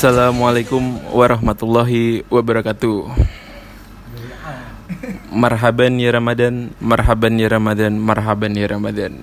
[0.00, 3.12] Assalamualaikum warahmatullahi wabarakatuh.
[5.28, 9.20] Marhaban ya Ramadan, marhaban ya Ramadan, marhaban ya Ramadan.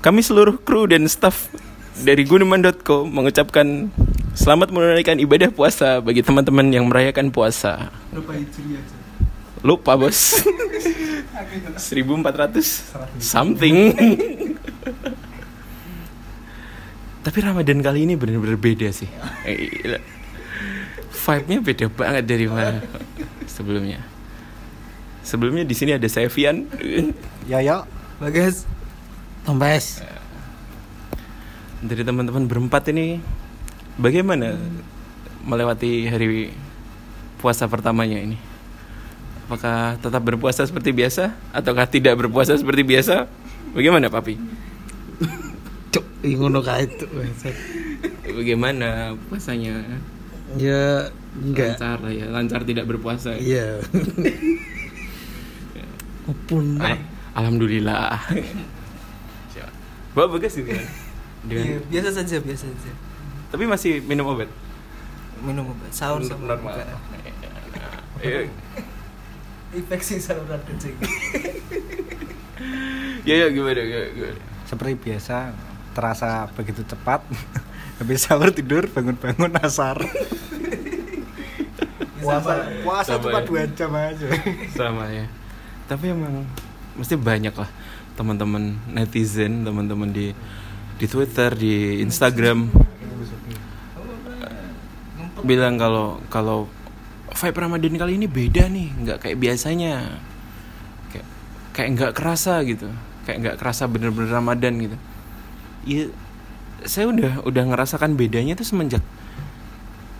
[0.00, 1.52] Kami seluruh kru dan staf
[2.00, 3.92] dari gunuman.co mengucapkan
[4.32, 7.92] selamat menunaikan ibadah puasa bagi teman-teman yang merayakan puasa.
[9.60, 10.40] Lupa bos.
[11.76, 13.76] 1400 something.
[17.28, 19.04] Tapi Ramadan kali ini benar-benar beda sih.
[21.12, 22.80] Vibe-nya beda banget dari mana
[23.44, 24.00] sebelumnya.
[25.20, 26.64] Sebelumnya di sini ada saya Vian.
[27.44, 27.84] Ya ya.
[28.16, 28.64] Bagas.
[29.44, 30.00] Tombes.
[31.84, 33.20] Dari teman-teman berempat ini
[34.00, 34.56] bagaimana
[35.44, 36.56] melewati hari
[37.44, 38.40] puasa pertamanya ini?
[39.44, 43.28] Apakah tetap berpuasa seperti biasa ataukah tidak berpuasa seperti biasa?
[43.76, 44.40] Bagaimana, Papi?
[45.88, 47.06] Cuk, ngono kae itu.
[48.28, 49.80] Bagaimana puasanya?
[50.56, 51.76] Ya enggak.
[51.76, 53.36] Lancar lah ya, lancar tidak berpuasa.
[53.36, 53.80] Iya.
[56.28, 56.76] Opun.
[56.80, 58.20] Al- Alhamdulillah.
[60.12, 60.86] Bawa bagas gitu kan?
[61.46, 62.92] Dengan, Iya, biasa saja, biasa saja.
[63.54, 64.50] Tapi masih minum obat?
[65.40, 66.74] Minum obat sahur sama Normal.
[66.74, 66.84] buka.
[68.18, 68.50] Iya.
[69.70, 70.96] Infeksi saluran kencing.
[73.22, 74.40] Ya ya gimana gimana, gimana?
[74.66, 75.54] Seperti biasa
[75.92, 77.24] terasa begitu cepat.
[77.98, 79.98] Habis sahur tidur bangun-bangun asar.
[82.18, 83.46] Puasa puasa Sama cuma ya.
[83.46, 84.26] dua jam aja.
[84.74, 85.24] Sama ya.
[85.90, 86.44] Tapi emang
[86.98, 87.70] mesti banyak lah
[88.18, 90.34] teman-teman netizen, teman-teman di
[90.98, 92.68] di Twitter, di Instagram
[95.46, 96.58] bilang kalau kalau
[97.30, 100.18] vibe Ramadan kali ini beda nih, nggak kayak biasanya.
[101.12, 101.26] Kayak
[101.74, 102.90] kayak nggak kerasa gitu.
[103.22, 104.96] Kayak nggak kerasa bener-bener Ramadan gitu.
[105.88, 106.12] Iya,
[106.84, 109.00] saya udah udah ngerasakan bedanya tuh semenjak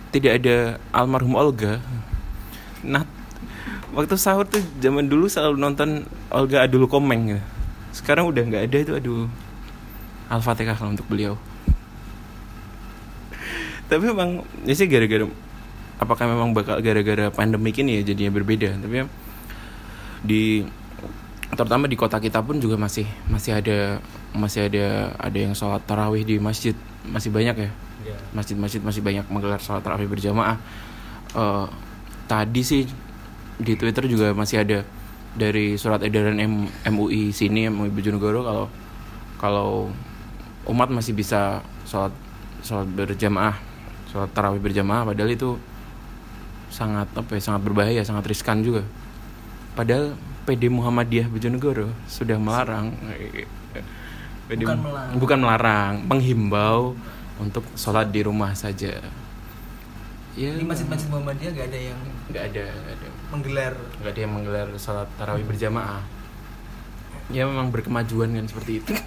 [0.09, 1.77] tidak ada almarhum Olga.
[2.81, 3.05] Nah,
[3.93, 7.41] waktu sahur tuh zaman dulu selalu nonton Olga Adul Komeng gitu.
[7.93, 9.29] Sekarang udah nggak ada itu aduh.
[10.29, 11.37] Al-Fatihah lah untuk beliau.
[13.89, 15.25] Tapi memang ya sih gara-gara
[15.97, 18.77] apakah memang bakal gara-gara pandemik ini ya jadinya berbeda.
[18.77, 19.05] Tapi ya,
[20.21, 20.61] di
[21.49, 23.97] terutama di kota kita pun juga masih masih ada
[24.33, 26.75] masih ada ada yang sholat tarawih di masjid.
[27.07, 27.69] Masih banyak ya?
[28.33, 30.57] Masjid-masjid masih banyak menggelar sholat tarawih berjamaah.
[31.35, 31.67] Eh,
[32.29, 32.83] tadi sih
[33.59, 34.85] di Twitter juga masih ada
[35.35, 38.65] dari surat edaran M- MUI sini MUI Bojonegoro kalau
[39.37, 39.69] kalau
[40.65, 42.13] umat masih bisa sholat
[42.65, 43.57] sholat berjamaah
[44.09, 45.05] sholat tarawih berjamaah.
[45.05, 45.57] Padahal itu
[46.69, 48.85] sangat apa ya sangat berbahaya sangat riskan juga.
[49.77, 50.17] Padahal
[50.49, 52.93] PD Muhammadiyah Bojonegoro sudah melarang
[54.49, 55.13] Bukan melarang.
[55.21, 56.97] bukan melarang menghimbau
[57.37, 58.97] untuk sholat di rumah saja.
[60.33, 60.49] Ya.
[60.57, 61.99] Di masjid-masjid Muhammadiyah gak ada yang
[62.33, 63.07] nggak ada nggak ada.
[63.29, 63.73] menggelar.
[64.01, 66.01] Nggak ada yang menggelar sholat tarawih berjamaah.
[67.29, 68.93] Ya memang berkemajuan kan seperti itu.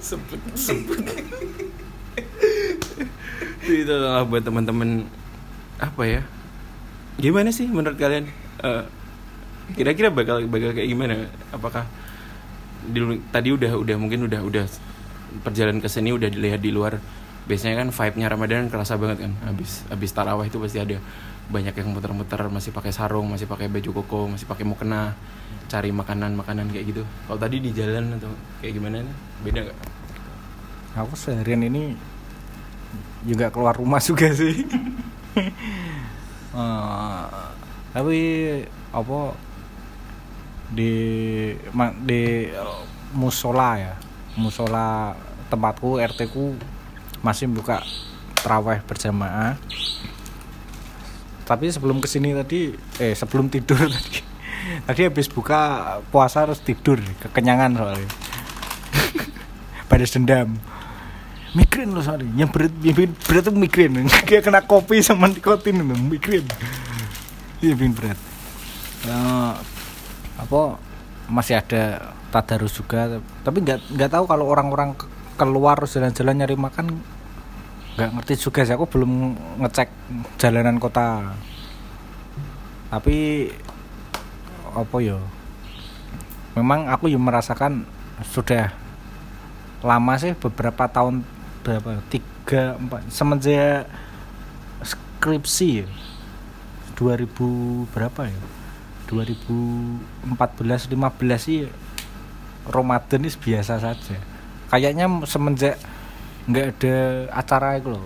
[0.00, 1.00] Sebut sebut.
[3.68, 5.04] Itu adalah buat teman-teman
[5.76, 6.22] apa ya?
[7.20, 8.28] Gimana sih menurut kalian?
[8.64, 8.82] Eh,
[9.76, 11.28] kira-kira bakal bakal kayak gimana?
[11.52, 11.84] Apakah
[12.88, 14.64] di, tadi udah udah mungkin udah udah
[15.44, 16.96] perjalanan ke sini udah dilihat di luar
[17.48, 21.00] biasanya kan vibe-nya Ramadan kerasa banget kan habis habis tarawih itu pasti ada
[21.48, 25.16] banyak yang muter-muter masih pakai sarung masih pakai baju koko masih pakai mukena
[25.68, 27.02] cari makanan makanan kayak gitu.
[27.28, 28.32] Kalau tadi di jalan atau
[28.64, 29.16] kayak gimana nih?
[29.44, 29.78] Beda nggak?
[30.96, 31.92] Aku seharian ini
[33.28, 34.64] juga keluar rumah juga sih.
[36.48, 37.24] Eh,
[37.92, 38.18] tapi
[38.90, 39.18] apa
[40.68, 40.92] di
[42.04, 42.22] di
[43.16, 43.94] musola ya.
[44.38, 45.16] Musola
[45.48, 46.54] tempatku RT ku
[47.24, 47.82] masih buka
[48.38, 49.58] terawih berjamaah.
[51.48, 54.20] Tapi sebelum ke sini tadi eh sebelum tidur tadi
[54.84, 58.10] tadi habis buka puasa harus tidur kekenyangan soalnya.
[59.90, 60.52] Pada dendam.
[61.56, 64.04] Migrain loh sorry yang berat yang bikin berat tuh migrain.
[64.28, 66.44] Kayak kena kopi sama nikotin itu migrain.
[67.64, 68.18] Iya bikin berat.
[69.08, 69.52] Eh,
[70.38, 70.78] apa
[71.28, 76.98] masih ada tadarus juga tapi nggak nggak tahu kalau orang-orang ke- keluar jalan-jalan nyari makan
[77.98, 78.78] nggak ngerti juga sih.
[78.78, 79.90] Aku belum ngecek
[80.38, 81.34] jalanan kota.
[82.94, 83.50] Tapi
[84.70, 85.18] apa ya
[86.54, 87.82] memang aku yang merasakan
[88.22, 88.70] sudah
[89.82, 91.26] lama sih beberapa tahun
[91.66, 93.90] berapa tiga empat semenjak
[94.86, 95.86] skripsi ya.
[96.94, 98.38] 2000 berapa ya
[99.08, 100.92] 2014 15
[101.40, 101.64] sih
[102.68, 104.16] Ramadan ini biasa saja.
[104.68, 105.80] Kayaknya semenjak
[106.44, 106.96] nggak ada
[107.32, 108.04] acara itu loh.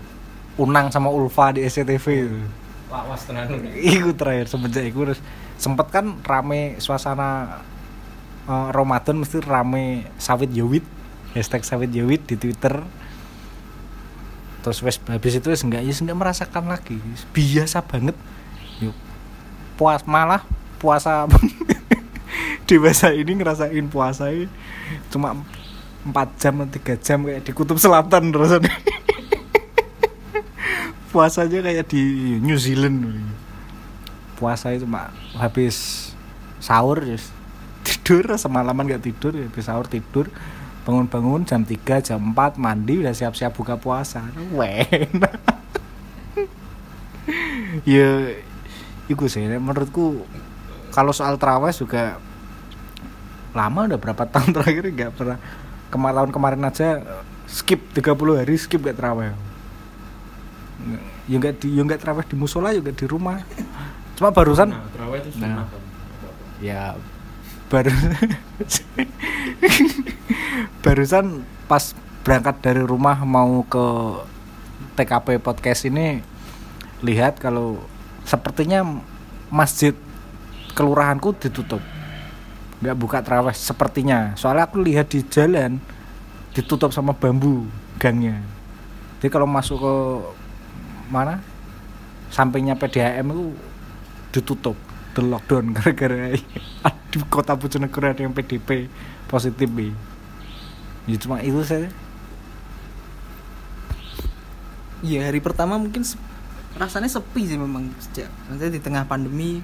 [0.57, 2.41] Unang sama Ulfa di SCTV itu.
[2.93, 5.21] Lawas tenan Iku terakhir semenjak itu terus.
[5.59, 7.61] Sempet kan rame suasana
[8.47, 10.87] eh, Ramadan mesti rame sawit yowit
[11.35, 12.87] hashtag sawit yowit di Twitter.
[14.63, 17.03] Terus wes habis itu wes enggak ya enggak merasakan lagi.
[17.35, 18.15] Biasa banget.
[18.79, 18.95] Yuk
[19.83, 20.47] puas malah
[20.83, 21.31] puasa.
[22.67, 24.33] Dewasa ini ngerasain puasa
[25.13, 25.39] cuma
[26.03, 28.71] 4 jam atau 3 jam kayak di kutub selatan rasanya
[31.15, 32.03] puasanya kayak di
[32.43, 33.23] New Zealand.
[34.35, 36.11] Puasa itu cuma habis
[36.59, 37.31] sahur just
[37.87, 40.27] tidur semalaman gak tidur habis sahur tidur
[40.83, 44.27] bangun-bangun jam 3 jam 4 mandi udah siap-siap buka puasa.
[44.51, 45.31] Wena
[47.87, 48.35] ya
[49.07, 50.27] itu sih menurutku
[50.93, 52.21] kalau soal terawih juga
[53.57, 55.39] lama udah berapa tahun terakhir nggak pernah
[55.89, 56.89] kemarin tahun kemarin aja
[57.49, 59.33] skip 30 hari skip gak terawih
[61.29, 63.41] ya nggak di ya nggak terawih di musola juga di rumah
[64.17, 65.65] cuma barusan nah, terawih itu Nah.
[65.65, 65.83] sunnah kan.
[66.61, 66.83] ya
[67.73, 67.89] baru
[70.85, 73.87] barusan pas berangkat dari rumah mau ke
[75.01, 76.21] TKP podcast ini
[77.01, 77.81] lihat kalau
[78.29, 78.85] sepertinya
[79.49, 79.97] masjid
[80.73, 81.81] kelurahanku ditutup.
[82.83, 84.35] Nggak buka terawih sepertinya.
[84.35, 85.79] Soalnya aku lihat di jalan
[86.53, 87.65] ditutup sama bambu
[87.97, 88.41] gangnya.
[89.21, 89.95] Jadi kalau masuk ke
[91.09, 91.39] mana?
[92.33, 93.45] Sampingnya PDAM itu
[94.33, 94.77] ditutup
[95.13, 96.33] di lockdown gara-gara
[97.13, 98.89] di kota Bojonegoro ada yang PDP
[99.29, 99.93] positif bi.
[101.05, 101.93] Ya cuma itu saya
[105.03, 106.21] Iya hari pertama mungkin se-
[106.79, 109.61] rasanya sepi sih memang sejak maksudnya di tengah pandemi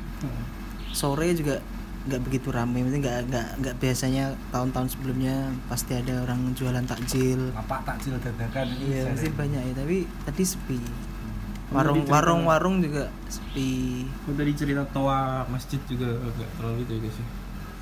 [0.99, 1.63] sore juga
[2.09, 7.53] nggak begitu ramai maksudnya nggak nggak nggak biasanya tahun-tahun sebelumnya pasti ada orang jualan takjil.
[7.53, 10.81] Apa takjil dadakan iya pasti banyak ya tapi tadi sepi.
[11.69, 14.09] Oh, warung warung warung juga sepi.
[14.25, 17.27] Aku tadi cerita toa masjid juga agak terlalu itu ya guys ya.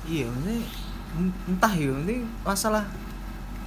[0.07, 0.63] iya maksudnya
[1.19, 2.15] en- entah ya ini
[2.47, 2.83] masalah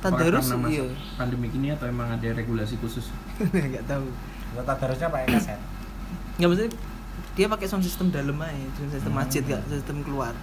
[0.00, 0.88] tadarus iya.
[1.20, 3.08] pandemi ini atau emang ada regulasi khusus?
[3.48, 4.08] Nggak tahu.
[4.60, 5.60] Tadarusnya pakai kaset.
[6.36, 6.72] Nggak maksudnya
[7.40, 9.16] dia pakai sound system dalam aja sound system Hmm.
[9.16, 10.36] masjid nggak sistem keluar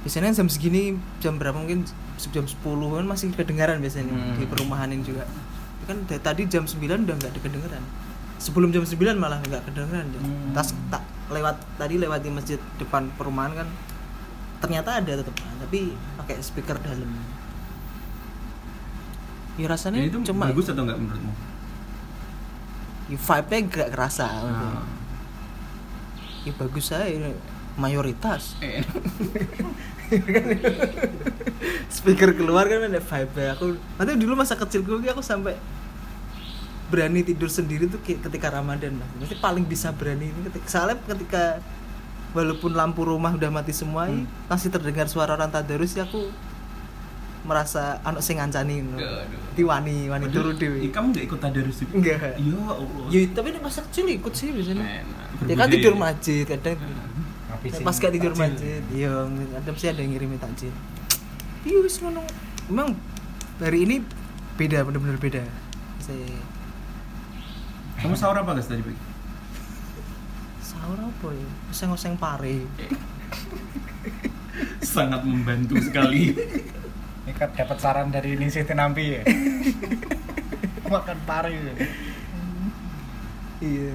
[0.00, 0.82] biasanya jam segini
[1.16, 1.88] jam berapa mungkin
[2.26, 2.60] jam 10
[2.92, 4.36] kan masih kedengaran biasanya Hmm.
[4.36, 5.24] di perumahan ini juga
[5.84, 7.82] kan tadi jam 9 udah nggak ada kedengeran
[8.36, 10.20] sebelum jam 9 malah nggak kedengeran dia.
[10.20, 10.52] Hmm.
[10.52, 13.68] tas tak lewat tadi lewat di masjid depan perumahan kan
[14.60, 15.80] ternyata ada tetap tapi
[16.16, 17.08] pakai speaker dalam
[19.56, 21.32] ya rasanya Jadi itu cuma bagus atau enggak menurutmu
[23.08, 24.99] ya, vibe-nya gak kerasa Nah.
[26.46, 27.12] Ya bagus saya
[27.78, 28.56] mayoritas.
[28.60, 28.82] Eh,
[31.90, 35.54] speaker keluar kan ada vibe aku nanti dulu masa kecilku aku sampai
[36.90, 41.62] berani tidur sendiri tuh ketika Ramadan mas Mesti paling bisa berani ini ketika soalnya ketika
[42.34, 44.26] walaupun lampu rumah udah mati semua Hmm.
[44.50, 46.30] masih terdengar suara orang tadarus ya aku
[47.44, 48.98] merasa anak sing ngancani ngono.
[49.00, 49.40] Aduh.
[49.56, 53.06] Di wani wani turu Ih, dewi kamu enggak ikut tadarus juga enggak ya Allah.
[53.08, 54.84] Ya tapi ini masa kecil ikut sih biasanya.
[54.84, 55.48] Enak.
[55.48, 56.78] ya kan tidur masjid kadang.
[57.60, 60.72] Pas gak tidur masjid iya ada mesti ada yang ngirimin takjil.
[61.64, 62.24] Iya wis ngono.
[62.68, 62.96] Memang
[63.60, 63.96] hari ini
[64.56, 65.42] beda bener-bener beda.
[66.00, 66.28] Saya
[68.00, 69.10] kamu sahur apa guys tadi pagi
[70.64, 71.48] sahur apa ya?
[71.68, 72.64] Oseng-oseng pare.
[74.80, 76.32] Sangat membantu sekali
[77.30, 79.22] ini kan dapat saran dari Ningsih Tinampi ya
[80.94, 81.74] makan pare ya.
[83.62, 83.94] iya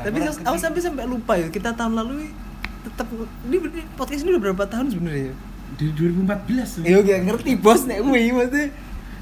[0.00, 2.32] tapi aku sampai sampai lupa ya kita tahun lalu
[2.80, 3.12] tetap
[3.44, 5.34] ini, ini podcast ini udah berapa tahun sebenarnya ya
[5.76, 6.82] dari 2014 tuh.
[6.88, 8.72] iya gak ngerti bos nek wih maksudnya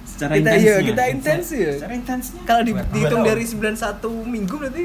[0.07, 0.63] secara kita intensnya.
[0.63, 4.85] iya kita intens ya secara intensnya kalau di, dihitung dari 91 minggu berarti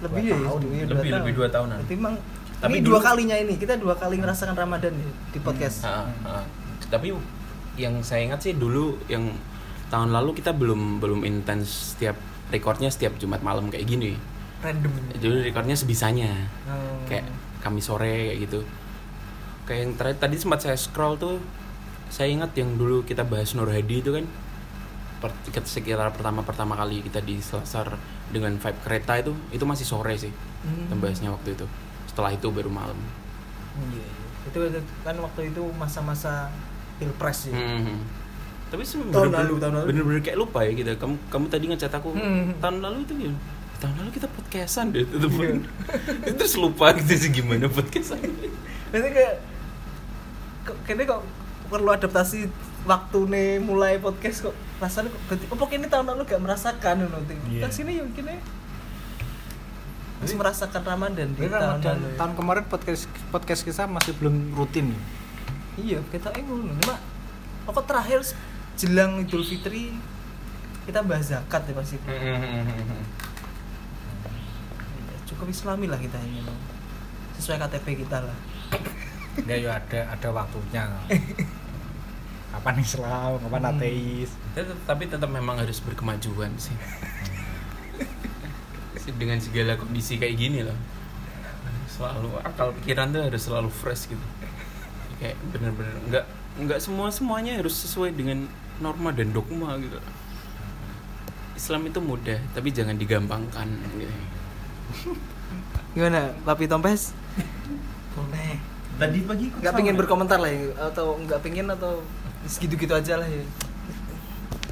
[0.00, 0.60] lebih ya, tahun.
[0.64, 1.20] Lebih- tahun.
[1.20, 1.76] lebih dua tahunan.
[1.84, 2.14] Berarti emang
[2.60, 5.84] Tapi ini dulu- dua kalinya ini kita dua kali ngerasakan Ramadan ya, di podcast.
[5.84, 6.44] Ah, ah.
[6.88, 7.12] tapi
[7.80, 9.32] yang saya ingat sih dulu yang
[9.88, 12.14] tahun lalu kita belum belum intens setiap
[12.48, 14.14] recordnya setiap Jumat malam kayak gini
[14.60, 14.92] Random.
[15.16, 16.30] jadi recordnya sebisanya
[16.68, 17.00] Oh.
[17.08, 17.24] kayak
[17.58, 18.60] kami sore kayak gitu
[19.64, 21.36] kayak yang terakhir tadi sempat saya scroll tuh
[22.06, 24.26] saya ingat yang dulu kita bahas Nur Hadi itu kan
[25.20, 25.30] per,
[25.62, 27.94] sekitar pertama pertama kali kita di Selasar
[28.28, 30.92] dengan vibe kereta itu itu masih sore sih Hmm.
[31.00, 31.64] bahasnya waktu itu
[32.04, 32.98] setelah itu baru malam
[33.80, 34.04] Iya, iya.
[34.44, 36.52] Itu itu kan waktu itu masa-masa
[37.00, 37.56] pilpres ya.
[37.56, 37.96] Hmm.
[38.68, 39.86] Tapi sih Tahun lalu, tahun lalu.
[39.88, 40.90] Bener-bener kayak lupa ya gitu.
[40.94, 42.54] Kamu kamu tadi ngecat aku Hmm.
[42.60, 43.32] tahun lalu itu ya.
[43.80, 45.56] Tahun lalu kita podcastan deh itu Iya.
[46.36, 48.20] Terus lupa gitu sih gimana podcastan.
[48.90, 49.34] Nanti kayak
[50.84, 51.22] kayaknya kok
[51.66, 52.46] perlu adaptasi
[52.82, 57.18] waktu nih mulai podcast kok rasanya kok berarti apa ini tahun lalu gak merasakan ngono
[57.24, 57.60] ting Iya.
[57.62, 58.34] kan sini yuk kini
[60.18, 62.16] masih merasakan Ramadan di tahun Ramadan lalu ya.
[62.16, 64.92] tahun kemarin podcast podcast kita masih belum rutin.
[65.76, 66.72] Iya kita eh ngono.
[66.80, 66.96] Cuma
[67.64, 68.20] pokok terakhir
[68.74, 69.92] jelang Idul Fitri
[70.88, 72.34] kita bahas zakat ya pasti Iya,
[75.26, 76.56] cukup islami lah kita ini loh
[77.36, 78.36] sesuai KTP kita lah.
[79.32, 80.84] Enggak ya ada ada waktunya.
[82.52, 83.72] Kapan Islam, kapan Hmm.
[83.78, 84.30] ateis.
[84.84, 86.74] Tapi tetap memang harus berkemajuan sih.
[88.98, 90.74] Sih, dengan segala kondisi kayak gini loh.
[91.88, 94.26] Selalu akal pikiran tuh harus selalu fresh gitu
[95.20, 96.24] kayak bener-bener nggak
[96.64, 98.48] nggak semua semuanya harus sesuai dengan
[98.80, 100.00] norma dan dogma gitu
[101.54, 103.68] Islam itu mudah tapi jangan digampangkan
[104.00, 104.16] gitu.
[105.94, 107.12] gimana Papi Tompes
[108.16, 108.56] boleh
[108.96, 109.98] tadi pagi nggak pengen ya?
[110.00, 112.00] berkomentar lah ya atau nggak pengen atau
[112.48, 113.44] segitu-gitu aja lah ya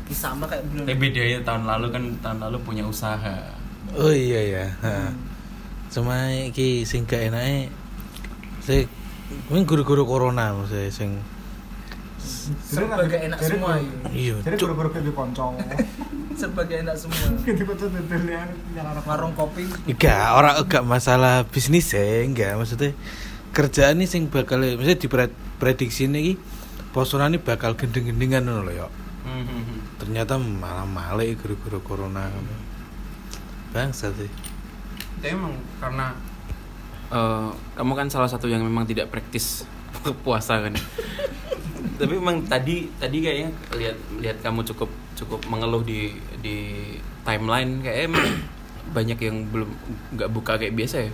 [0.09, 3.37] sama kayak belum tapi bedanya tahun lalu kan tahun lalu punya usaha
[3.93, 5.13] oh iya ya ha.
[5.93, 7.69] cuma iki sing gak enake
[8.65, 8.89] sing
[9.49, 11.21] mungkin guru-guru corona maksudnya sing
[12.65, 13.93] serba gak enak semua ya.
[14.11, 15.47] iya Jadi cuk baru-baru ganti konco.
[16.41, 21.93] serba gak enak semua konco dendel yang yang warung kopi Enggak, orang enggak masalah bisnis
[21.93, 22.97] ya, enggak maksudnya
[23.53, 26.37] kerjaan ini sing bakal maksudnya diprediksi ini
[26.93, 28.89] posonan ini bakal gendeng-gendengan ngono lho ya.
[30.01, 32.33] Ternyata malah malik guru-guru corona.
[33.77, 34.31] Bangsa sih.
[35.21, 36.17] Tapi emang karena
[37.13, 39.65] eh, kamu kan salah satu yang memang tidak praktis
[40.25, 40.75] puasa kan.
[41.99, 46.57] Tapi memang tadi tadi kayaknya lihat lihat kamu cukup cukup mengeluh di di
[47.27, 48.27] timeline kayak emang
[48.97, 49.69] banyak yang belum
[50.15, 51.13] nggak buka kayak biasa ya.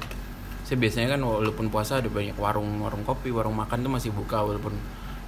[0.65, 4.41] Saya biasanya kan walaupun puasa ada banyak warung warung kopi, warung makan tuh masih buka
[4.41, 4.73] walaupun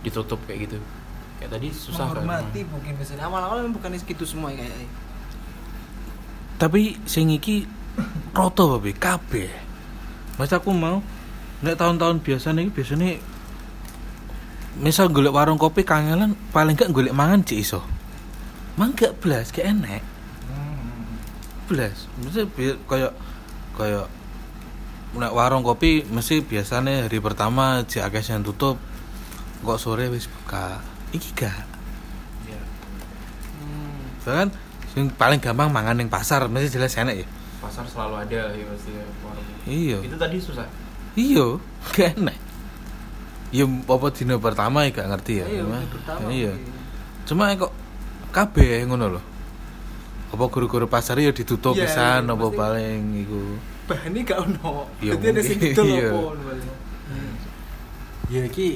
[0.05, 0.79] ditutup kayak gitu.
[1.37, 2.25] Kayak tadi susah kan.
[2.25, 4.89] menghormati mungkin biasanya awal-awal memang bukan segitu semua ya kayak
[6.57, 7.69] Tapi sing iki
[8.37, 9.66] roto babe kabeh.
[10.37, 11.01] Mas aku mau
[11.65, 13.17] nek tahun-tahun biasa nih biasanya
[14.77, 17.81] misal golek warung kopi kangelan paling gak golek mangan cik iso.
[18.77, 20.05] Mang gak belas gak enek.
[21.65, 22.07] Belas.
[22.21, 23.17] Mesti bi- kayak
[23.81, 24.07] kayak
[25.17, 28.77] nek warung kopi mesti biasanya hari pertama jek akeh sing tutup
[29.65, 30.85] kok sore wis buka.
[31.17, 31.65] Iki gak.
[34.29, 34.49] Bahkan
[34.93, 37.27] sing paling gampang mangan ning pasar mesti jelas enak ya.
[37.67, 39.47] Pasar selalu ada ya pasti ya, warung.
[39.67, 39.99] Iya.
[40.01, 40.67] Itu tadi susah.
[41.19, 41.59] Iya,
[41.91, 42.39] gak enak.
[43.51, 45.47] Ya apa dino pertama ya gak ngerti ya.
[45.49, 46.27] Iya, Cuma- pertama.
[46.31, 46.53] Iya.
[47.27, 47.73] Cuma kok
[48.31, 49.25] kabeh ngono loh.
[50.27, 53.43] Apa guru-guru pasar ya ditutup Iya, pisan iya, apa paling iku.
[53.87, 56.07] bahannya gak ono Ya, jadi ada sing mungkin, didol iya.
[56.07, 56.67] apa ngono paling.
[58.27, 58.69] Ya iki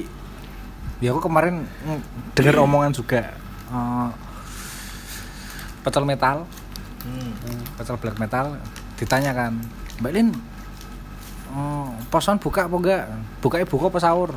[1.03, 1.99] ya aku kemarin mm,
[2.31, 3.35] dengar omongan juga
[3.67, 4.09] eh,
[5.81, 6.47] pecel metal,
[7.75, 8.55] pecel black metal
[9.01, 9.57] ditanyakan,
[9.99, 10.29] Mbak Lin
[11.51, 13.03] eh, poson buka apa enggak?
[13.41, 14.29] Bukanya buka apa sahur?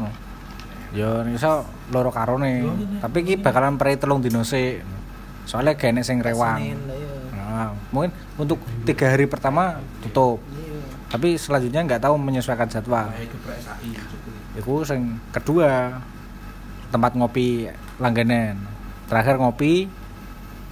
[0.96, 2.64] Ya iso loro karone.
[3.04, 4.80] Tapi iki bakalan prei telung dino sik.
[5.44, 6.72] Soalnya gak enek sing rewang.
[7.34, 10.40] Nah, mungkin untuk tiga hari pertama tutup.
[10.56, 10.80] Iya.
[11.12, 13.12] Tapi selanjutnya nggak tahu menyesuaikan jadwal.
[14.56, 16.00] Iku sing kedua
[16.88, 17.68] tempat ngopi
[18.00, 18.56] langganan.
[19.10, 19.86] Terakhir ngopi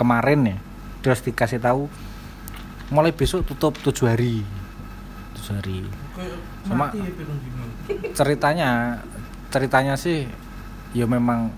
[0.01, 0.59] kemarin ya.
[1.05, 1.91] Terus dikasih tahu
[2.93, 4.45] mulai besok tutup tujuh hari.
[5.41, 5.81] Tujuh hari.
[6.69, 6.93] Cuma
[8.13, 9.01] ceritanya
[9.49, 10.29] ceritanya sih
[10.93, 11.49] ya memang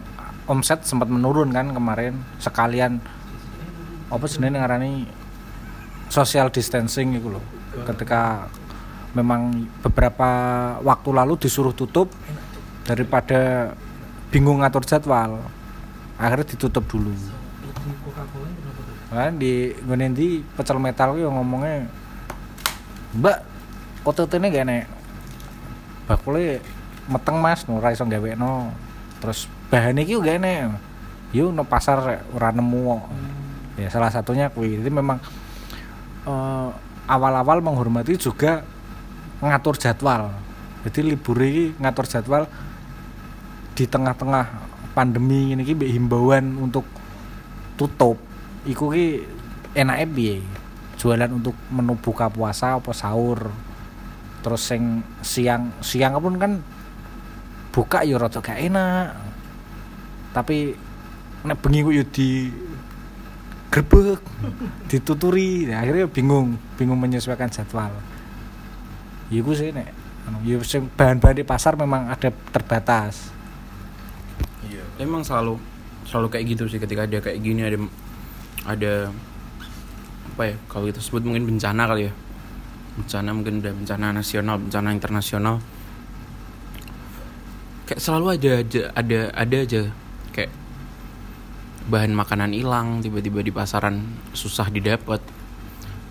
[0.47, 3.03] omset sempat menurun kan kemarin sekalian
[4.13, 4.93] apa sebenarnya ngarani
[6.07, 7.45] social distancing gitu loh
[7.83, 8.47] ketika
[9.17, 10.31] memang beberapa
[10.83, 12.11] waktu lalu disuruh tutup
[12.87, 13.73] daripada
[14.31, 15.43] bingung ngatur jadwal
[16.19, 17.11] akhirnya ditutup dulu
[19.15, 19.73] kan di
[20.13, 21.87] di pecel metal yang ngomongnya
[23.15, 23.39] mbak
[24.05, 24.85] ini gak enek?
[26.05, 26.61] Bakule
[27.09, 28.75] meteng mas no ra iso gawe no
[29.23, 30.77] terus bahan iki gak enek.
[31.33, 33.03] Yuk no pasar ora nemu kok.
[33.75, 34.79] ya salah satunya kuwi.
[34.79, 35.19] Jadi memang
[36.29, 36.69] eh,
[37.09, 38.63] awal-awal menghormati juga
[39.41, 40.31] ngatur jadwal.
[40.85, 42.45] Jadi libur ini ngatur jadwal
[43.75, 44.47] di tengah-tengah
[44.95, 46.87] pandemi ini ki himbauan untuk
[47.75, 48.21] tutup
[48.69, 49.25] iku ki
[49.77, 50.37] enake piye?
[51.01, 53.53] Jualan untuk menu buka puasa apa sahur?
[54.41, 56.53] Terus sing siang siang pun kan
[57.73, 59.13] buka ya rada gak enak.
[60.33, 60.75] Tapi
[61.45, 62.49] nek bengi yo di
[63.69, 64.23] grebek
[64.91, 67.91] dituturi nah, akhirnya bingung bingung menyesuaikan jadwal.
[69.29, 69.91] Ya iku sih nek
[70.25, 70.57] anu, ya
[70.97, 73.35] bahan-bahan di pasar memang ada terbatas.
[74.65, 74.81] Iya.
[75.05, 75.61] emang selalu
[76.09, 77.79] selalu kayak gitu sih ketika ada kayak gini ada
[78.65, 79.13] ada
[80.35, 82.13] apa ya kalau kita sebut mungkin bencana kali ya.
[82.95, 85.57] Bencana mungkin udah bencana nasional bencana internasional.
[87.85, 89.83] Kayak selalu ada aja ada ada aja.
[90.33, 90.53] Kayak
[91.89, 94.01] bahan makanan hilang tiba-tiba di pasaran
[94.33, 95.21] susah didapat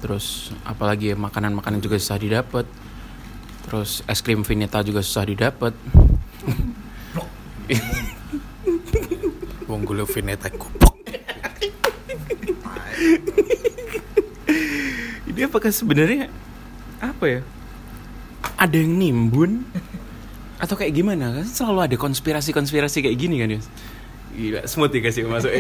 [0.03, 2.67] terus apalagi ya makanan-makanan juga susah didapat
[3.63, 5.71] terus es krim Vineta juga susah didapat
[9.67, 10.82] Wong gula vineta goblok.
[15.43, 16.31] Ini apakah sebenarnya
[17.03, 17.41] apa ya?
[18.55, 19.67] Ada yang nimbun?
[20.55, 21.35] Atau kayak gimana?
[21.35, 23.67] Kan selalu ada konspirasi-konspirasi kayak gini kan Yus
[24.33, 25.53] gila smooth dikasih masuk.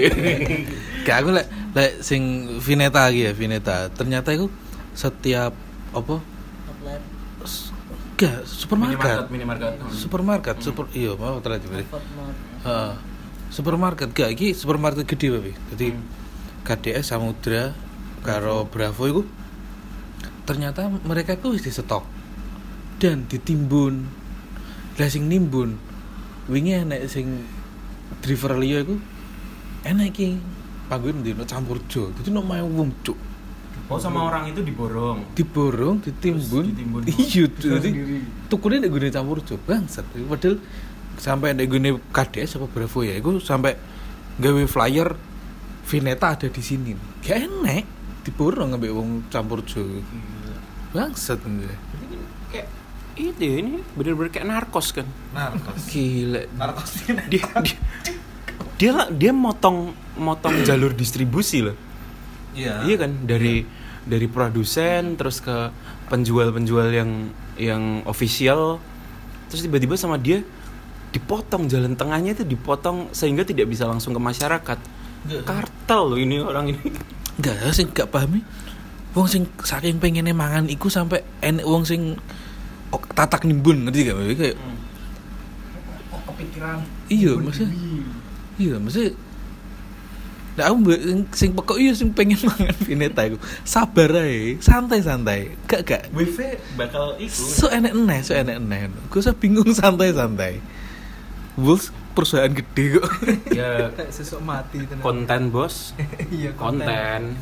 [1.05, 1.47] Kayak aku lek
[1.77, 3.93] lek sing vineta lagi ya, vineta.
[3.93, 4.49] Ternyata itu
[4.97, 5.53] setiap
[5.93, 6.15] apa?
[8.13, 9.29] Gak, supermarket.
[9.33, 11.85] minimarket Supermarket, super iya, mau terlihat.
[13.49, 15.55] Supermarket gak iki supermarket gede Bapak.
[15.73, 15.87] Jadi
[16.65, 17.73] KDS Samudra
[18.25, 19.21] karo Bravo itu
[20.43, 22.03] ternyata mereka itu di stok
[22.99, 24.23] dan ditimbun.
[24.93, 25.93] Lah sing nimbun
[26.47, 27.47] wingi enek sing
[28.19, 28.99] driver liya iku
[29.87, 30.27] enek iki
[30.91, 32.11] panggon ndino campur jo.
[32.15, 33.19] Dadi nek main wong cuk.
[33.91, 37.03] oh sama orang itu diborong Diborong, ditimbun.
[37.05, 37.89] Iya, dadi
[38.47, 39.55] tukune nek gune campur jo.
[39.63, 40.03] Bangsat.
[40.07, 40.59] Padahal
[41.19, 43.75] sampai nek gune KDS apa Bravo ya iku sampai
[44.39, 45.09] gawe flyer
[45.83, 46.95] Vineta ada di sini.
[47.19, 47.83] Gak enek
[48.23, 49.83] diborong ambek wong campur jo.
[50.93, 51.73] Bangsat bener.
[52.53, 52.69] kayak
[53.13, 55.09] itu ya, ini bener-bener kayak narkos kan?
[55.33, 55.89] Narkos.
[55.89, 56.41] gila.
[56.53, 57.45] Narkos dia dia
[58.77, 61.77] dia, dia motong motong jalur distribusi loh.
[62.53, 62.85] Iya.
[62.85, 63.25] iya kan?
[63.25, 63.65] Dari
[64.05, 65.73] dari produsen terus ke
[66.13, 68.77] penjual-penjual yang yang official.
[69.49, 70.45] Terus tiba-tiba sama dia
[71.13, 74.79] dipotong jalan tengahnya itu dipotong sehingga tidak bisa langsung ke masyarakat.
[75.45, 76.85] Kartel loh ini orang ini.
[77.37, 78.41] Enggak, sing gak pahami.
[79.13, 82.17] Wong sing saking pengennya mangan iku sampai enek wong sing
[82.89, 84.15] ok, tatak nimbun ngerti gak?
[84.17, 84.55] Maksudnya Kayak
[86.09, 86.77] oh, kepikiran
[87.09, 87.69] iya, maksudnya
[88.57, 89.13] iya, maksudnya
[90.53, 93.41] Nah, aku mbak sing, sing pokok iya sing pengen mangan vineta iku.
[93.65, 95.57] Sabar ae, santai-santai.
[95.65, 96.03] Gak gak.
[96.13, 96.37] WV
[96.77, 98.93] bakal itu So enek eneh, so enek eneh.
[99.09, 100.61] Gue usah bingung santai-santai.
[101.57, 103.05] Wolves perusahaan gede kok.
[103.49, 105.01] ya Kayak sesuk mati tenan.
[105.01, 105.97] konten bos
[106.29, 107.33] Iya, konten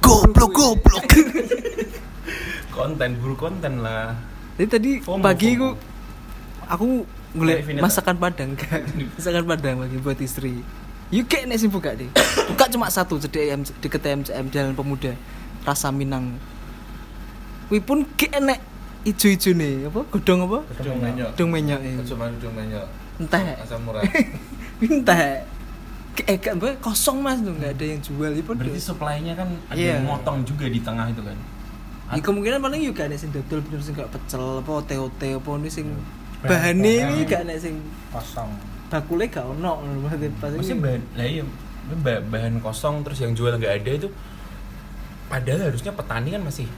[0.00, 1.04] goblok goblok.
[2.76, 4.12] konten buru konten lah
[4.56, 5.68] Jadi tadi FOMO, pagi FOMO.
[5.68, 5.76] aku
[6.68, 6.86] aku
[7.36, 8.80] ngeliat masakan Padang kan.
[9.16, 10.64] masakan Padang bagi buat istri.
[11.12, 12.08] Yuk kayak nek sing buka deh.
[12.48, 15.12] Buka cuma satu cedek M deket MCM Jalan Pemuda.
[15.62, 16.40] Rasa Minang.
[17.68, 18.58] Wih pun kayak nek
[19.06, 21.28] ijo-ijo nih apa godong apa Gedung menyok.
[21.36, 21.94] godong menyok ya.
[22.02, 22.86] Cuma gedung menyok.
[23.16, 24.02] entah Asam murah.
[24.82, 25.20] entah
[26.18, 29.92] eh mbak kosong mas tuh nggak ada yang jual itu berarti supply-nya kan ada Iya.
[29.94, 31.36] yang motong juga di tengah itu kan?
[32.06, 35.68] Ya, kemungkinan paling juga ada sing dodol bener sing gak pecel apa ote-ote apa ini
[35.68, 35.86] sing
[36.38, 37.12] Bahan- bahane bahan.
[37.12, 37.74] iki gak nek sing
[38.08, 38.50] kosong.
[38.86, 41.42] bakule gak ono berarti pas Maksudnya bahan, lah iya,
[41.98, 44.08] ba- bahan kosong terus yang jual nggak ada itu
[45.26, 46.70] padahal harusnya petani kan masih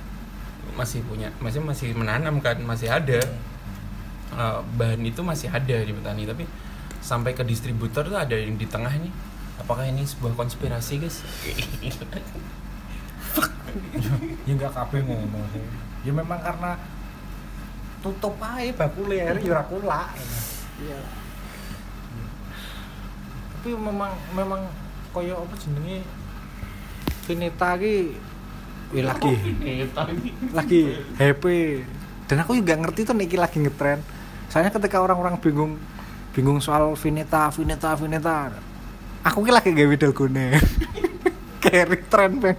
[0.72, 3.20] masih punya masih masih menanam kan masih ada.
[4.28, 6.44] Uh, bahan itu masih ada di petani tapi
[7.02, 9.12] sampai ke distributor tuh ada yang di tengah nih
[9.58, 11.18] apakah ini sebuah konspirasi guys?
[14.48, 15.60] Ya nggak kabeh ngono sih.
[16.08, 16.80] Ya memang karena
[18.00, 20.08] tutup aja bakule air ya ora kulak.
[20.80, 20.98] Iya.
[23.52, 24.60] Tapi memang memang
[25.12, 26.00] koyo apa jenenge?
[27.28, 28.16] Vineta ki
[28.96, 29.32] wih, lagi.
[30.56, 30.82] Lagi
[31.20, 31.84] happy
[32.28, 34.00] dan aku juga ngerti tuh Niki lagi ngetren.
[34.48, 35.80] Soalnya ketika orang-orang bingung
[36.38, 38.54] bingung soal Vineta Vineta Vineta.
[39.26, 40.54] Aku ki lagi gawe dalgone
[41.66, 42.54] carry tren bang.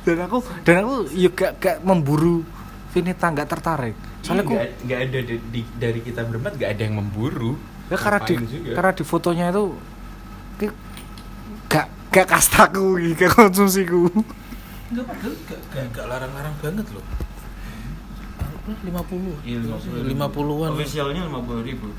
[0.00, 2.40] Dan aku dan aku juga gak memburu
[2.88, 3.92] Vineta nggak tertarik.
[4.24, 7.60] Soalnya aku nggak nggak ada di, di- dari kita berempat nggak ada yang memburu.
[7.92, 8.72] Ya karena di juga.
[8.72, 9.64] karena di fotonya itu
[10.56, 10.78] ki-
[11.68, 14.08] gak gak kastaku gak konsumsiku.
[14.88, 15.04] Gak,
[15.68, 17.04] gak, gak larang-larang banget loh.
[18.64, 20.08] Lima puluh, Iya, 50.
[20.08, 20.72] lima puluhan.
[20.72, 21.92] Officialnya lima puluh ribu.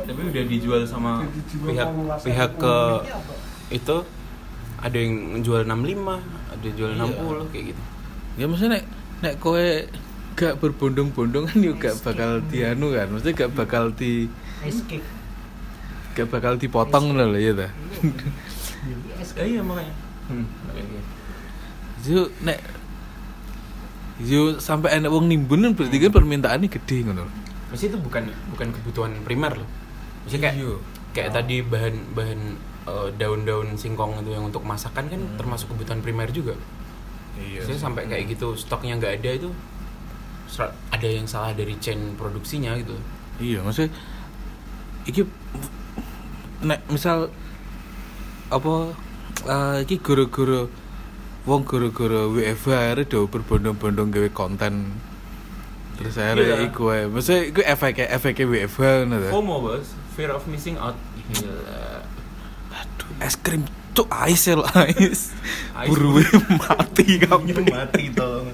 [0.00, 1.20] Tapi udah dijual sama
[1.60, 1.88] pihak
[2.24, 2.74] pihak ke
[3.68, 3.96] itu
[4.80, 6.16] ada yang jual 65
[6.48, 7.04] ada yang jual Iya.
[7.04, 7.82] 60 kayak gitu.
[8.40, 8.84] Ya maksudnya nek
[9.20, 9.66] nek kowe
[10.32, 14.24] gak berbondong-bondong kan juga gak bakal dianu kan, maksudnya gak bakal di
[16.16, 17.68] gak bakal dipotong loh ya ta.
[19.36, 19.92] Eh, iya makanya.
[20.32, 20.48] Hmm.
[20.72, 21.10] kayak gitu.
[22.08, 22.58] Yo nek
[24.20, 27.24] yo sampai enek wong nimbun kan berarti kan permintaannya gede ngono.
[27.70, 29.68] Maksudnya itu bukan bukan kebutuhan primer loh.
[30.26, 30.72] Maksudnya kayak Iya.
[31.10, 32.40] kayak tadi bahan bahan
[32.86, 36.54] eh, daun-daun singkong itu yang untuk masakan kan termasuk kebutuhan primer juga
[37.36, 37.62] Iya.
[37.64, 39.50] Maksudnya sampai kayak gitu stoknya nggak ada itu
[40.90, 42.92] ada yang salah dari chain produksinya gitu
[43.40, 43.94] Iya, maksudnya
[45.02, 45.24] iki
[46.60, 47.32] nek misal
[48.50, 48.92] apa
[49.46, 50.68] eh, iki guru-guru
[51.42, 54.92] wong guru-guru WFH akhirnya do berbondong-bondong gawe konten
[55.96, 56.68] terus akhirnya Iya.
[56.68, 57.04] iku ae.
[57.06, 59.28] Maksudnya iku efeknya efeknya WFH ngono.
[59.28, 60.96] FOMO bos fear of missing out
[61.30, 62.00] Gila.
[62.72, 65.30] Aduh, es krim cuk ais ya lo ais.
[65.76, 65.88] Ais.
[65.88, 66.24] Buru
[66.56, 67.68] mati kamu.
[67.68, 68.48] mati tolong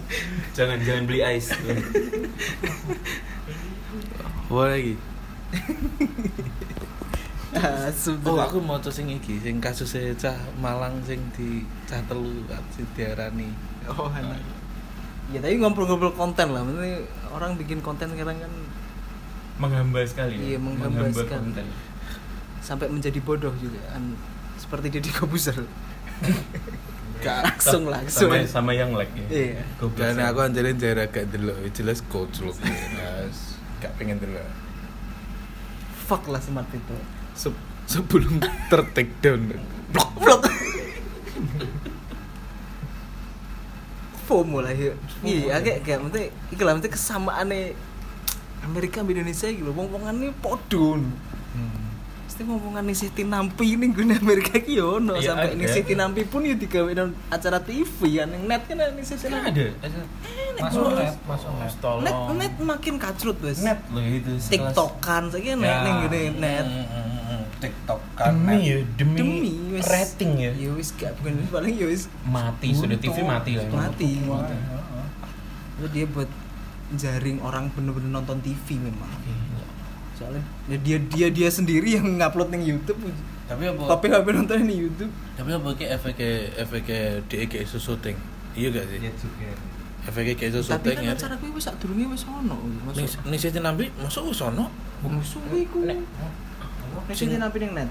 [0.53, 1.55] jangan jangan beli ice
[4.47, 4.95] Wah lagi.
[7.57, 13.49] Oh, aku mau sing iki, sing kasusnya cah Malang sing di cah telu sing diarani.
[13.87, 14.43] oh anak
[15.27, 18.53] ya tapi ngobrol-ngobrol konten lah maksudnya orang bikin konten sekarang kan
[19.57, 21.31] menghamba sekali Iya, menghamba sekali.
[21.51, 21.67] konten.
[22.61, 24.15] sampai menjadi bodoh juga kan
[24.57, 25.55] seperti Deddy Kobuzer
[27.17, 27.43] Gak.
[27.43, 29.63] langsung langsung sama, sama yang like ya Iya.
[29.97, 32.53] Dan aku anjalin jarak gak delok, jelas coach lu.
[32.53, 34.45] Jelas gak pengen delok.
[36.05, 36.97] fuck lah smart itu
[37.37, 37.53] Se-
[37.87, 39.53] sebelum ter take down.
[39.89, 40.43] blok blok
[44.27, 44.91] FOMO lah ya
[45.23, 47.63] iya kayak kayak maksudnya iki lah maksudnya kesamaannya
[48.67, 51.15] Amerika sama Indonesia gitu wong wongan ini podun
[52.27, 55.95] Mesti ngomongan nih Siti Nampi ini gue Amerika ki yo ono Iya, sampai nih Siti
[55.95, 57.87] Nampi pun yo digawe nang acara TV
[58.19, 59.47] kan yang net kan nih Siti Nampi.
[59.47, 59.67] ada
[60.59, 60.99] Masuk bos.
[60.99, 61.73] net, masuk net.
[62.03, 63.63] Net net makin kacrut bos.
[63.63, 65.77] net loh itu TikTokan saiki net Ya.
[65.81, 66.67] ning gede net.
[67.57, 71.87] TikTok demi ya demi, Demi wis rating ya Ya wis gak bukan wis paling ya
[71.87, 73.81] wis mati sudah TV mati lah emang.
[73.89, 74.11] mati.
[75.77, 76.29] Itu dia buat
[76.93, 79.09] jaring orang bener-bener nonton TV memang.
[79.25, 79.67] Gila.
[80.15, 83.01] Soalnya ya dia dia dia sendiri yang ngupload ning YouTube.
[83.47, 83.83] Tapi apa?
[83.95, 85.13] Tapi HP nonton di YouTube.
[85.37, 88.17] Tapi apa ki efeknya efeknya dia kayak syuting?
[88.57, 88.99] Iya gak sih?
[90.07, 91.13] Efeknya kayak isu Tapi kan ya.
[91.13, 92.57] acara wis sak durunge wis ono.
[92.93, 93.21] Nih Masuk.
[93.27, 94.71] nih sih nambi masuk ke sono.
[95.03, 95.83] Musuh iku.
[97.05, 97.89] Nek sing nampi ning net.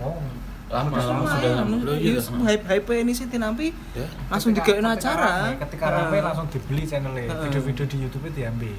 [0.66, 1.36] lama Terus lama lumayan.
[1.38, 2.22] sudah lama Loh, Iya, iya.
[2.42, 4.06] hype hype ini sih nampi Ya.
[4.28, 5.54] langsung digawe acara.
[5.62, 7.30] Ketika rame langsung dibeli channelnya.
[7.38, 8.74] Video-video di YouTube itu diambil.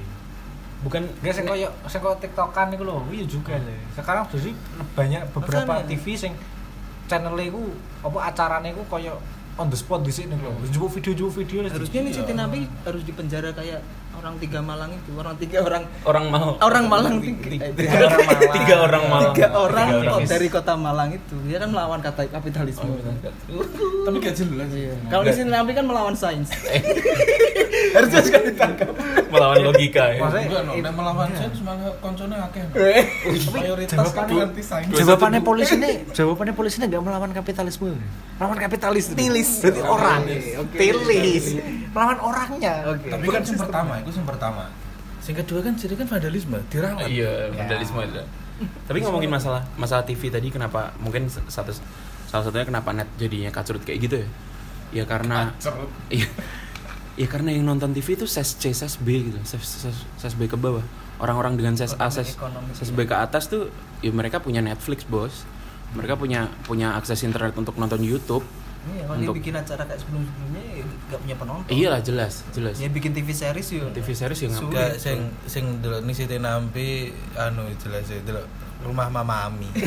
[0.77, 3.79] bukan Gak sing koyo sing koyo TikTokan iku lho, iya juga sih.
[3.93, 4.51] Sekarang jadi
[4.93, 5.89] banyak beberapa Makanya.
[5.89, 6.33] TV sing
[7.05, 7.61] channelnya iku
[8.03, 9.17] apa acarane iku koyo
[9.57, 10.53] on the spot di sini lho.
[10.69, 13.81] Jupuk video jupuk video Harusnya nih Siti Nampi harus dipenjara kayak
[14.17, 18.05] orang tiga Malang itu, orang tiga orang orang mau orang Malang tiga, tiga, tiga, tiga
[18.09, 18.53] orang Malang.
[18.57, 21.35] tiga orang Malang Tiga orang Tiga dari kota Malang itu.
[21.45, 22.89] Dia kan melawan kata kapitalisme.
[24.07, 24.69] Tapi gak jelas.
[24.73, 24.93] Iya.
[25.11, 26.49] Kalau di Nampi kan melawan sains.
[27.93, 28.89] Harusnya juga ditangkap.
[29.27, 32.63] melawan logika ya Maksudnya melawan saya semangat koncone akeh.
[32.79, 33.03] Eh,
[33.51, 34.91] Mayoritas kan anti sains.
[34.95, 37.91] Jawabannya polisi ini, jawabannya polisi ini nggak melawan kapitalisme,
[38.39, 39.11] melawan kapitalis.
[39.13, 39.61] Tilis.
[39.61, 40.21] berarti orang.
[40.63, 40.77] Oke.
[40.79, 41.45] Tilis,
[41.91, 42.73] melawan orangnya.
[42.95, 44.71] Tapi kan yang pertama, itu yang pertama.
[45.27, 47.11] Yang kedua kan jadi kan vandalisme, dirawat.
[47.11, 48.23] iya vandalisme ada
[48.57, 51.69] tapi ngomongin masalah masalah TV tadi kenapa mungkin satu
[52.27, 54.27] salah satunya kenapa net jadinya kacrut kayak gitu ya?
[54.87, 55.53] Ya karena
[56.09, 56.27] iya.
[57.17, 60.49] Ya karena yang nonton TV itu ses C ses B gitu ses, ses, ses B
[60.49, 60.85] ke bawah.
[61.17, 62.37] Orang-orang dengan ses A ses,
[62.77, 63.69] ses B ke atas tuh
[64.01, 65.45] ya mereka punya Netflix bos.
[65.97, 68.43] Mereka punya punya akses internet untuk nonton YouTube
[68.89, 71.69] Iya, kalau dia Untuk- bikin acara kayak sebelum-sebelumnya ya gak punya penonton.
[71.69, 73.91] iyalah jelas jelas Ya bikin TV series yuk.
[73.91, 74.67] TV series yang Sulit.
[74.69, 76.89] Enggak sing sing delok nih Siti Nampi
[77.33, 78.47] anu jelas ya delok
[78.79, 79.67] rumah Mama Ami.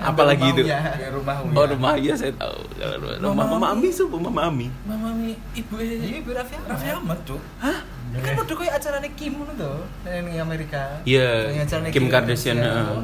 [0.00, 0.62] apalagi itu.
[0.64, 2.58] Ya rumah oh rumah iya saya tahu
[3.20, 6.68] rumah Mama Ami Mama Ami Mama Ami ibu Iya, Ibu Raffi Ahmad.
[6.70, 7.40] Raffi Ahmad, Cuk.
[7.60, 7.74] Ya
[8.10, 10.82] kan udah kayak acara Kim ngono tuh, yang Amerika.
[11.02, 11.28] Iya,
[11.60, 12.72] acaranya Kim Kardashian, Iya.
[12.72, 12.96] heeh.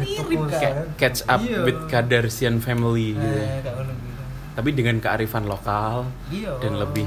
[0.00, 0.74] Mirip kan.
[0.96, 1.60] Catch up Iya.
[1.62, 3.20] with Kardashian family gitu.
[3.22, 3.70] Eh, gitu.
[4.50, 6.56] Tapi dengan kearifan lokal Iya.
[6.58, 7.04] dan lebih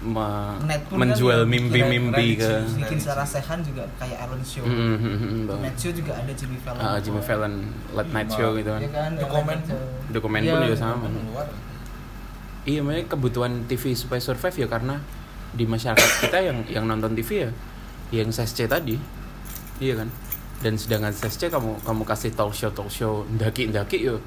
[0.00, 0.54] me-
[0.92, 4.62] menjual kan yang mimpi-mimpi bikin- ke bikin Sarah Sehan juga kayak Aaron Show.
[4.62, 5.62] Mm, mm, mm, mm, banget.
[5.64, 6.80] Net Show juga ada Jimmy Fallon.
[6.80, 7.54] Ah, Jimmy Fallon
[7.92, 8.80] late night show gitu kan.
[8.80, 9.10] Iya kan?
[9.16, 9.56] Dokumen.
[9.58, 10.10] Night.
[10.10, 10.52] Dokumen Iya.
[10.52, 11.06] pun juga sama.
[12.64, 15.00] Iya, makanya kebutuhan TV supaya survive ya karena
[15.52, 17.50] di masyarakat kita yang yang nonton TV ya
[18.12, 18.96] yang SC tadi.
[19.78, 20.08] Iya kan?
[20.58, 24.18] Dan sedangkan SC kamu kamu kasih talk show talk show ndaki-ndaki yo.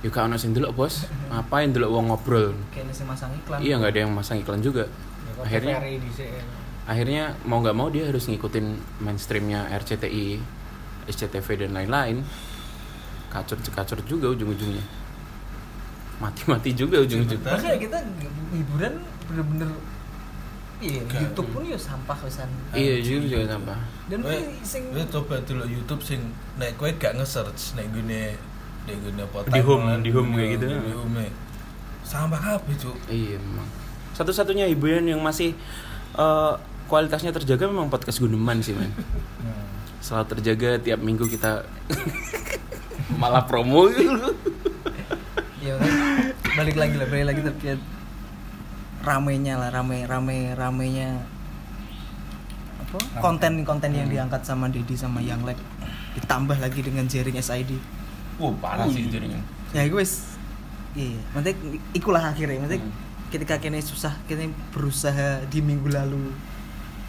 [0.00, 1.04] Yo gak ono sing delok, Bos.
[1.28, 2.56] Ngapain delok wong ngobrol?
[3.04, 3.60] Masang iklan.
[3.60, 4.88] Iya nggak ada yang masang iklan juga.
[5.44, 5.76] Akhirnya
[6.88, 8.66] akhirnya mau nggak mau dia harus ngikutin
[9.04, 10.40] mainstreamnya RCTI,
[11.04, 12.24] SCTV dan lain-lain.
[13.28, 14.82] Kacur kacur juga ujung-ujungnya.
[16.18, 17.52] Mati-mati juga ujung-ujungnya.
[17.60, 17.98] Makanya kita
[18.56, 18.94] hiburan
[19.28, 19.70] bener-bener
[20.80, 21.20] iya Gak.
[21.22, 23.78] YouTube pun ya sampah wisan iya YouTube juga sampah.
[24.08, 26.20] Dan kuwi sing kowe coba dulu YouTube sing
[26.56, 28.32] nek kowe gak nge-search nek gune
[28.84, 30.64] nek gune apa Di home, timeline, di home kayak gitu.
[30.66, 31.22] Di home.
[32.00, 32.96] Sampah kabeh, Cuk.
[33.06, 33.68] iya memang.
[34.12, 35.54] Satu-satunya hiburan yang masih
[36.16, 36.52] eh,
[36.84, 38.90] kualitasnya terjaga memang podcast Guneman sih men.
[40.00, 41.62] Selalu terjaga tiap minggu kita
[43.20, 43.86] malah promo.
[45.60, 45.92] Ya kan?
[46.56, 47.76] Balik lagi lah balik lagi tapi ya
[49.00, 51.20] ramenya lah rame rame ramenya.
[52.80, 52.98] Apa?
[53.22, 55.58] Konten konten yang diangkat sama Dedi sama Yang Lab
[56.10, 57.78] ditambah lagi dengan jaring SID
[58.34, 59.38] wow parah sih jaringan
[59.70, 60.02] ya gue
[60.98, 61.20] iya.
[61.30, 61.54] Nanti
[61.94, 62.66] ikulah akhirnya.
[62.66, 62.90] Nanti Hmm.
[63.30, 66.34] ketika kini susah kini berusaha di minggu lalu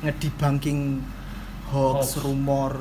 [0.06, 1.02] ngedebunking
[1.74, 2.22] hoax, Hoax.
[2.22, 2.78] rumor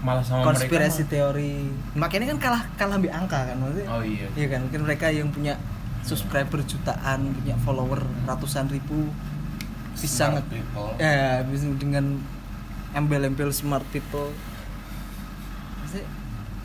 [0.00, 1.68] malah sama konspirasi mereka teori.
[1.92, 3.86] Makanya kan kalah kalah ambil angka kan maksudnya.
[3.92, 4.26] Oh iya.
[4.32, 5.54] Iya kan, mungkin mereka yang punya
[6.02, 9.10] subscriber jutaan, punya follower ratusan ribu
[9.92, 10.90] bisa nge- people.
[10.98, 12.18] ya bisa dengan
[12.92, 14.34] embel-embel smart people.
[15.80, 16.04] Maksudnya,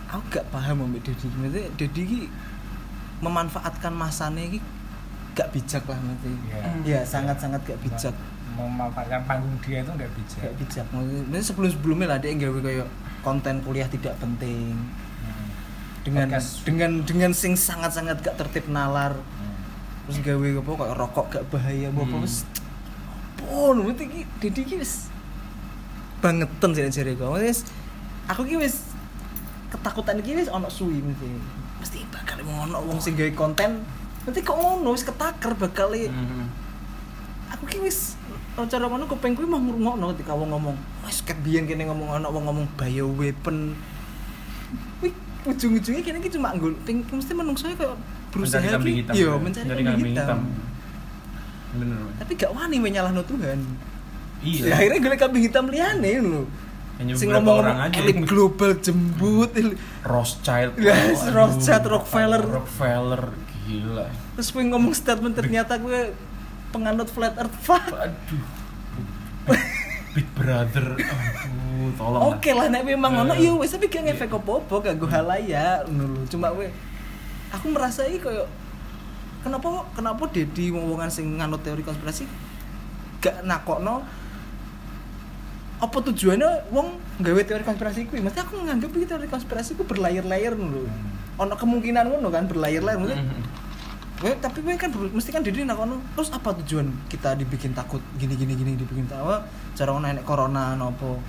[0.09, 1.25] aku gak paham sama Dedi.
[1.29, 2.19] Maksudnya Dedi ini
[3.19, 4.59] memanfaatkan masanya ini
[5.33, 6.33] gak bijak lah maksudnya.
[6.33, 6.59] Iya.
[6.83, 8.15] Iya, sangat-sangat gak bijak.
[8.57, 10.85] memanfaatkan panggung dia itu nggak bijak Gak bijak.
[10.89, 12.89] Maksudnya sebelum sebelumnya lah dia yang gawe kayak
[13.21, 14.73] konten kuliah tidak penting.
[16.07, 16.63] Dengan Podcast.
[16.63, 19.53] dengan dengan sing sangat-sangat gak tertib nalar Hmm.
[20.07, 22.23] terus gawe apa kayak rokok gak bahaya apa apa Hmm.
[22.23, 22.35] wis
[23.35, 25.11] pon berarti ki Dedi ki wis
[26.17, 27.67] bangetan sih jare kok wis
[28.25, 28.87] aku ki wis
[29.67, 31.27] ketakutan iki wis ono suwi mesti
[31.77, 33.83] mesti bakal ono wong sing gawe konten
[34.23, 36.47] nanti kok ngono wis ketaker bakal Mhm.
[37.49, 38.15] aku ki wis
[38.57, 42.27] cara ngono kuping kuwi mau ngrungokno ketika wong ngomong wis ket biyen kene ngomong ono
[42.27, 43.77] wong ngomong bio weapon
[45.43, 47.93] ujung-ujungnya kene ki cuma nggol ping mesti menungso kayak
[48.29, 49.13] berusaha Mencari kambing hitam.
[49.13, 49.35] Iya ya.
[49.37, 50.39] mencari Mencari kambing hitam.
[51.67, 53.59] bener tapi gak wani we nyalahno Tuhan.
[54.39, 54.61] Iya.
[54.63, 56.41] Ya, akhirnya gue kambing hitam liane lho.
[56.97, 58.01] Hanya sing ngomong orang aja.
[58.01, 60.73] elit global jembut il- Rothschild.
[60.77, 62.41] Yes, aduh, Rothschild, Rockefeller.
[62.41, 63.23] Rockefeller
[63.63, 64.07] gila.
[64.33, 66.15] Terus gue ngomong statement ternyata gue
[66.67, 68.43] penganut flat earth fuck aduh
[70.17, 72.33] Big Brother aduh tolong.
[72.33, 73.15] Oke lah, nek memang Eh.
[73.21, 76.21] ngono iya wis tapi gak ngefek apa-apa, gak gue halaya ngono lho.
[76.25, 76.73] Cuma we
[77.53, 78.49] aku merasa iki koyo
[79.45, 82.25] kenapa kenapa Dedi ngomongan sing nganut teori konspirasi
[83.21, 84.01] gak nakokno
[85.77, 90.57] apa tujuannya wong gawe teori konspirasi kuwi mesti aku nganggep iki teori konspirasi ku berlayar-layar
[90.57, 90.91] ngono lho.
[91.37, 93.21] Ono kemungkinan ngono kan berlayar-layar mesti
[94.17, 94.23] Mhm.
[94.23, 98.33] Gue tapi gue kan mesti kan Dedi nakono terus apa tujuan kita dibikin takut gini
[98.33, 101.21] gini gini dibikin tawa cara ngono enek corona nopo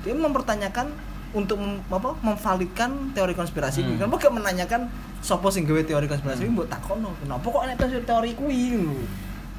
[0.00, 0.88] dia mempertanyakan
[1.30, 4.00] untuk mem, apa memvalidkan teori konspirasi Hmm.
[4.00, 4.88] kan gak menanyakan
[5.20, 8.62] sopo sing gawe teori konspirasi kuwi mbok takono kenapa kok enek teori, teori kuwi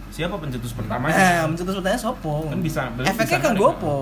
[0.10, 1.08] siapa pencetus pertama?
[1.08, 3.94] Eh mencetus pertanyaan sopo Kan bisa- efeknya bisa kan gue apa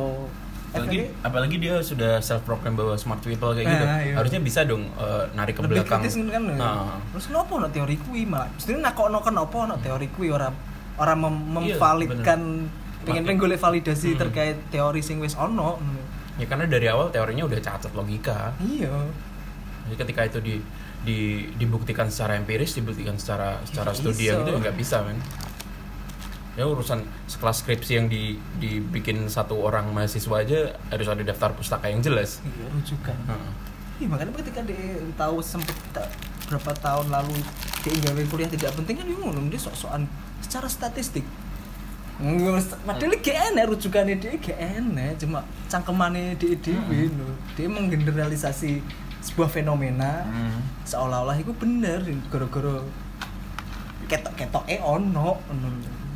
[0.72, 4.14] apalagi apalagi dia sudah self proclaim bahwa smart people kayak gitu Ah, iya.
[4.14, 6.54] harusnya bisa dong eh, narik ke lebih belakang kritis kan lho.
[6.54, 7.02] Nah.
[7.10, 10.50] terus kenapa ono teori kuwi malah mesti nakokno kenapa ono teori kuwi ora
[10.96, 12.40] ora mem- Iya, memvalidkan
[13.02, 14.20] pengen pengen golek validasi Hmm.
[14.22, 15.82] terkait teori sing wis ono
[16.36, 18.94] ya karena dari awal teorinya udah cacat logika iya
[19.84, 20.56] jadi ketika itu di
[21.00, 21.18] di
[21.56, 24.44] dibuktikan secara empiris dibuktikan secara secara Nggak studi yang iso.
[24.44, 25.18] itu ya nggak bisa men
[26.60, 31.88] ya urusan sekelas skripsi yang di dibikin satu orang mahasiswa aja harus ada daftar pustaka
[31.88, 33.52] yang jelas iya rujukan Heeh.
[34.04, 35.72] iya makanya ketika dia tahu sempet
[36.52, 37.32] berapa tahun lalu
[37.80, 40.04] dia gawe kuliah tidak penting kan dia ngono dia sok-sokan
[40.44, 41.24] secara statistik
[42.84, 45.40] Padahal gak enak rujukannya dia gak enak cuma
[45.72, 47.32] cangkemannya dia dewe lho.
[47.56, 48.84] dia menggeneralisasi
[49.24, 50.60] sebuah fenomena Hmm.
[50.84, 52.84] seolah-olah itu bener gara-gara
[54.12, 55.40] ketok-ketok eh ono.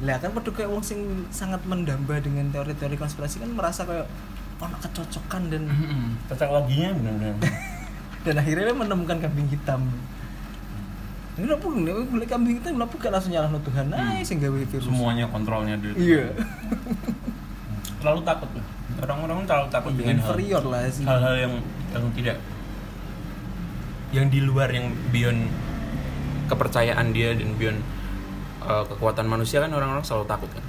[0.04, 4.08] Lah kan padha kayak wong sing sangat mendamba dengan teori-teori konspirasi kan merasa kayak
[4.58, 5.64] ono kecocokan dan
[6.26, 7.36] cocok loginya benar-benar
[8.26, 9.82] dan akhirnya dia menemukan kambing hitam.
[11.34, 14.86] Ini apa nih gue kambing hitam kenapa gak langsung nyalahno Tuhan ae sing gawe virus.
[14.86, 16.30] semuanya kontrolnya dari Iya.
[18.00, 18.66] terlalu takut lah
[19.02, 21.04] orang-orang terlalu takut Iya, dengan hal- inferior lah sih.
[21.04, 21.54] hal-hal yang
[21.90, 22.38] yang tidak
[24.12, 25.50] yang di luar yang beyond
[26.46, 27.80] kepercayaan dia dan beyond
[28.64, 30.66] uh, kekuatan manusia kan orang-orang selalu takut kan?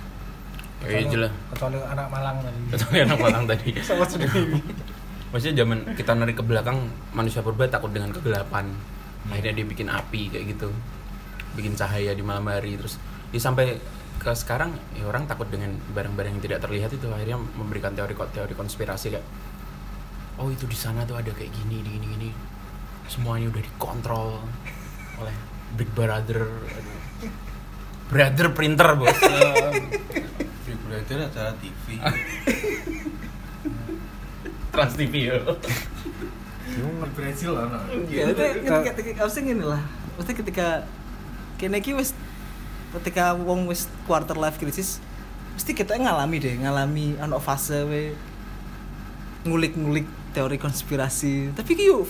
[0.84, 2.60] Kayak jelas kecuali anak Malang tadi.
[2.76, 3.68] Kecuali anak Malang tadi.
[3.88, 4.42] Sama sendiri.
[5.32, 6.78] Maksudnya zaman kita narik ke belakang
[7.16, 8.68] manusia purba takut dengan kegelapan.
[9.32, 10.68] Akhirnya dia bikin api kayak gitu.
[11.56, 13.00] Bikin cahaya di malam hari terus
[13.32, 13.80] ya sampai
[14.14, 17.08] ke sekarang ya orang takut dengan barang-barang yang tidak terlihat itu.
[17.08, 19.26] Akhirnya memberikan teori teori konspirasi kayak
[20.36, 22.30] oh itu di sana tuh ada kayak gini gini gini.
[23.08, 24.38] Semuanya udah dikontrol
[25.18, 25.36] oleh
[25.74, 27.03] Big Brother aduh.
[28.10, 29.16] Brother printer bos
[30.64, 32.00] Big Kira acara TV.
[34.72, 35.36] Trans TV ya.
[37.14, 37.78] Brazil ana.
[38.10, 39.82] ya itu ketika ketika harusnya gini lah
[40.18, 40.66] maksudnya ketika
[41.56, 42.10] kene iki wis
[42.98, 44.98] ketika wong wis quarter life crisis
[45.54, 48.02] mesti kita ngalami deh ngalami ono fase we
[49.46, 52.02] ngulik-ngulik teori konspirasi tapi ki yo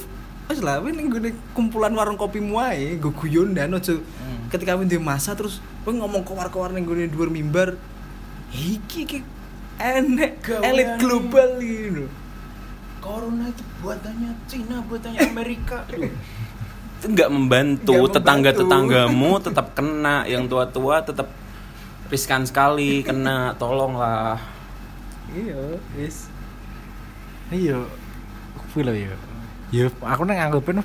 [0.49, 1.09] wis lah we ning
[1.57, 4.05] kumpulan warung kopi muae go guyon dan ojo
[4.53, 7.81] ketika we di masa terus we ngomong kowar-kowar ning gone dhuwur mimbar
[8.53, 9.19] iki ki
[9.81, 11.01] enek elit ini.
[11.01, 12.07] global gitu
[13.05, 15.85] Corona itu buatannya Cina, buatannya Amerika.
[16.97, 17.93] itu nggak membantu.
[17.93, 18.17] Nggak membantu.
[18.17, 21.29] Tetangga-tetanggamu tetap kena, yang tua-tua tetap
[22.09, 23.53] riskan sekali kena.
[23.61, 24.41] Tolonglah.
[25.37, 26.33] iya wis
[27.53, 27.85] Iya.
[28.73, 29.13] Kuwi lho ya.
[29.75, 30.79] Ya aku nang anggapin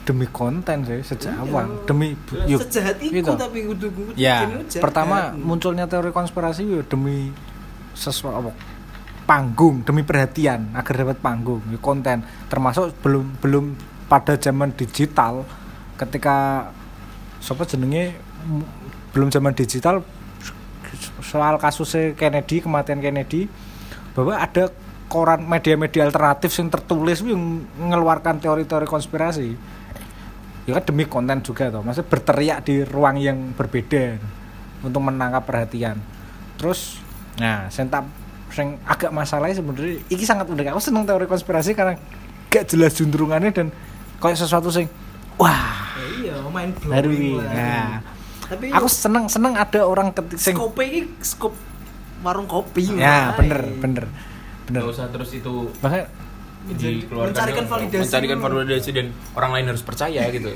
[0.00, 1.44] demi konten sih sejak Iya.
[1.44, 1.66] awal.
[1.84, 2.16] Demi
[2.48, 3.32] yuk, sejahat iku gitu.
[3.36, 4.80] tapi kudu Ya, bikin jahat.
[4.80, 7.28] pertama munculnya teori konspirasi ya demi
[7.92, 8.48] sesuatu
[9.28, 12.24] panggung, demi perhatian agar dapat panggung, ya, konten.
[12.48, 13.64] Termasuk belum belum
[14.08, 15.44] pada zaman digital
[15.94, 16.66] ketika
[17.38, 18.16] siapa jenenge
[19.12, 20.00] belum zaman digital
[21.20, 23.46] soal kasusnya Kennedy, kematian Kennedy
[24.10, 24.72] bahwa ada
[25.10, 29.58] koran media-media alternatif yang tertulis yang mengeluarkan teori-teori konspirasi.
[30.70, 31.82] Ya kan demi konten juga toh.
[31.82, 34.22] Maksudnya berteriak di ruang yang berbeda
[34.86, 35.98] untuk menangkap perhatian.
[36.54, 37.02] Terus
[37.42, 38.06] nah saya tak
[38.54, 40.70] sing agak masalahnya sebenarnya iki sangat unik.
[40.70, 41.98] Aku seneng teori konspirasi karena
[42.50, 43.66] gak jelas juntrungannya dan
[44.18, 44.90] kayak sesuatu sing
[45.38, 48.02] wah Ya iya main baru ini nah
[48.50, 51.54] tapi aku seneng seneng ada orang ketik sing skop iki skop
[52.20, 52.84] warung kopi.
[53.00, 53.46] Ya wae.
[53.46, 54.04] bener bener
[54.70, 54.86] bener.
[54.86, 56.06] Nggak usah terus itu makanya
[56.60, 60.52] Mencarikan validasi mencarikan validasi dan orang lain harus percaya gitu.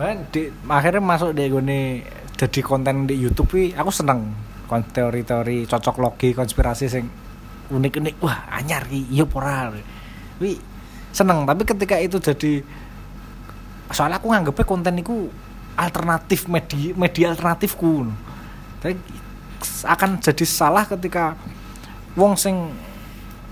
[0.00, 2.00] makanya di, akhirnya masuk di gini
[2.34, 4.32] jadi konten di YouTube wi aku seneng.
[4.74, 7.06] Teori-teori cocok logi konspirasi sing
[7.70, 8.18] unik-unik.
[8.24, 9.70] Wah anyar ki iya ora?
[10.40, 10.58] Wi
[11.14, 11.46] seneng.
[11.46, 12.64] Tapi ketika itu jadi
[13.92, 15.30] soalnya aku nganggepnya konten itu
[15.78, 18.10] alternatif media media alternatifku.
[18.82, 18.96] Tapi
[19.86, 21.38] akan jadi salah ketika
[22.18, 22.74] wong sing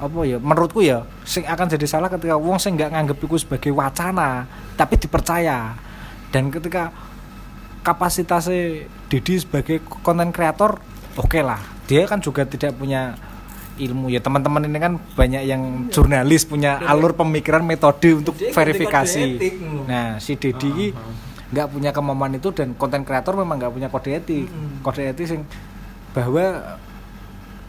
[0.03, 3.71] apa ya menurutku ya sing akan jadi salah ketika wong sing nggak nganggep itu sebagai
[3.71, 5.79] wacana tapi dipercaya.
[6.33, 6.91] Dan ketika
[7.87, 10.81] kapasitasnya Didi sebagai konten kreator
[11.15, 11.61] oke lah.
[11.87, 13.15] Dia kan juga tidak punya
[13.77, 14.09] ilmu.
[14.09, 19.23] Ya teman-teman ini kan banyak yang jurnalis punya alur pemikiran metode untuk verifikasi.
[19.23, 19.83] kode etik, ngono.
[19.85, 20.87] nah si Dedi ini
[21.53, 24.49] nggak punya kemampuan itu dan konten kreator memang nggak punya kode etik.
[24.81, 25.41] Kode etik sing
[26.13, 26.77] bahwa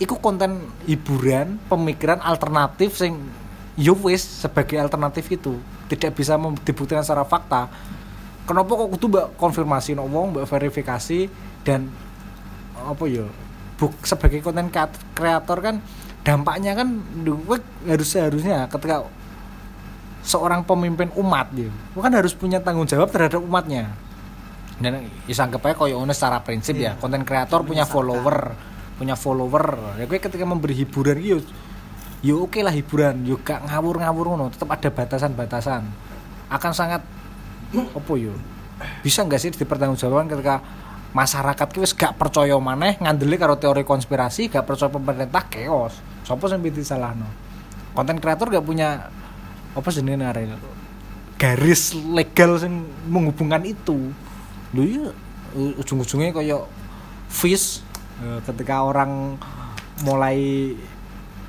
[0.03, 3.15] itu konten hiburan pemikiran alternatif sing
[3.79, 5.55] yo wis sebagai alternatif itu.
[5.87, 6.35] Tidak bisa
[6.67, 7.71] dibuktikan secara fakta.
[8.43, 9.95] Kenapa kok kudu mbak konfirmasi?
[9.95, 11.31] No wong mbak verifikasi
[11.63, 11.87] dan
[12.75, 13.23] apa ya
[13.79, 15.75] buk sebagai konten kreat- kreator kan
[16.27, 16.99] dampaknya kan
[17.87, 19.07] harus seharusnya ketika
[20.23, 21.71] seorang pemimpin umat ya.
[21.95, 23.91] Kan harus punya tanggung jawab terhadap umatnya.
[24.83, 26.91] Dan bisa anggap aja koyo secara prinsip ya.
[26.91, 26.99] Iya.
[26.99, 28.51] konten kreator punya follower
[28.95, 29.97] punya follower.
[29.99, 31.37] Ya gue ketika memberi hiburan yo
[32.23, 33.25] yo oke lah hiburan.
[33.27, 35.83] Yo gak ngawur-ngawur ngono tetap ada batasan-batasan.
[36.47, 37.01] Akan sangat
[37.73, 38.33] apa yo?
[39.05, 40.55] Bisa nggak sih dipertanggungjawabkan ketika
[41.13, 45.97] masyarakat ki wis gak percaya maneh ngandeli karo teori konspirasi gak percaya pemerintah chaos.
[46.25, 47.27] Sapa sing piti salahno
[47.93, 49.13] konten kreator gak punya
[49.73, 50.57] apa jenenge arek?
[51.37, 54.09] Garis legal sing menghubungkan itu.
[54.73, 55.05] Lho iya
[55.53, 56.65] ujung-ujungnya kayak
[57.29, 57.85] fish
[58.47, 59.37] ketika orang
[60.01, 60.71] mulai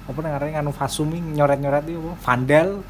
[0.05, 2.85] apa namanya nganu fasumi nyoret-nyoret itu vandal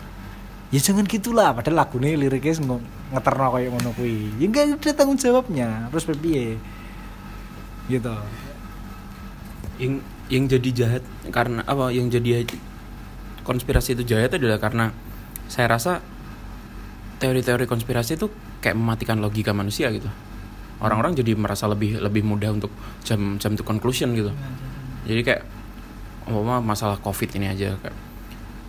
[0.75, 2.67] ya jangan gitulah padahal lagunya liriknya sing
[3.15, 6.59] ngeterno kayak ngono ya enggak ada tanggung jawabnya terus piye?
[7.87, 8.15] Gitu.
[9.79, 9.95] Yang
[10.33, 12.49] yang jadi jahat karena apa yang jadi
[13.47, 14.91] konspirasi itu jahat adalah karena
[15.47, 16.01] saya rasa
[17.23, 18.27] teori-teori konspirasi itu
[18.59, 20.09] kayak mematikan logika manusia gitu
[20.83, 22.71] orang-orang jadi merasa lebih lebih mudah untuk
[23.07, 24.31] jam jam to conclusion gitu.
[25.05, 25.43] Jadi kayak
[26.25, 27.97] umpama masalah covid ini aja kayak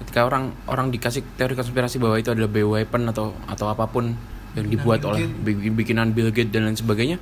[0.04, 4.12] ketika orang orang dikasih teori konspirasi bahwa itu adalah bioweapon atau atau apa pun
[4.56, 7.20] yang dibuat oleh bi- bikinan Bill Gates dan lain sebagainya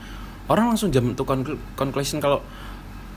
[0.50, 2.42] orang langsung jam to conclu- conclusion kalau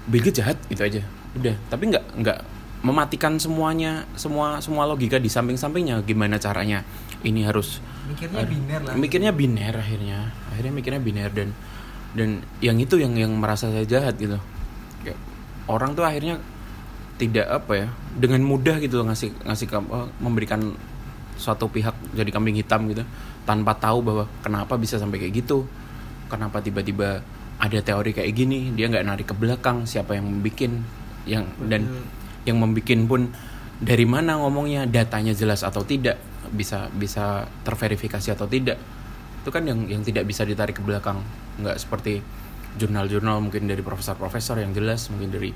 [0.06, 1.00] Bill Gates jahat gitu aja.
[1.34, 1.56] Udah.
[1.72, 2.38] Tapi nggak nggak
[2.86, 6.04] mematikan semuanya semua semua logika di samping-sampingnya.
[6.06, 6.86] Gimana caranya
[7.24, 8.94] ini harus mikirnya biner lah.
[8.94, 10.18] mikirnya biner akhirnya.
[10.52, 11.48] Akhirnya mikirnya biner dan
[12.16, 12.28] dan
[12.64, 14.36] yang itu yang yang merasa saya jahat gitu.
[15.04, 15.18] Kayak
[15.68, 16.40] orang tuh akhirnya
[17.16, 20.76] tidak apa ya dengan mudah gitu ngasih ngasih kam- eh, memberikan
[21.36, 23.04] suatu pihak jadi kambing hitam gitu
[23.44, 25.64] tanpa tahu bahwa kenapa bisa sampai kayak gitu.
[26.26, 27.22] Kenapa tiba-tiba
[27.56, 30.84] ada teori kayak gini dia nggak narik ke belakang siapa yang bikin
[31.24, 31.88] yang dan
[32.44, 33.32] yang membuat pun
[33.80, 36.16] dari mana ngomongnya datanya jelas atau tidak
[36.52, 38.78] bisa bisa terverifikasi atau tidak.
[39.42, 41.22] Itu kan yang yang tidak bisa ditarik ke belakang.
[41.60, 42.20] Nggak seperti
[42.76, 45.50] jurnal-jurnal mungkin dari profesor-profesor yang jelas mungkin dari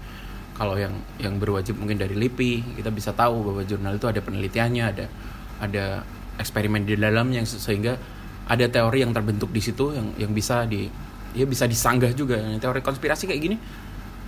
[0.56, 4.84] kalau yang yang berwajib mungkin dari LIPI kita bisa tahu bahwa jurnal itu ada penelitiannya
[4.84, 5.06] ada
[5.60, 5.84] ada
[6.40, 7.96] eksperimen di dalamnya se- sehingga
[8.48, 10.88] ada teori yang terbentuk di situ yang yang bisa di
[11.36, 12.40] ya bisa disanggah juga.
[12.56, 13.56] Teori konspirasi kayak gini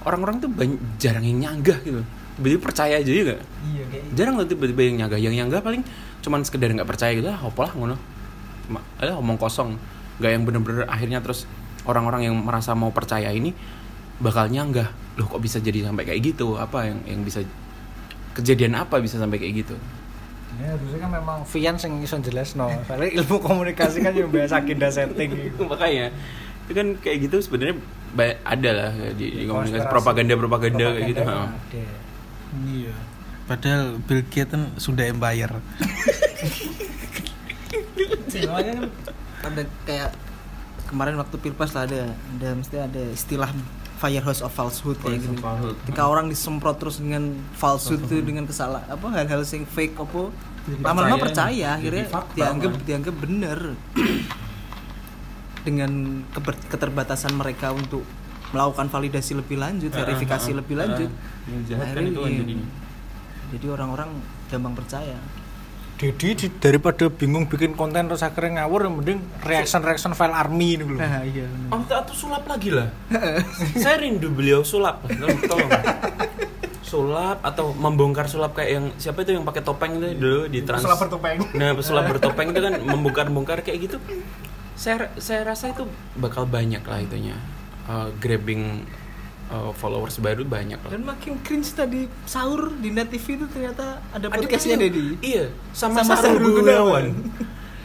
[0.05, 2.03] orang-orang tuh banyak, jarang yang nyanggah gitu
[2.43, 3.39] tiba-tiba percaya aja juga
[3.71, 5.87] iya kayak jarang loh tiba-tiba yang nyanggah yang nyanggah paling
[6.23, 7.99] cuman sekedar nggak percaya gitu ah apalah ngono.
[8.71, 9.75] Ma- eh, omong kosong.
[10.23, 11.51] Nggak yang bener-bener akhirnya terus
[11.85, 13.51] orang-orang yang merasa mau percaya ini
[14.23, 16.55] bakal nyanggah loh kok bisa jadi sampai kayak gitu?
[16.57, 17.43] Apa yang yang bisa
[18.39, 19.77] kejadian apa bisa sampai kayak gitu?
[20.63, 22.71] Ya harusnya kan memang Vian sing iso jelasno.
[22.87, 25.35] Soalnya ilmu komunikasi kan yang biasa agenda setting.
[25.35, 25.61] Gitu.
[25.73, 26.15] makanya
[26.63, 27.83] itu kan kayak gitu sebenarnya
[28.47, 31.51] ada lah di, di komunikasi propaganda propaganda kayak gitu ada.
[32.61, 32.95] Iya.
[33.49, 35.59] Padahal Bill Gates kan sudah empire.
[38.31, 38.87] Soalnya kan
[39.43, 40.11] ada kayak
[40.87, 43.51] kemarin waktu pilpres lah ada ada mesti ada istilah
[43.99, 45.39] firehouse of falsehood kayak gitu.
[45.87, 50.31] Ketika orang disemprot terus dengan falsehood itu dengan kesalah apa hal-hal sing fake apa
[50.79, 52.07] lama-lama percaya akhirnya
[52.39, 53.59] dianggap dianggap bener
[55.67, 56.23] dengan
[56.71, 58.03] keterbatasan mereka untuk
[58.53, 61.11] melakukan validasi lebih lanjut, verifikasi lebih lanjut.
[61.49, 62.41] Menjahatkan Akhirnya itu kan iya.
[62.45, 62.67] jadinya.
[63.53, 64.09] Jadi orang-orang
[64.49, 65.17] gampang percaya.
[66.03, 70.75] Dedi di- daripada bingung bikin konten terus akhirnya ngawur yang mending reaction reaction file army
[70.75, 70.99] ini loh.
[70.99, 71.47] Nah, iya.
[71.71, 72.91] Oh, atau sulap lagi lah.
[73.79, 75.07] Saya rindu beliau sulap.
[75.47, 75.71] Tolong,
[76.83, 80.83] sulap atau membongkar sulap kayak yang siapa itu yang pakai topeng itu dulu di trans.
[80.83, 81.39] Pesulap bertopeng.
[81.55, 83.97] Nah, pesulap bertopeng itu kan membongkar-bongkar kayak gitu.
[84.75, 85.87] Saya saya rasa itu
[86.19, 87.39] bakal banyak lah itunya.
[87.93, 88.89] Uh, grabbing
[89.47, 90.89] uh, followers baru banyak lah.
[90.89, 95.05] Dan makin cringe tadi sahur di Net TV itu ternyata ada podcastnya tuh- Dedi.
[95.21, 97.05] Iya, sama, Sama Sarul Sarul Gunawan.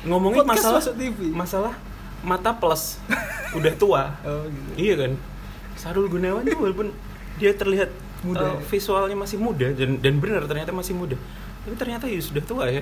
[0.07, 1.19] Ngomongin Podcast masalah masuk TV.
[1.27, 1.73] masalah
[2.23, 3.03] mata plus
[3.51, 4.03] udah tua.
[4.23, 4.69] Oh gitu.
[4.79, 5.11] Iya kan?
[5.75, 6.87] Sarul Gunawan tuh walaupun
[7.35, 7.91] dia terlihat
[8.23, 8.47] Muda.
[8.47, 11.19] uh, visualnya masih muda dan dan benar ternyata masih muda.
[11.67, 12.79] Tapi ternyata ya sudah tua ya.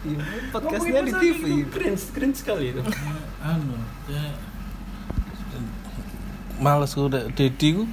[0.00, 0.16] Iya,
[0.48, 1.42] podcastnya di TV.
[1.68, 2.80] Keren, keren sekali itu.
[3.40, 3.72] anu
[4.04, 4.49] ya
[6.60, 7.84] males ku udah Dedi ku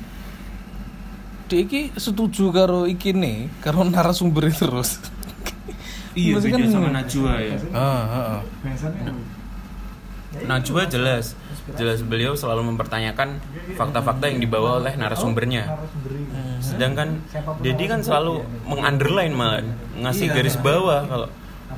[1.48, 5.00] dia iki setuju karo iki nih karo narasumber terus
[6.12, 7.58] Iya, Maksudnya beda kan- sama Najwa ya.
[7.70, 8.42] ah, ah, ah.
[10.38, 11.38] Najwa jelas,
[11.74, 13.38] jelas beliau selalu mempertanyakan
[13.74, 15.78] fakta-fakta yang dibawa oleh narasumbernya.
[16.58, 17.22] Sedangkan
[17.60, 19.62] Dedi kan selalu mengunderline malah
[19.96, 20.36] ngasih Iya.
[20.36, 21.28] garis bawah kalau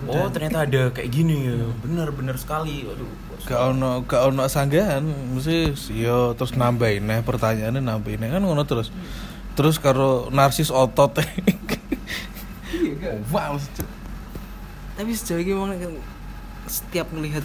[0.08, 1.56] oh ternyata ada kayak gini ya.
[1.78, 2.84] Benar-benar sekali.
[2.84, 3.12] Waduh.
[3.46, 5.04] Gak ono gak ono sanggahan
[5.36, 8.92] mesti yo terus nambahin nah pertanyaannya nambahin kan ngono terus
[9.56, 11.20] terus karo narsis otot
[12.70, 13.18] Iya kan?
[13.34, 13.54] wow
[15.00, 15.94] Tapi sejauh ini memang kan
[16.70, 17.42] setiap melihat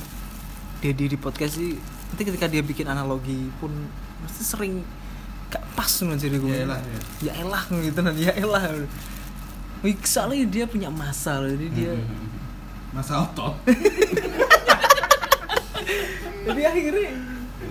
[0.85, 3.73] Dedi di podcast sih, nanti ketika dia bikin analogi pun
[4.21, 4.85] pasti sering
[5.49, 6.51] gak pas nih jadi gue.
[6.53, 6.81] Ya elah,
[7.25, 8.85] ya elah gitu nanti ya elah.
[9.81, 11.93] Wih, soalnya dia punya masa loh, jadi dia
[12.97, 13.55] masa otot
[16.45, 17.11] jadi akhirnya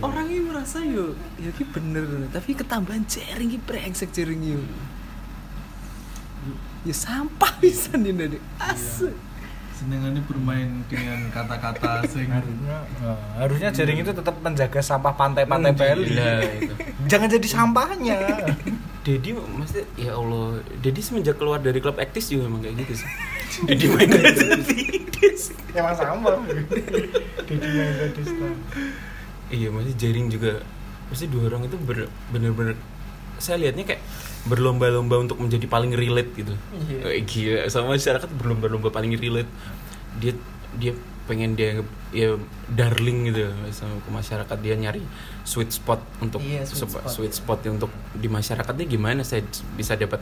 [0.01, 4.61] orang ini merasa yo ya ki bener tapi ketambahan jaring ki brengsek jaring yo.
[6.83, 9.15] Ya sampah bisa nih dari asli
[9.73, 16.13] senengannya bermain dengan kata-kata sing harusnya eh, harusnya jaring itu tetap menjaga sampah pantai-pantai Bali.
[16.13, 16.73] Gila itu.
[17.11, 18.17] Jangan jadi sampahnya.
[19.03, 23.09] Dedi maksudnya ya Allah, Dedi semenjak keluar dari klub aktis juga emang kayak gitu sih.
[23.67, 24.09] Dedi main
[25.73, 26.31] Emang sama.
[27.49, 28.47] Dedi main Radista.
[29.53, 30.61] Iya, masih jaring juga.
[31.09, 31.77] Pasti dua orang itu
[32.31, 32.77] bener-bener
[33.41, 34.01] saya lihatnya kayak
[34.43, 36.53] berlomba-lomba untuk menjadi paling relate gitu.
[36.89, 36.99] Iya.
[37.07, 39.49] Kayak gila sama masyarakat berlomba-lomba paling relate.
[40.19, 40.33] Dia
[40.75, 41.79] dia pengen dia
[42.11, 42.35] ya
[42.67, 44.99] darling gitu sama ke masyarakat dia nyari
[45.47, 47.07] sweet spot untuk Iya, sweet spot.
[47.07, 49.47] sweet spot untuk di masyarakatnya gimana saya
[49.79, 50.19] bisa dapat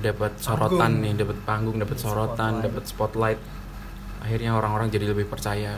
[0.00, 3.36] dapat sorotan nih dapat panggung dapat sorotan dapat spotlight
[4.24, 5.76] akhirnya orang-orang jadi lebih percaya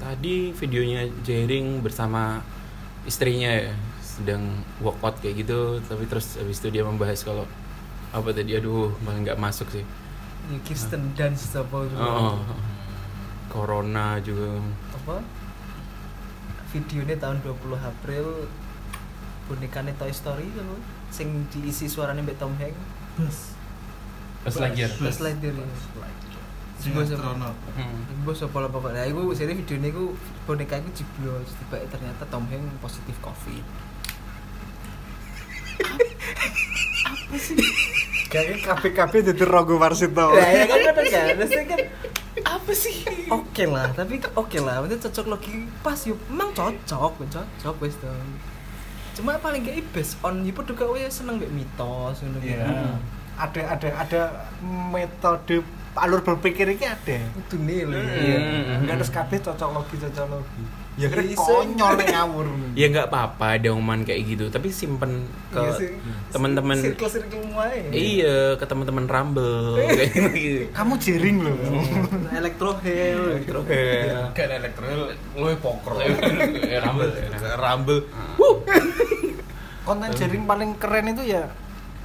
[0.00, 2.40] tadi videonya Jering bersama
[3.04, 3.72] istrinya ya
[4.16, 7.44] sedang workout kayak gitu tapi terus habis itu dia membahas kalau
[8.16, 9.84] apa tadi aduh malah nggak masuk sih.
[10.62, 11.98] Kirsten Dunst apa gitu.
[11.98, 12.38] oh,
[13.50, 14.62] corona juga.
[14.94, 15.18] Apa?
[16.70, 18.46] Videonya tahun 20 April
[19.46, 20.66] bonekanya Toy Story kan
[21.10, 22.82] sing diisi suaranya Mbak Tom Hanks.
[23.18, 23.38] Bus.
[24.46, 25.66] Pas lagi ya Buzz Lightyear ya.
[26.78, 27.34] sing Bus apa?
[27.34, 27.56] astronot.
[28.22, 29.02] Bos apa lah pokoknya.
[29.10, 30.14] Iku jadi videonya iku
[30.46, 31.50] boneka iku jeblos.
[31.58, 33.66] Tiba ternyata Tom Hanks positif Covid.
[38.26, 40.34] Kayaknya KPKP jadi Rogo Warsito.
[40.34, 41.24] Lah ya kan bener kan.
[41.38, 41.80] Maksudnya kan
[42.44, 42.96] Apa sih?
[43.32, 44.84] oke lah, tapi oke lah.
[44.84, 46.18] Maksudnya cocok lagi pas yuk.
[46.28, 48.28] Emang cocok, cocok wis dong.
[49.16, 52.60] Cuma paling gak based on ibu juga ya seneng mbek mitos ngono gitu.
[52.60, 53.00] Iya.
[53.40, 54.22] Ada ada ada
[54.92, 55.64] metode
[55.96, 57.16] alur berpikir ini ada.
[57.32, 57.96] Itu nih lho.
[58.04, 58.36] Iya.
[58.36, 58.80] Hmm.
[58.84, 60.62] Enggak harus kabeh cocok logi cocok logi.
[60.96, 62.46] Ya Iya, konyol nih ngawur.
[62.72, 65.90] Ya nggak apa-apa ada omongan kayak gitu, tapi simpen ke Iya sih.
[66.32, 66.76] teman-teman.
[67.92, 70.62] Iya, ke teman-teman Rumble kayak gitu.
[70.72, 71.56] Kamu jering loh.
[72.32, 73.22] Electro Hell.
[73.44, 74.96] Terus kayak Kan elektronik
[75.36, 76.00] lu pokro.
[76.00, 77.12] Rumble.
[77.54, 78.00] Rumble.
[79.84, 81.44] Konten jering paling keren itu ya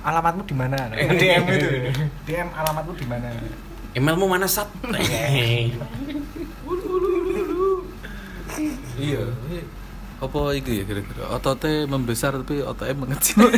[0.04, 0.92] alamatmu di mana?
[1.22, 1.68] DM itu.
[2.28, 3.28] DM alamatmu di mana?
[3.92, 4.68] Emailmu mana sat?
[9.02, 9.24] Iya.
[10.22, 11.26] Apa itu ya kira-kira?
[11.28, 13.41] Ototnya membesar tapi ototnya mengecil.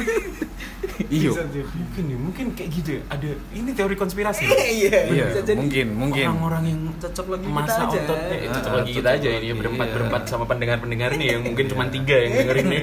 [1.10, 1.30] Iya.
[1.30, 1.66] Bisa jadi.
[1.74, 2.90] Mungkin nih, mungkin kayak gitu.
[2.94, 3.02] ya.
[3.10, 4.46] Ada ini teori konspirasi.
[4.46, 6.26] Iya, Iya, bisa jadi mungkin, mungkin.
[6.28, 7.98] Orang-orang yang cocok lagi kita masa aja.
[7.98, 9.94] ototnya itu Ah, cocok lagi kita aja ini berempat iya.
[9.96, 12.82] berempat sama pendengar-pendengar nih yang mungkin cuma tiga yang dengerin nih.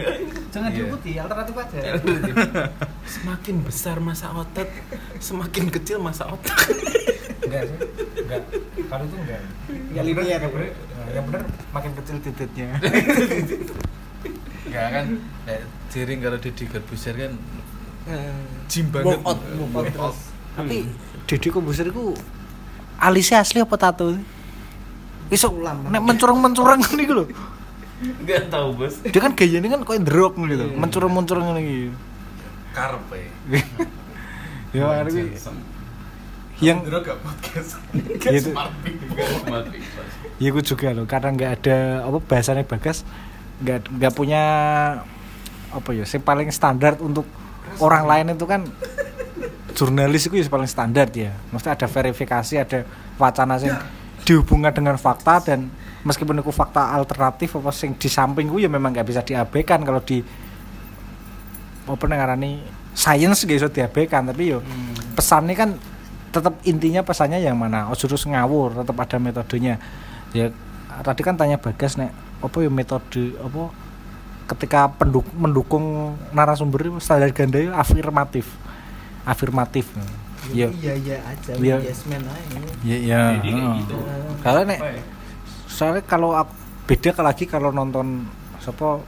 [0.50, 0.76] Jangan Iya.
[0.76, 1.78] diikuti, alternatif aja.
[3.14, 4.68] Semakin besar masa otot,
[5.18, 6.58] semakin kecil masa otak.
[7.50, 7.78] Enggak sih.
[8.22, 8.42] Enggak.
[8.86, 9.40] Kalau itu enggak.
[9.66, 10.38] Enggak linear.
[10.38, 10.70] Yang bener,
[11.10, 11.42] yang bener
[11.74, 12.78] makin kecil titiknya.
[14.70, 15.06] Enggak kan?
[15.50, 17.32] Kayak jiring kalau di digat besar kan
[18.70, 19.18] Jim banget.
[19.18, 20.18] Walk out, walk out terus.
[20.54, 20.76] Tapi
[21.26, 22.14] Deddy Kobuser itu
[23.02, 24.14] alisnya asli apa tato?
[25.30, 25.90] Iso Ulam.
[25.90, 27.24] nek mencurang-mencurang ngene iku lho.
[28.00, 28.94] Enggak tahu, Bos.
[29.02, 30.64] Dia kan gayane kan koyo Rock gitu.
[30.78, 31.78] Mencurang-mencurang ngene iki.
[32.70, 33.20] karpe.
[34.70, 35.10] Ya arep
[36.60, 37.80] yang podcast.
[38.28, 38.40] Ya
[40.40, 40.92] ya gue juga.
[40.92, 41.04] Loh.
[41.08, 43.04] Karena nggak ada apa bahasanya bagas
[43.60, 44.42] nggak nggak punya
[45.70, 47.28] apa ya yang paling standar untuk
[47.78, 48.64] orang lain itu kan
[49.76, 52.88] jurnalis itu ya paling standar ya mesti ada verifikasi ada
[53.20, 53.70] wacana sing
[54.24, 55.68] dihubungkan dengan fakta dan
[56.02, 60.00] meskipun itu fakta alternatif apa sing di samping gue ya memang nggak bisa diabaikan kalau
[60.00, 60.24] di
[61.84, 64.28] apa ngarani sains gak bisa diabaikan.
[64.30, 64.58] Tapi yo
[65.14, 65.70] pesannya kan
[66.30, 69.82] tetap intinya pesannya yang mana ojo terus ngawur tetap ada metodenya
[70.30, 70.54] ya
[71.02, 73.62] tadi kan tanya bagas nek apa ya metode apa
[74.50, 78.46] ketika penduk, mendukung narasumber standar ganda afirmatif
[79.22, 79.86] afirmatif
[80.50, 81.76] ya Iya iya aja, Iya.
[81.84, 82.58] yes man aja.
[82.82, 83.72] ya ya heeh.
[83.84, 83.94] gitu.
[84.42, 84.80] kalau nek
[85.68, 86.52] soalnya kalau aku,
[86.88, 88.26] beda lagi kalau nonton
[88.58, 88.98] siapa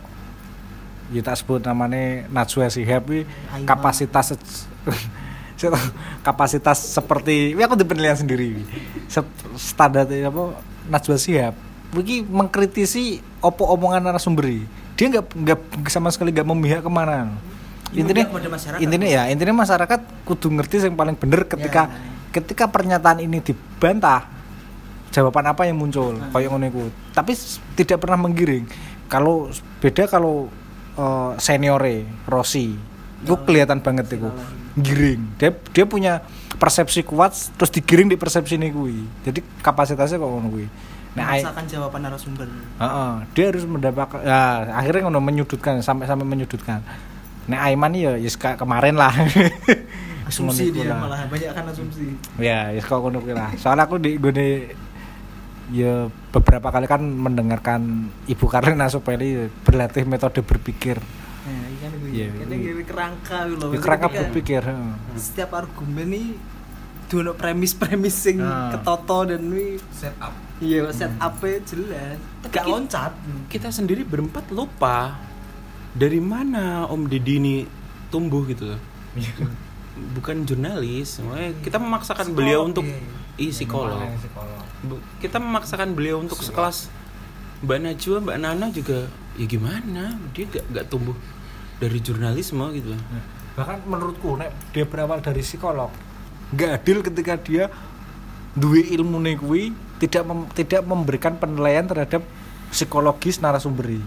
[1.11, 3.25] ya tak sebut namanya Najwa Aiman.
[3.67, 4.37] kapasitas
[6.27, 8.65] kapasitas seperti ini aku di penilaian sendiri.
[9.55, 10.43] Standar apa
[10.89, 11.55] Najwa Shihab.
[11.93, 14.49] Begini mengkritisi opo omongan narasumber
[14.97, 15.59] dia nggak nggak
[15.93, 17.37] sama sekali nggak memihak ke mana.
[17.93, 18.25] Ya, intinya
[18.81, 22.41] intinya ya intinya masyarakat kudu ngerti yang paling bener ketika Ya.
[22.41, 24.25] ketika pernyataan ini dibantah
[25.13, 26.33] jawaban apa yang muncul Hmm.
[26.33, 26.83] kayak ngono iku.
[27.13, 27.37] Tapi
[27.77, 28.65] tidak pernah menggiring.
[29.13, 29.53] Kalau
[29.85, 30.49] beda kalau
[30.97, 32.73] eh, seniore Rossi
[33.23, 34.29] itu kelihatan banget itu
[34.79, 35.21] giring.
[35.37, 36.25] Dia dia punya
[36.57, 39.05] persepsi kuat terus digiring di persepsi ini kuwi.
[39.27, 40.67] Jadi kapasitasnya kok ngono kuwi.
[41.13, 42.49] Nah Memaksakan jawaban narasumber.
[42.81, 44.41] Heeh, dia harus mendapatkan ya
[44.73, 46.81] akhirnya ngono menyudutkan sampai sampai menyudutkan.
[47.51, 49.13] Nek Aiman ya ya kayak kemarin lah.
[50.29, 51.03] Asumsi dia lah.
[51.03, 52.15] malah banyak kan asumsi.
[52.41, 53.53] ya ya kok ngono lah.
[53.59, 54.73] Soalnya aku di gue
[55.73, 61.01] ya beberapa kali kan mendengarkan Ibu Karlina Supeli berlatih metode berpikir.
[61.43, 62.45] Nah, iya kan Iya, iya.
[62.47, 63.73] gini kerangka loh.
[63.73, 64.63] ya, kerangka berpikir.
[65.17, 66.27] Setiap argumen nih
[67.09, 68.73] dua premis-premis sing Ah.
[68.73, 70.33] ketoto dan wi Set up.
[70.59, 72.17] iya set up jelas.
[72.41, 73.13] Tapi Gak loncat.
[73.49, 75.21] Kita sendiri berempat lupa
[75.93, 77.57] dari mana Om Deddy ini
[78.09, 78.81] tumbuh gitu loh.
[79.93, 82.97] Bukan jurnalis, makanya kita memaksakan Psikolog, beliau untuk iya.
[83.37, 84.01] i psikolog.
[84.81, 86.89] Bu- Kita memaksakan beliau untuk sekelas
[87.61, 89.05] Mbak Najwa, Mbak Nana juga
[89.37, 90.17] ya gimana?
[90.33, 91.13] Dia gak, gak tumbuh
[91.83, 92.95] dari jurnalisme gitu.
[93.59, 95.91] bahkan menurutku nek dia berawal dari psikolog
[96.55, 97.65] nggak adil ketika dia
[98.55, 102.23] duwe ilmu kuwi tidak mem- tidak memberikan penilaian terhadap
[102.71, 103.99] psikologis narasumber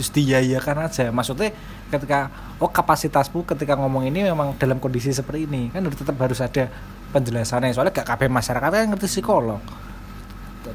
[0.00, 1.12] Terus diyayakan aja.
[1.12, 1.52] Maksudnya
[1.92, 5.68] ketika oh kapasitasmu ketika ngomong ini memang dalam kondisi seperti ini.
[5.68, 6.72] Kan tetap harus ada
[7.12, 7.76] penjelasannya.
[7.76, 9.60] Soalnya gak kabeh masyarakat kan ngerti psikolog.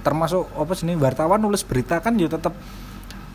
[0.06, 2.53] Termasuk apa sih wartawan nulis berita kan yo tetap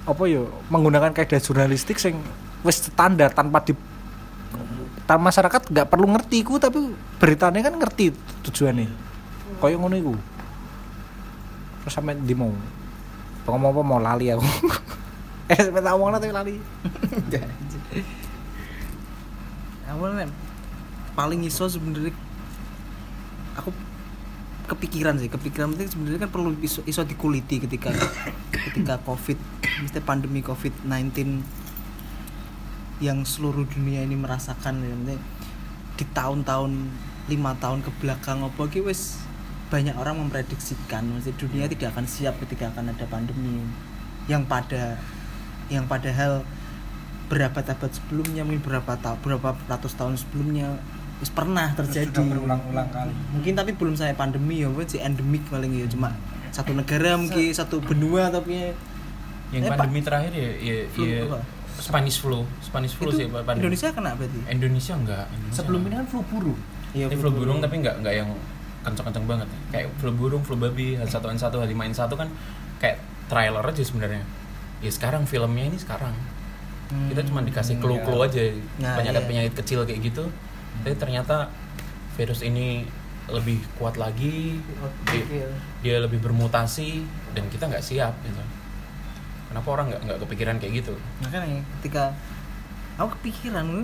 [0.09, 2.17] apa yo menggunakan kaidah jurnalistik sing
[2.65, 3.77] wis standar tanpa di
[5.05, 6.79] tan masyarakat nggak perlu ngerti ku tapi
[7.19, 8.15] beritanya kan ngerti
[8.47, 9.11] tujuannya
[9.61, 10.15] koyo ngono iku.
[11.85, 12.51] Terus sampe di mau?
[13.45, 14.45] Ngomong apa mau lali aku.
[15.51, 16.55] Eh sampe tak omongna tapi lali.
[19.91, 20.31] Awalnya
[21.19, 22.15] paling iso sebenarnya
[23.59, 23.75] aku
[24.71, 25.27] kepikiran sih.
[25.27, 27.91] Kepikiran penting sebenarnya kan perlu iso, iso dikuliti ketika
[28.55, 29.39] ketika covid
[29.83, 31.43] mesti pandemi covid 19
[33.03, 34.87] yang seluruh dunia ini merasakan.
[34.87, 35.19] Ya
[36.01, 36.73] di tahun-tahun
[37.29, 39.21] lima tahun ke belakang apa wis
[39.69, 41.05] banyak orang memprediksikan.
[41.07, 43.61] Maksudnya dunia tidak akan siap ketika akan ada pandemi.
[44.31, 44.83] Yang pada
[45.71, 46.43] yang padahal
[47.31, 50.83] berapa abad sebelumnya mungkin berapa tahun berapa ratus tahun sebelumnya
[51.21, 53.13] wis pernah terjadi Sudah berulang-ulang kali.
[53.31, 56.17] mungkin tapi belum saya pandemi ya si endemik paling ya cuma
[56.49, 58.73] satu negara mungkin satu benua tapi
[59.51, 59.79] Yang Eh, Pak.
[59.79, 61.39] pandemi terakhir ya, ya, Flu ya apa?
[61.75, 63.67] Spanish flu, Spanish flu itu sih pandemi.
[63.67, 65.25] Indonesia kena berarti Indonesia enggak.
[65.29, 66.59] Indonesia Sebelum ini kan flu burung.
[66.91, 68.29] Iya, Ini flu burung tapi enggak enggak yang
[68.81, 69.49] kenceng-kenceng banget.
[69.69, 72.29] Kayak flu burung, flu babi, H1N1, H5N1 kan
[72.79, 72.97] kayak
[73.27, 74.23] trailer aja sebenarnya.
[74.79, 76.15] Ya sekarang filmnya ini sekarang.
[76.89, 77.09] Hmm.
[77.09, 78.43] Kita cuma dikasih clue-clue aja
[78.79, 80.25] Nah, penyakit-penyakit kecil kayak gitu.
[80.81, 81.49] Tapi ternyata
[82.15, 82.85] virus ini
[83.27, 84.59] lebih kuat lagi,
[85.07, 85.49] di- Iya.
[85.81, 88.43] dia lebih bermutasi dan kita nggak siap gitu.
[89.47, 90.95] Kenapa orang nggak nggak kepikiran kayak gitu?
[91.21, 92.15] makanya ketika
[92.97, 93.83] aku kepikiran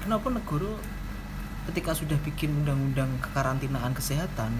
[0.00, 0.72] kenapa negara
[1.66, 4.50] ketika sudah bikin undang-undang kekarantinaan kesehatan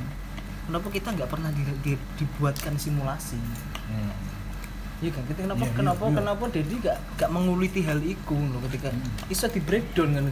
[0.65, 3.39] kenapa kita nggak pernah di- di- dibuatkan simulasi
[5.01, 6.13] Iya kan, kenapa iya, kenapa iya.
[6.13, 8.93] kenapa Dedi gak gak menguliti hal itu loh ketika
[9.27, 10.25] iso di breakdown kan.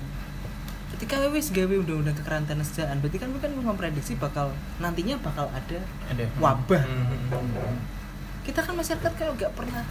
[0.99, 4.51] Ketika wis gawe undang-undang kekarantinaan kesehatan, berarti kan kan memprediksi bakal
[4.83, 5.79] nantinya bakal ada
[6.11, 6.83] Ada wabah.
[6.83, 7.79] Hmm.
[8.43, 9.87] Kita kan masyarakat kayak gak pernah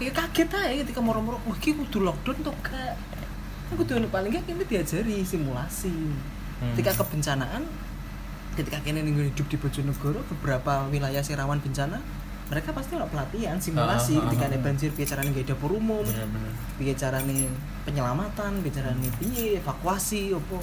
[0.00, 2.96] kayak kaget aja ketika moro-moro wah iki kudu lockdown tuh gak.
[3.68, 5.92] Kan kudu paling gak ini diajari simulasi.
[5.92, 6.72] Hmm.
[6.72, 7.68] Ketika kebencanaan
[8.56, 12.00] ketika kini hidup di Bojonegoro beberapa wilayah sing rawan bencana
[12.50, 16.02] mereka pasti ada pelatihan simulasi Ah, ah, ketika ah, ada banjir caranya gak dapur umum
[16.76, 17.46] piye caranya
[17.84, 20.58] penyelamatan piye caranya piye evakuasi opo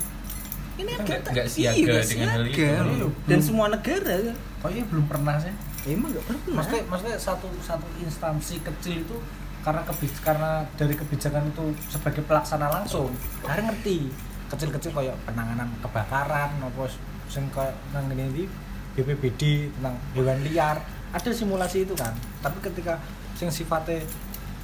[0.78, 2.54] ini kan nggak- kita- nggak siaga iya, nggak dengan hal itu.
[2.54, 2.84] siaga.
[2.86, 3.42] Iya, dan belum.
[3.42, 5.54] semua negara kan Kayaknya belum pernah sih.
[5.88, 9.18] emang gak pernah Maksudnya, maksudnya satu satu instansi kecil itu
[9.60, 13.08] karena kebij karena dari kebijakan itu sebagai pelaksana langsung,
[13.42, 14.12] hari ngerti
[14.48, 16.84] kecil-kecil kayak penanganan kebakaran apa
[17.26, 18.46] sing kayak nang ngene iki
[18.94, 19.42] BPBD
[19.74, 20.78] tentang hewan liar
[21.18, 22.14] ada simulasi itu kan.
[22.46, 23.02] Tapi ketika
[23.34, 24.06] sing sifatnya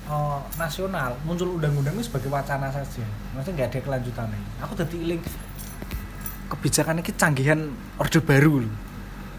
[0.10, 3.06] eh, nasional muncul undang-undangnya sebagai wacana saja.
[3.34, 4.40] Maksudnya nggak ada kelanjutannya.
[4.62, 5.22] Aku tadi iling
[6.54, 7.60] kebijakan ini canggihan
[7.98, 8.76] orde baru loh.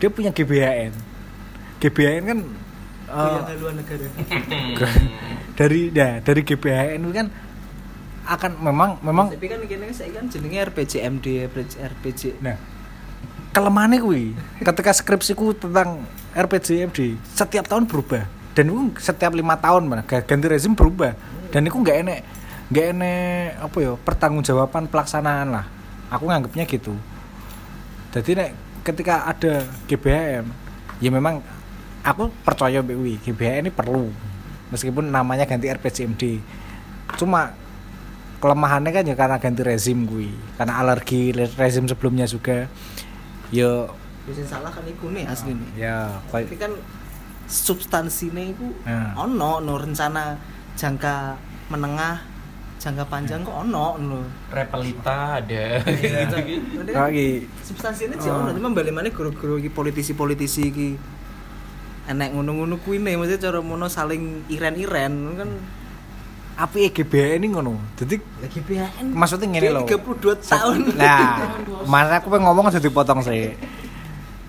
[0.02, 0.90] dia punya GBHN
[1.78, 2.40] GBHN kan
[3.04, 4.08] Goyang haluan negara.
[5.60, 7.28] Dari ya dari GBHN itu kan
[8.26, 11.46] akan memang memang tapi kan kini saya kan jenenge RPJMD
[11.78, 12.56] RPG nah
[13.55, 14.34] kelemahannya kuwi.
[14.59, 16.02] Ketika skripsiku tentang
[16.34, 18.26] RPJMD setiap tahun berubah.
[18.55, 21.14] Dan itu setiap lima tahun mana ganti rezim berubah.
[21.55, 22.20] Dan itu nggak enek
[22.64, 25.64] nggak enek apa ya pertanggungjawaban pelaksanaan lah.
[26.11, 26.98] Aku nganggapnya gitu.
[28.11, 28.50] Jadi nek
[28.82, 30.44] ketika ada GBHM
[30.98, 31.40] ya memang
[32.02, 34.11] aku percaya BUI GBHM ini perlu.
[34.74, 36.22] Meskipun namanya ganti RPJMD
[37.14, 37.55] cuma
[38.42, 40.28] kelemahannya kan ya karena ganti rezim gue
[40.61, 42.68] karena alergi le- rezim sebelumnya juga
[43.53, 43.88] ya.
[44.24, 46.72] Bisa salah kan iku nih asli nih ya tapi kan
[47.45, 49.12] substansinya itu Nah.
[49.20, 50.32] ono no rencana
[50.80, 51.36] jangka
[51.68, 52.24] menengah
[52.80, 55.80] jangka panjang kok ono no Repelita ada.
[55.84, 56.24] Iya.
[56.28, 56.92] gitu gitu.
[56.92, 60.90] lagi substansinya sih ono cuma balik mana guru-guru iki politisi-politisi iki.
[62.05, 65.51] Enek ngono-ngono kuwi nih maksudnya cara mono saling iren-iren kan
[66.55, 71.50] api GBHN ini ngono jadi lagi PHN maksudnya ngene loh 32 tahun nah
[71.90, 73.55] masa aku pengen ngomong jadi potong sih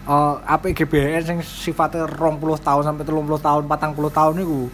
[0.06, 4.70] Oh, apa GBHN yang sifatnya 20 tahun sampai 30 tahun, 40 tahun itu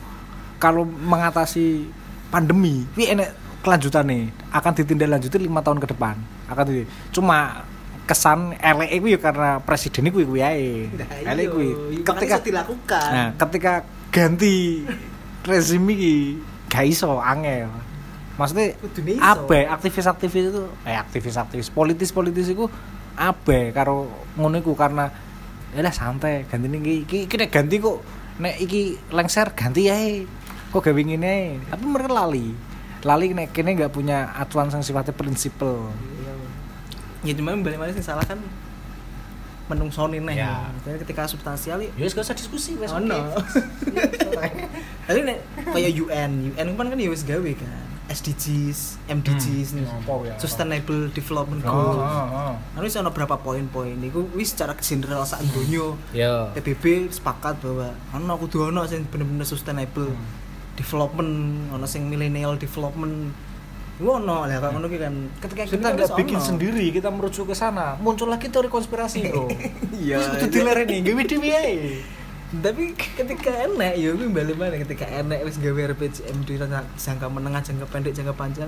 [0.60, 1.88] kalau mengatasi
[2.28, 3.32] pandemi, ini enek
[3.64, 6.20] kelanjutan nih akan ditindaklanjuti lima tahun ke depan.
[6.52, 6.84] Akan di,
[7.16, 7.64] cuma
[8.04, 10.92] kesan elek itu ya karena presiden itu kuwi ae.
[11.00, 11.70] Nah, Elek iya, kuwi.
[11.96, 13.10] iya, Ketika dilakukan.
[13.16, 13.74] Nah, ketika
[14.12, 14.84] ganti
[15.48, 17.68] rezim iki gak iso angel.
[18.40, 18.80] Maksudnya
[19.20, 22.66] abe aktivis-aktivis itu eh aktivis-aktivis politis-politis itu
[23.20, 24.08] abe karo
[24.40, 25.12] ngono iku karena
[25.76, 28.00] ya lah santai ganti iki iki, iki nek ganti kok
[28.40, 30.24] nek iki lengser ganti ae
[30.72, 32.48] kok gawe ngene tapi mereka lali.
[33.02, 35.92] Lali nek kene nggak punya acuan yang sifatnya prinsipal.
[37.28, 38.40] Ya cuma balik mana sih salah kan
[39.72, 40.44] menungsoni nih.
[40.44, 40.68] Ya.
[40.84, 41.90] Jadi ketika substansial ya.
[41.96, 43.16] Ya wis gak usah diskusi wis oh no.
[45.08, 45.40] Tapi nek
[45.72, 47.72] kayak UN UN kan kan ya wis gawe kan.
[48.12, 49.88] SDGs MDGs nih.
[49.88, 50.36] Apa ya?
[50.36, 52.04] Sustainable Development oh, Goals.
[52.04, 52.54] oh, oh.
[52.76, 53.96] Anu wis ana berapa poin-poin.
[53.96, 55.96] Niku wis secara general sak donya.
[56.12, 56.52] Ya.
[56.52, 60.12] PBB sepakat bahwa ana kudu ana sing bener-bener sustainable
[60.76, 61.32] development
[61.72, 63.32] ana sing millennial development
[64.00, 65.14] ngono lah kok ngono kan.
[65.44, 66.48] Ketika kita nggak bikin ono.
[66.48, 67.98] sendiri kita merujuk ke sana.
[68.00, 69.52] Muncul lagi teori konspirasi bro.
[70.02, 70.40] Iya.
[70.40, 71.76] itu dilereni gawe dhewe ae.
[72.52, 75.82] Tapi ketika enek ya gue balik mana ketika enek wis gawe
[76.44, 78.68] di rangka- jangka menengah jangka pendek jangka panjang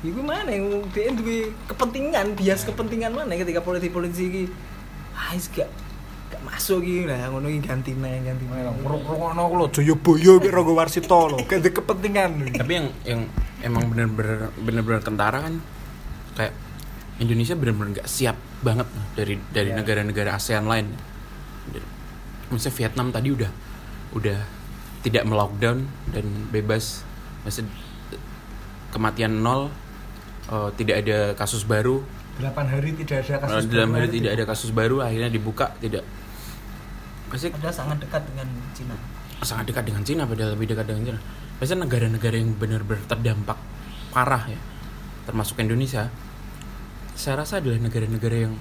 [0.00, 4.42] ya gue mana yang dia duwe kepentingan bias kepentingan mana ketika politik politik ini
[5.12, 5.68] ah gak
[6.30, 10.52] gak masuk gitu lah ngono iki ganti nih ganti nih ngrungokno aku lho Jayabaya mek
[10.54, 11.38] Rangga Warsito lho.
[11.42, 12.30] Gak ada kepentingan.
[12.54, 13.20] Tapi yang yang
[13.60, 15.58] emang bener-bener bener-bener tentara kan
[16.38, 16.54] kayak
[17.18, 19.78] Indonesia bener-bener nggak siap banget dari dari Iya.
[19.82, 20.86] negara-negara ASEAN lain.
[22.48, 23.50] Misalnya Vietnam tadi udah
[24.12, 24.38] udah
[25.02, 25.78] tidak melockdown
[26.10, 27.02] dan bebas.
[27.42, 27.66] Maksud
[28.90, 29.70] kematian nol
[30.46, 32.02] eh, tidak ada kasus baru.
[32.40, 36.00] 8 hari tidak ada Eh, dalam hari tidak ada kasus baru akhirnya dibuka tidak
[37.30, 38.98] maksudnya ada sangat dekat dengan Cina
[39.44, 41.20] sangat dekat dengan Cina padahal lebih dekat dengan Cina.
[41.60, 43.58] Biasanya negara-negara yang benar-benar terdampak
[44.12, 44.60] parah ya,
[45.28, 46.08] termasuk Indonesia.
[47.16, 48.54] Saya rasa adalah negara-negara yang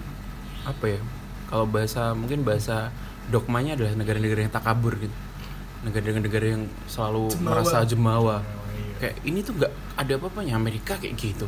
[0.67, 1.01] apa ya?
[1.47, 2.91] Kalau bahasa mungkin bahasa
[3.31, 5.15] dogmanya adalah negara-negara yang takabur gitu.
[5.87, 8.43] Negara-negara yang selalu merasa jemawa.
[8.99, 11.47] Kayak ini tuh nggak ada apa-apanya Amerika kayak gitu.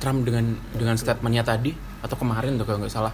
[0.00, 1.72] Trump dengan dengan statementnya tadi
[2.04, 3.12] atau kemarin tuh kalau nggak salah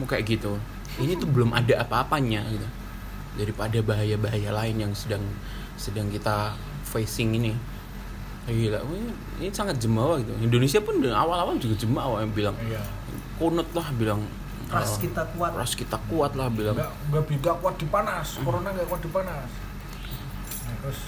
[0.00, 0.56] mau kayak gitu.
[0.96, 2.68] Ini tuh belum ada apa-apanya gitu.
[3.36, 5.20] Daripada bahaya-bahaya lain yang sedang
[5.76, 6.56] sedang kita
[6.88, 7.52] facing ini.
[8.46, 9.10] Gila ini,
[9.42, 10.32] ini sangat jemawa gitu.
[10.38, 12.56] Indonesia pun dari awal-awal juga jemawa yang bilang.
[12.62, 12.80] Iya.
[13.36, 14.24] Kunut lah bilang
[14.66, 15.52] ras eh, kita kuat.
[15.54, 16.74] ras kita kuat lah bilang.
[16.74, 19.48] Nggak nggak bisa kuat di panas corona nggak kuat di panas
[20.66, 21.00] nah, terus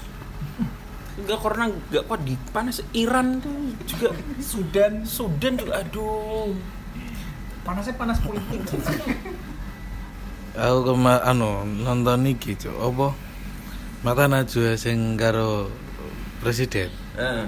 [1.18, 4.08] enggak karena enggak kuat di panas Iran tuh juga
[4.38, 5.02] Sudan.
[5.02, 6.54] Sudan juga aduh.
[7.66, 8.62] Panasnya panas politik
[10.58, 12.74] aku kema anu nonton iki cuk.
[12.74, 13.14] Apa?
[14.02, 15.70] Mata najwa sing karo
[16.42, 16.90] presiden.
[17.18, 17.46] Eh,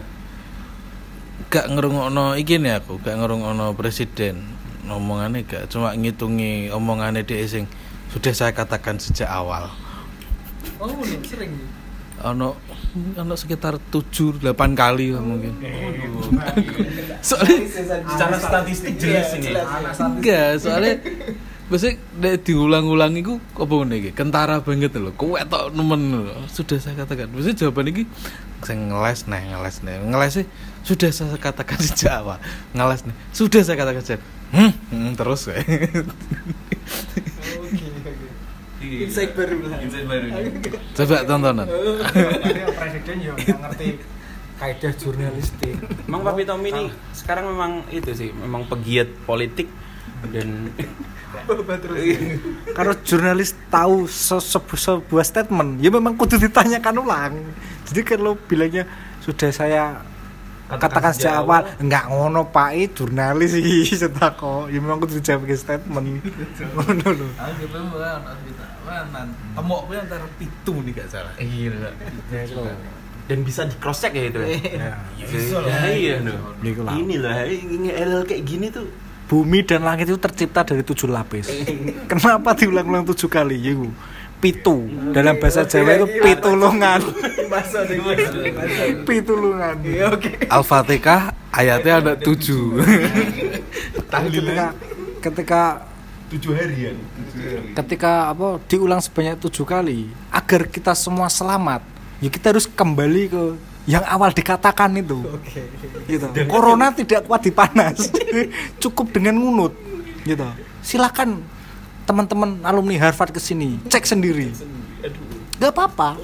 [1.50, 4.46] gak ngerungokno iki nih aku gak ngerungokno presiden.
[4.86, 7.66] Ngomongane gak cuma ngitungi omongane dia sing
[8.14, 9.70] sudah saya katakan sejak awal.
[10.78, 10.90] Oh
[11.26, 11.54] sering.
[12.20, 12.58] Ono
[13.14, 15.56] ono sekitar 7 8 kali lah mungkin
[17.22, 19.54] soalnya secara statistik jelas ini.
[19.96, 20.94] Enggak soalnya
[21.70, 24.10] Maksudnya nek diulang-ulang iku apa ngene iki?
[24.10, 25.14] Kentara banget lho.
[25.14, 26.34] Kowe tok nemen lho.
[26.50, 27.30] Sudah saya katakan.
[27.30, 28.02] Maksudnya jawaban iki
[28.66, 29.96] sing ngeles nih, ngeles nih.
[30.02, 30.46] Ngeles sih
[30.82, 32.42] sudah saya katakan sejak awal.
[32.74, 33.14] Ngeles nih.
[33.30, 34.20] Sudah saya katakan sejak.
[34.50, 35.62] Hmm, hmm, terus ya.
[38.80, 40.26] insight baru lah Insight baru.
[40.98, 41.66] Coba tontonan.
[42.82, 43.88] Presiden ya nggak ngerti
[44.60, 45.72] kaidah jurnalistik
[46.04, 49.72] Emang Papi Tommy ini sekarang memang itu sih, memang pegiat politik
[50.28, 50.68] dan
[52.74, 57.34] kalau jurnalis tahu se- se- sebuah statement ya memang kudu ditanyakan ulang.
[57.86, 58.86] Jadi kalau bilangnya
[59.22, 59.84] sudah saya
[60.70, 65.58] katakan sejak awal enggak ngono pak ini jurnalis sih setako ya memang kudu dijawab ke
[65.58, 66.22] statement.
[66.74, 67.26] Ngono lho.
[67.38, 67.66] Aku
[69.54, 71.34] temok kuwi antara pitu nih gak salah.
[71.38, 71.90] gila.
[73.30, 74.48] Dan bisa di cross check ya itu ya.
[74.50, 74.90] Ya.
[75.62, 76.14] Ya, iya.
[76.62, 76.94] Iku lah.
[76.98, 77.88] Ini lah, ini
[78.26, 78.86] kayak gini tuh
[79.30, 81.46] bumi dan langit itu tercipta dari tujuh lapis.
[82.10, 83.62] Kenapa diulang-ulang tujuh kali?
[83.62, 83.94] Ya Bu?
[84.40, 84.88] pitu.
[85.12, 87.00] Dalam bahasa Jawa itu pitulungan.
[87.52, 88.00] Bahasa deh
[89.04, 89.76] pitulungan.
[90.48, 92.32] Al-Fatihah ayatnya ada 7.
[94.08, 94.66] ketika
[95.20, 95.62] ketika
[96.30, 96.96] tujuh harian.
[97.74, 101.82] ketika apa diulang sebanyak tujuh kali agar kita semua selamat
[102.22, 103.42] ya kita harus kembali ke
[103.88, 105.24] yang awal dikatakan itu.
[106.04, 106.26] Gitu.
[106.50, 108.12] Corona tidak kuat di panas
[108.82, 109.72] cukup dengan ngunut.
[110.26, 110.44] Gitu.
[110.84, 111.40] Silakan
[112.04, 114.52] teman-teman alumni Harvard ke sini cek sendiri.
[115.60, 116.16] Nggak apa-apa.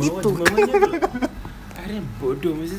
[0.00, 0.40] Itu.
[1.82, 2.78] Akhirnya bodoh, masih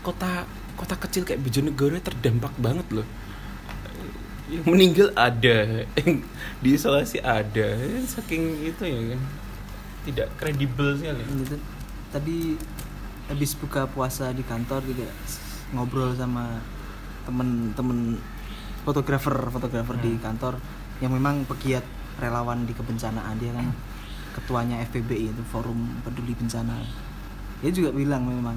[0.00, 3.06] kota kota kecil kayak Bojonegoro terdampak banget loh.
[4.48, 6.20] Yang meninggal ada, yang
[6.64, 7.68] diisolasi ada,
[8.08, 9.20] saking itu ya kan.
[10.04, 11.22] Tidak kredibel sekali.
[11.22, 11.56] Gitu.
[12.14, 12.54] tadi
[13.24, 15.08] habis buka puasa di kantor juga
[15.72, 16.60] ngobrol sama
[17.24, 18.20] temen-temen
[18.84, 20.60] fotografer fotografer di kantor
[21.00, 21.82] yang memang pegiat
[22.20, 23.72] relawan di kebencanaan dia kan
[24.34, 26.84] ketuanya FPBI itu forum peduli bencana
[27.58, 28.54] dia juga bilang memang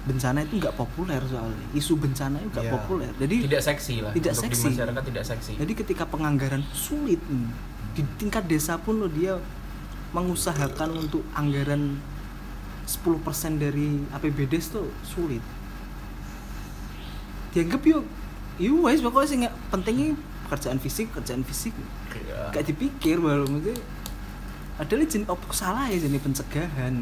[0.00, 2.74] bencana itu nggak populer soalnya isu bencana itu nggak Iya.
[2.74, 4.12] populer jadi Tidak seksi lah.
[4.16, 4.64] Tidak Untuk seksi.
[4.64, 5.52] Di masyarakat tidak seksi.
[5.60, 7.46] jadi ketika penganggaran sulit nih,
[7.92, 9.36] di tingkat desa pun lo dia
[10.10, 12.00] mengusahakan untuk anggaran
[12.90, 15.42] 10% dari APBD tuh sulit.
[17.54, 18.02] Dianggap yuk,
[18.58, 19.38] yuk wes pokoknya sih
[19.70, 20.18] pentingnya
[20.50, 21.70] pekerjaan fisik, pekerjaan fisik.
[22.10, 22.50] Iya.
[22.50, 23.78] Gak dipikir baru itu
[24.82, 26.94] adalah jenis apa salah ya jenis pencegahan.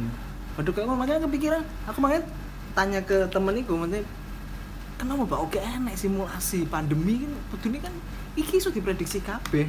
[0.60, 2.28] Waduh kayak makanya kepikiran, aku makanya
[2.76, 4.04] tanya ke temen iku maksudnya
[4.98, 7.94] kenapa Pak oke enek simulasi pandemi kan peduli kan
[8.38, 9.66] iki iso diprediksi kabeh.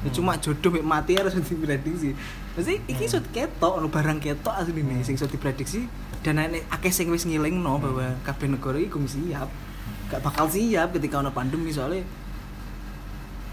[0.00, 2.14] Ya cuma jodoh mek mati harus diprediksi.
[2.54, 5.84] Mesti iki iso ketok ono barang ketok asli nih sing iso diprediksi.
[6.22, 9.50] Dan enek akeh sing wis ngilingno bahwa kabeh negara iku siap.
[10.06, 12.06] Gak bakal siap ketika ono pandemi soalnya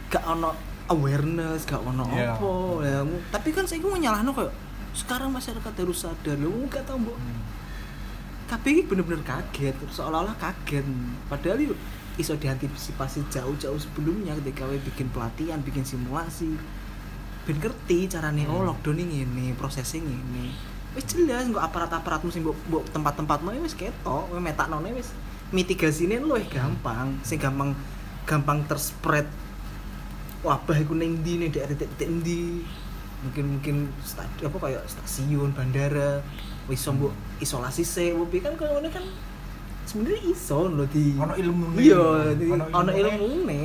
[0.08, 0.54] gak ono
[0.86, 2.38] awareness gak ono Iya.
[2.38, 2.52] apa.
[2.86, 3.00] Ya,
[3.30, 4.54] tapi kan saya mau nyalahno kayak
[4.94, 6.38] sekarang masyarakat harus sadar.
[6.38, 7.18] Lu gak tau mbok.
[8.44, 10.86] Tapi ini bener-bener kaget seolah-olah kaget.
[11.26, 11.74] Padahal itu
[12.14, 16.54] iso diantisipasi jauh-jauh sebelumnya ketika we bikin pelatihan bikin simulasi.
[17.44, 20.54] Ben ngerti carane oh lockdown ini ini prosesnya ini
[20.94, 25.10] wis jelas nggak aparat-aparatmu sing mbok mbok tempat-tempatmu wis ketok we metaknone wis
[25.50, 27.18] mitigasinya luwih gampang.
[27.26, 27.74] Sing gampang
[28.30, 29.28] gampang terspread
[30.46, 32.62] wabah iku ning ndi ning daerah titik ndi.
[33.24, 36.22] Mungkin mungkin stad- apa kayak stasiun bandara
[36.70, 37.12] wis mbok
[37.44, 39.04] isolasi sih tapi kan kalau ini kan
[39.84, 41.78] sebenarnya iso lho di Ono ilmune.
[41.80, 42.00] iya
[42.72, 43.56] Ono ilmune.
[43.56, 43.60] ilmune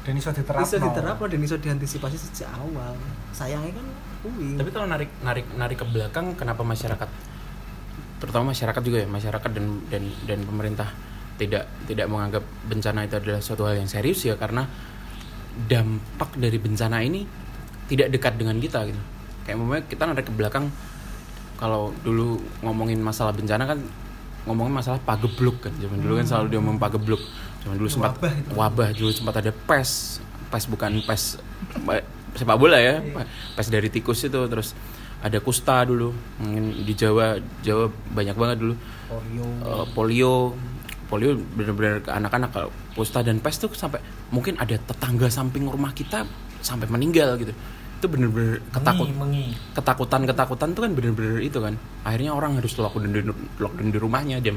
[0.00, 2.96] dan iso diterapno bisa diterapkan dan bisa diantisipasi sejak awal
[3.36, 3.86] sayangnya kan
[4.24, 7.08] kuwi Tapi kalau narik narik narik ke belakang kenapa masyarakat
[8.20, 10.88] terutama masyarakat juga ya, masyarakat dan dan dan pemerintah
[11.40, 14.68] tidak tidak menganggap bencana itu adalah suatu hal yang serius ya karena
[15.68, 17.24] dampak dari bencana ini
[17.88, 19.00] tidak dekat dengan kita gitu.
[19.48, 20.68] Kayak umpamanya kita narik ke belakang
[21.56, 23.80] kalau dulu ngomongin masalah bencana kan
[24.44, 25.72] ngomongin masalah pagebluk kan.
[25.76, 27.20] Zaman dulu kan selalu dia ngomong pagebluk.
[27.60, 28.50] Zaman dulu sempat Wabah itu.
[28.56, 30.18] wabah dulu sempat ada pes.
[30.50, 31.36] Pes bukan pes
[31.84, 33.04] ba- sepak bola ya.
[33.54, 34.40] Pes dari tikus itu.
[34.46, 34.72] Terus
[35.20, 36.10] ada kusta dulu.
[36.40, 38.74] Mungkin di Jawa Jawa banyak banget dulu.
[39.06, 39.46] Polio.
[39.60, 40.34] Eh, polio.
[41.06, 42.50] Polio benar-benar ke anak-anak.
[42.50, 43.98] Kalau kusta dan pes tuh sampai
[44.30, 46.22] mungkin ada tetangga samping rumah kita
[46.60, 47.56] sampai meninggal gitu
[48.00, 49.12] itu benar-benar ketakut.
[49.12, 49.52] mengi.
[49.76, 51.76] Ketakutan ketakutan tuh kan bener-bener itu kan.
[52.00, 53.20] Akhirnya orang harus lockdown di
[53.60, 54.56] lockdown di rumahnya jam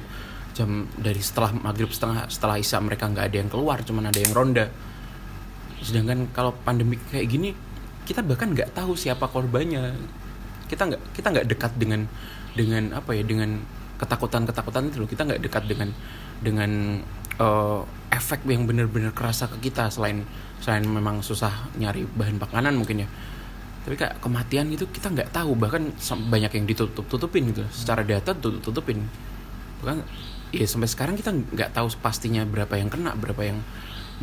[0.56, 4.32] jam dari setelah maghrib setengah setelah isya mereka nggak ada yang keluar cuman ada yang
[4.32, 4.72] ronda.
[5.84, 7.52] Sedangkan kalau pandemi kayak gini
[8.08, 9.92] kita bahkan nggak tahu siapa korbannya.
[10.72, 12.08] Kita nggak kita nggak dekat dengan
[12.56, 13.60] dengan apa ya dengan
[14.00, 15.10] ketakutan ketakutan itu loh.
[15.12, 15.92] Kita nggak dekat dengan
[16.40, 16.72] dengan
[17.44, 17.82] eh,
[18.16, 20.24] efek yang bener-bener kerasa ke kita selain
[20.64, 23.10] selain memang susah nyari bahan makanan mungkin ya
[23.84, 25.60] tapi kayak kematian itu kita nggak tahu.
[25.60, 26.00] Bahkan
[26.32, 27.68] banyak yang ditutup tutupin gitu.
[27.70, 29.04] Secara data tutup tutupin
[29.84, 30.00] bahkan
[30.56, 33.60] ya sampai sekarang kita nggak tahu pastinya berapa yang kena berapa yang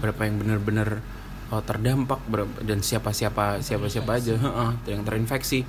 [0.00, 1.04] berapa yang benar-benar
[1.52, 5.68] uh, terdampak berapa, dan siapa siapa siapa siapa aja heeh, yang terinfeksi.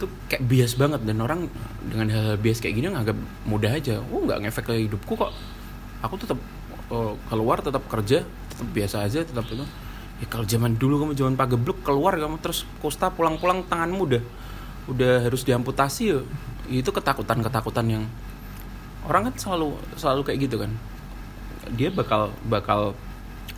[0.00, 1.04] Itu kayak bias banget.
[1.04, 1.52] Dan orang
[1.84, 4.00] dengan hal-hal bias kayak gini nganggap mudah aja.
[4.08, 5.30] Oh nggak ngefek ke hidupku kok.
[6.00, 6.40] Aku tetap
[6.88, 9.66] uh, keluar tetap kerja tetap biasa aja tetap itu
[10.22, 14.22] ya kalau zaman dulu kamu zaman pagebluk keluar kamu terus kusta pulang-pulang tanganmu udah
[14.88, 16.20] udah harus diamputasi ya.
[16.68, 18.04] Itu ketakutan ketakutan yang
[19.04, 20.70] orang kan selalu selalu kayak gitu kan.
[21.76, 22.92] Dia bakal bakal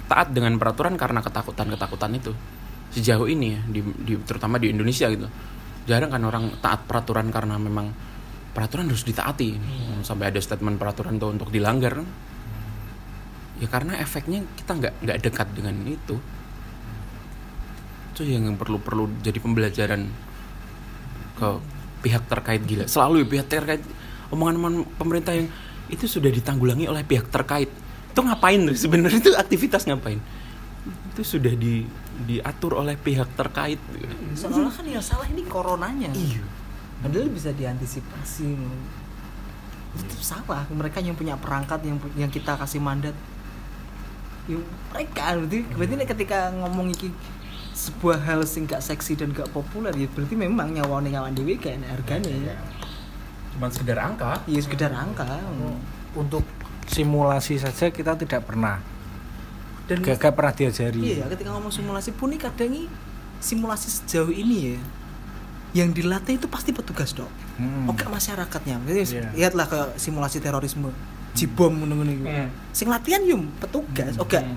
[0.06, 2.32] taat dengan peraturan karena ketakutan ketakutan itu.
[2.94, 5.26] Sejauh ini ya di, di- terutama di Indonesia gitu.
[5.86, 7.90] Jarang kan orang taat peraturan karena memang
[8.54, 9.58] peraturan harus ditaati.
[10.06, 11.98] Sampai ada statement peraturan tuh untuk dilanggar.
[13.58, 16.16] Ya karena efeknya kita nggak nggak dekat dengan itu
[18.16, 20.08] itu yang perlu perlu jadi pembelajaran
[21.36, 21.48] ke
[22.00, 22.88] pihak terkait gila.
[22.88, 23.84] Selalu ya pihak terkait
[24.32, 25.52] omongan-omongan pemerintah yang
[25.92, 27.68] itu sudah ditanggulangi oleh pihak terkait.
[28.16, 28.72] Itu ngapain tuh?
[28.72, 30.16] Sebenarnya itu aktivitas ngapain?
[31.12, 31.84] Itu sudah di
[32.24, 33.76] diatur oleh pihak terkait.
[34.32, 36.08] Seolah kan yang salah ini coronanya.
[36.16, 36.40] Iya.
[37.04, 38.48] Padahal bisa diantisipasi.
[40.00, 40.64] Itu salah.
[40.72, 43.12] Mereka yang punya perangkat yang yang kita kasih mandat.
[44.48, 45.36] Yang mereka.
[45.36, 47.12] Berarti berarti nek ketika ngomong iki
[47.76, 52.00] sebuah hal sing gak seksi dan gak populer ya berarti memang nyawa nyawa dewi enak
[52.00, 52.56] harganya ya
[53.56, 54.44] cuma sekedar angka.
[54.44, 55.24] Ya sekedar angka.
[56.12, 56.44] Untuk
[56.88, 58.80] simulasi saja kita tidak pernah.
[59.88, 61.00] Dan gak, gak pernah diajari.
[61.20, 62.84] Iya ketika ngomong simulasi pun nih kadang ini
[63.40, 64.78] simulasi sejauh ini ya
[65.76, 67.28] yang dilatih itu pasti petugas dok.
[67.60, 67.92] Hmm.
[67.92, 68.80] oke masyarakatnya.
[68.88, 69.28] Jadi Iya.
[69.36, 70.88] lihatlah ke simulasi terorisme.
[71.36, 72.24] Jibom ngono-ngono iku.
[72.28, 72.48] Hmm.
[72.72, 74.16] sing latihan yum petugas.
[74.16, 74.40] Oke.
[74.40, 74.56] Hmm.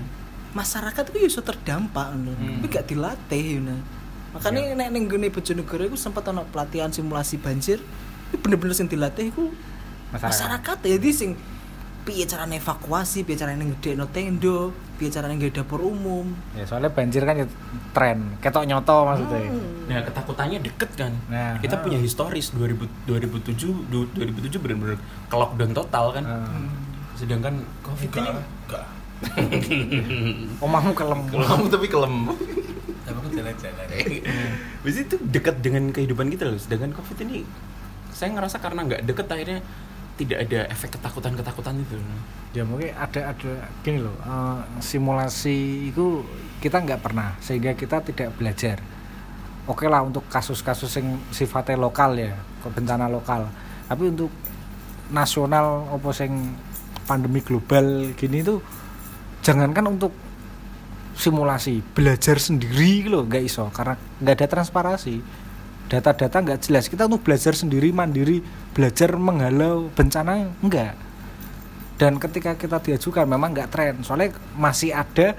[0.52, 2.58] Masyarakat itu iso terdampak ngono Hmm.
[2.58, 3.76] tapi gak dilatih ngono
[4.30, 7.82] makanya nek ning gone Bojonegoro iku sempat ono pelatihan simulasi banjir
[8.30, 9.50] itu bener-bener sing dilatih iku
[10.10, 10.30] Masyarakat.
[10.30, 11.30] masyarakat ya jadi sing
[12.00, 17.22] piye carane evakuasi piye carane ngedekno tendo piye carane nggawe dapur umum ya soalnya banjir
[17.22, 17.46] kan ya
[17.92, 19.78] tren ketok nyoto maksudnya Hmm.
[19.90, 21.10] Nah ketakutannya deket kan.
[21.26, 21.82] Nah, kita ah.
[21.82, 23.58] punya historis 2000, 2007
[23.90, 26.22] du- 2007 benar-benar ke lockdown total kan.
[26.22, 26.70] Hmm.
[27.16, 28.86] Sedangkan covid ini enggak
[30.66, 32.16] omahmu kelem kelem tapi kelem.
[33.04, 33.88] tapi aku jalan-jalan
[34.80, 36.56] Habis itu dekat dengan kehidupan kita loh.
[36.56, 37.44] Sedangkan covid ini
[38.16, 39.60] saya ngerasa karena nggak deket akhirnya
[40.20, 41.96] tidak ada efek ketakutan-ketakutan itu.
[42.52, 43.54] ya mungkin ada ada
[43.86, 46.26] gini loh eh, simulasi itu
[46.60, 48.82] kita nggak pernah sehingga kita tidak belajar
[49.70, 52.34] oke lah untuk kasus-kasus yang sifatnya lokal ya
[52.66, 53.48] bencana lokal
[53.86, 54.34] tapi untuk
[55.14, 56.58] nasional apa sing
[57.06, 58.60] pandemi global gini tuh
[59.46, 60.14] jangankan untuk
[61.20, 63.68] simulasi belajar sendiri loh nggak iso.
[63.72, 65.16] Karena nggak ada transparasi
[65.90, 66.88] data-data nggak jelas.
[66.88, 71.10] Kita untuk belajar sendiri mandiri belajar menghalau bencana enggak
[72.00, 74.00] dan ketika kita diajukan memang nggak tren.
[74.08, 75.36] Soalnya masih ada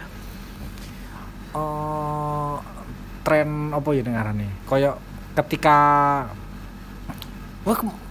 [1.57, 2.57] eh
[3.25, 4.53] tren apa ya dengarannya?
[4.69, 4.97] Koyok
[5.41, 5.79] ketika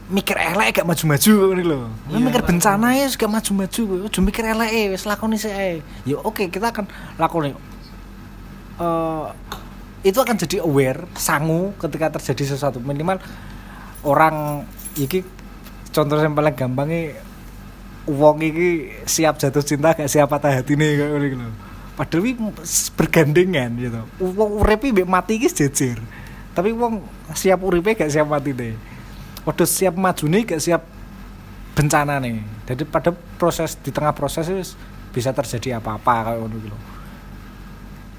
[0.10, 2.50] mikir elek gak maju-maju ini loh Iya, mikir Pak.
[2.50, 6.90] bencana ya gak maju-maju ojo mikir elek wis lakoni eh ya oke kita akan
[7.22, 9.26] lakoni eh
[10.00, 13.20] itu akan jadi aware sangu ketika terjadi sesuatu minimal
[14.08, 14.64] orang
[14.96, 15.22] iki
[15.92, 17.20] contoh yang paling gampangnya
[18.08, 21.52] wong iki siap jatuh cinta gak siap patah hati nih kayak ngono lho.
[22.00, 22.34] Padahal iki
[22.96, 24.02] bergandengan gitu.
[24.24, 26.00] Wong uripe mbek mati iki jejer.
[26.56, 27.04] Tapi wong
[27.36, 28.74] siap uripe gak siap mati nih.
[29.50, 30.86] Waduh siap maju nih gak siap
[31.74, 32.38] bencana nih.
[32.70, 33.10] Jadi pada
[33.42, 34.78] proses di tengah proses
[35.10, 36.46] bisa terjadi apa-apa lho.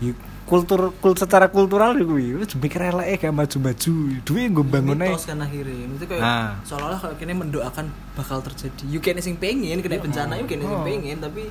[0.03, 0.11] Ya,
[0.43, 3.93] kultur kul secara kultural ya kuwi wis mikir eleke gak maju-maju.
[4.27, 5.15] Duwe nggo bangun ae.
[5.15, 6.59] mitos kan akhirnya itu kayak Nah.
[6.67, 7.87] seolah-olah kayak kini mendoakan
[8.19, 10.83] bakal terjadi you kene sing pengen kena bencana you kene sing Oh.
[10.83, 11.47] pengen tapi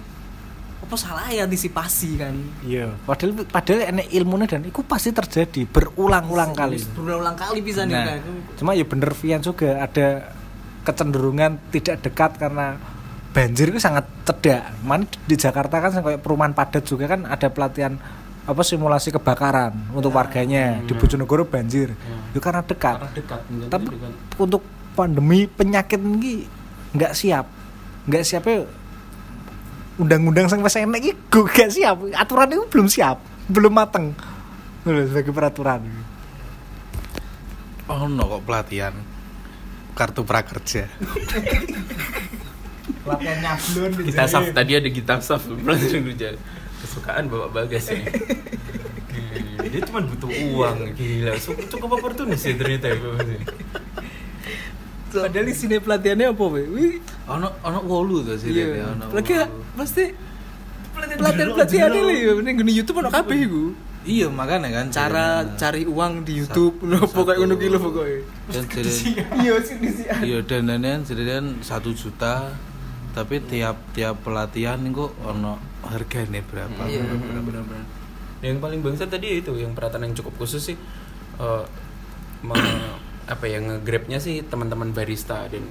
[0.79, 6.55] apa salah ya antisipasi kan Iya, padahal padahal enek ilmunya dan itu pasti terjadi berulang-ulang
[6.55, 6.79] kali.
[6.95, 8.19] berulang kali bisa nih Nah, kan
[8.55, 10.31] cuma ya bener Vian juga ada
[10.87, 12.79] kecenderungan tidak dekat karena
[13.29, 14.73] banjir itu sangat cedak.
[14.81, 17.93] Mana di Jakarta kan kayak perumahan padat juga kan ada pelatihan
[18.49, 21.93] apa simulasi kebakaran untuk warganya di Bojonegoro banjir.
[22.33, 22.97] Itu karena dekat.
[22.97, 23.39] Karena dekat.
[23.69, 23.87] Tapi
[24.41, 24.65] untuk
[24.97, 26.49] pandemi penyakit ini
[26.97, 27.45] nggak siap.
[28.09, 28.65] Nggak siapnya
[29.99, 31.99] undang-undang sang wis enek iki go gak siap.
[32.15, 33.19] Aturan itu belum siap,
[33.51, 34.15] belum mateng.
[34.87, 35.83] Lho, sebagai peraturan.
[37.89, 38.95] Oh no kok pelatihan?
[39.93, 40.87] Kartu prakerja.
[43.03, 45.43] Pelatihan nyablon kita saf tadi ada kita saf.
[45.45, 46.27] Pelatihan kerja.
[46.79, 47.99] Kesukaan bapak bagas ya
[49.09, 50.95] Hmm, dia cuma butuh uang.
[50.95, 53.35] Gila cukup cukup oportunis ya ternyata ya ini.
[55.09, 56.93] padahal di sini pelatihannya apa we Wih,
[57.25, 58.65] Ono ono wolu tuh sih iya.
[58.77, 59.33] dia, ono lagi
[59.79, 60.03] pasti
[60.91, 63.63] pelatihan pelatihannya lih ya ini gini YouTube ono kabeh iku.
[63.99, 65.57] Iya makanya kan cara jadinya.
[65.59, 66.75] cari uang di YouTube.
[66.83, 68.19] No pokoknya ngono lho pokoknya
[68.49, 68.91] dan jadi
[69.43, 72.51] iya sih sini iya dan dan jadi kan satu juta.
[73.09, 76.81] Tapi tiap tiap pelatihan itu ono harganya berapa.
[76.87, 77.03] Iya.
[77.03, 77.99] benar benar benar
[78.39, 80.77] yang paling bangsa tadi itu yang perhatian yang cukup khusus sih
[81.39, 81.63] eh,
[82.43, 82.97] me-
[83.33, 85.61] apa ya nge-grabnya sih teman-teman barista dan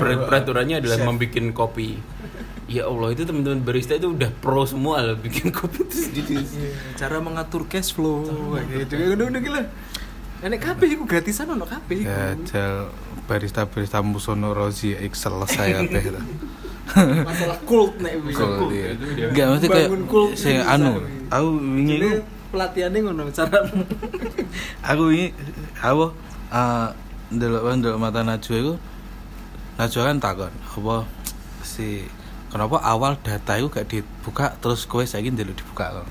[0.00, 2.00] per- peraturannya adalah membuat kopi
[2.66, 6.36] ya Allah itu teman-teman barista itu udah pro semua lah bikin kopi itu sendiri
[7.00, 8.26] cara mengatur cash flow
[8.58, 9.50] kayak gitu
[10.36, 12.12] Enek kabeh iku gratisan ono kabeh iku.
[12.12, 12.92] ya jal
[13.24, 16.20] barista barista musono Rozi Excel saya teh lah.
[17.24, 18.94] Masalah kult nek Kult, iya.
[18.94, 19.26] itu dia.
[19.32, 20.76] Nggak, maksudnya kayak Bangun kult saya bisa.
[20.76, 20.92] anu
[21.32, 22.20] aku wingi Jadi iku
[22.52, 23.58] pelatihannya ngono cara
[24.92, 25.26] aku ini
[25.82, 26.06] apa
[26.52, 26.88] uh,
[27.32, 28.74] ndelok ndelok mata Najwa itu
[29.80, 30.96] Najwa kan takon apa
[31.66, 32.06] si
[32.56, 36.08] kenapa awal data itu gak dibuka terus kowe saiki ndelok dibuka loh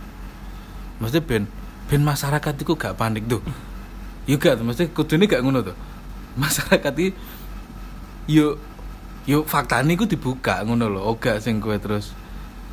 [1.02, 1.50] mesti ben
[1.90, 3.42] ben masyarakat itu gak panik tuh
[4.30, 5.78] yuk gak mesti kudune gak ngono tuh
[6.38, 7.18] masyarakat itu
[8.30, 8.58] yuk
[9.26, 12.14] yuk faktanya itu dibuka ngono loh oga sing kowe terus.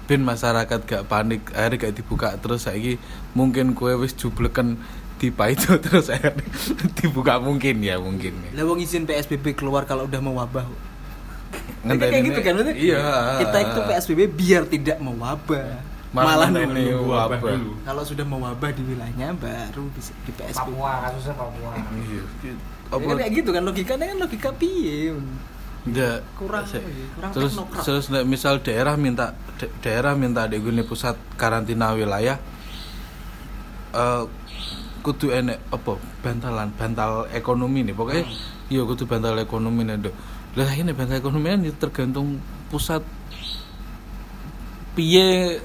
[0.04, 3.00] Ben masyarakat gak panik akhirnya gak dibuka terus saiki
[3.32, 4.76] mungkin kowe wis jubleken
[5.16, 6.44] di itu terus akhirnya
[7.00, 8.36] dibuka mungkin ya mungkin.
[8.52, 10.66] Lah izin PSBB keluar kalau udah mewabah.
[11.82, 12.74] Ngenteni kayak gitu kan maksudnya?
[12.74, 13.04] iya
[13.40, 15.68] Kita itu PSBB biar tidak mewabah.
[16.12, 17.38] Malah Malah ini nunggu wabah.
[17.40, 17.72] dulu.
[17.80, 20.56] Kalau sudah mewabah di wilayahnya baru bisa di PSBB.
[20.70, 22.52] Papua kasusnya Papua iya Ya
[22.92, 25.16] apa kan kayak gitu kan logikanya kan logika piye.
[25.82, 27.82] enggak Kurang se- ya, kurang terus teknokrat.
[27.82, 29.26] terus misal daerah minta
[29.56, 32.38] da- daerah minta di gune pusat karantina wilayah
[33.92, 34.22] eh
[35.02, 38.24] kudu enek apa bantalan bantal ekonomi nih pokoknya
[38.68, 39.98] iya kudu bantal ekonomi nih.
[40.52, 42.36] Lah ini bantal ekonomi kan ya tergantung
[42.68, 43.00] pusat
[44.92, 45.56] piye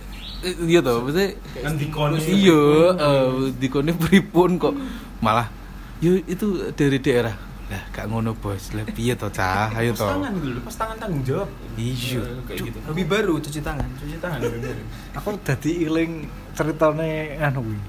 [0.64, 2.18] iya toh maksudnya Kan dikoni.
[2.24, 2.62] iya
[2.96, 4.74] eh, dikoni pripun kok.
[5.20, 5.50] Malah
[6.00, 7.36] yo itu dari daerah.
[7.68, 8.72] Lah gak ngono bos.
[8.72, 9.74] Lah piye toh cah?
[9.76, 10.10] Ayo Lepas toh.
[10.14, 11.50] Tangan lepas tangan tanggung jawab.
[11.76, 12.22] Iya.
[12.48, 12.78] Eh, gitu.
[12.88, 13.88] Lebih baru cuci tangan.
[13.98, 14.40] cuci tangan
[15.12, 16.12] aku dadi iling
[16.54, 17.80] ceritane anu kuwi.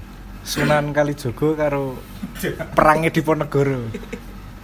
[0.41, 1.95] Sunan Kalijogo karo
[2.75, 3.87] perangnya di Ponegoro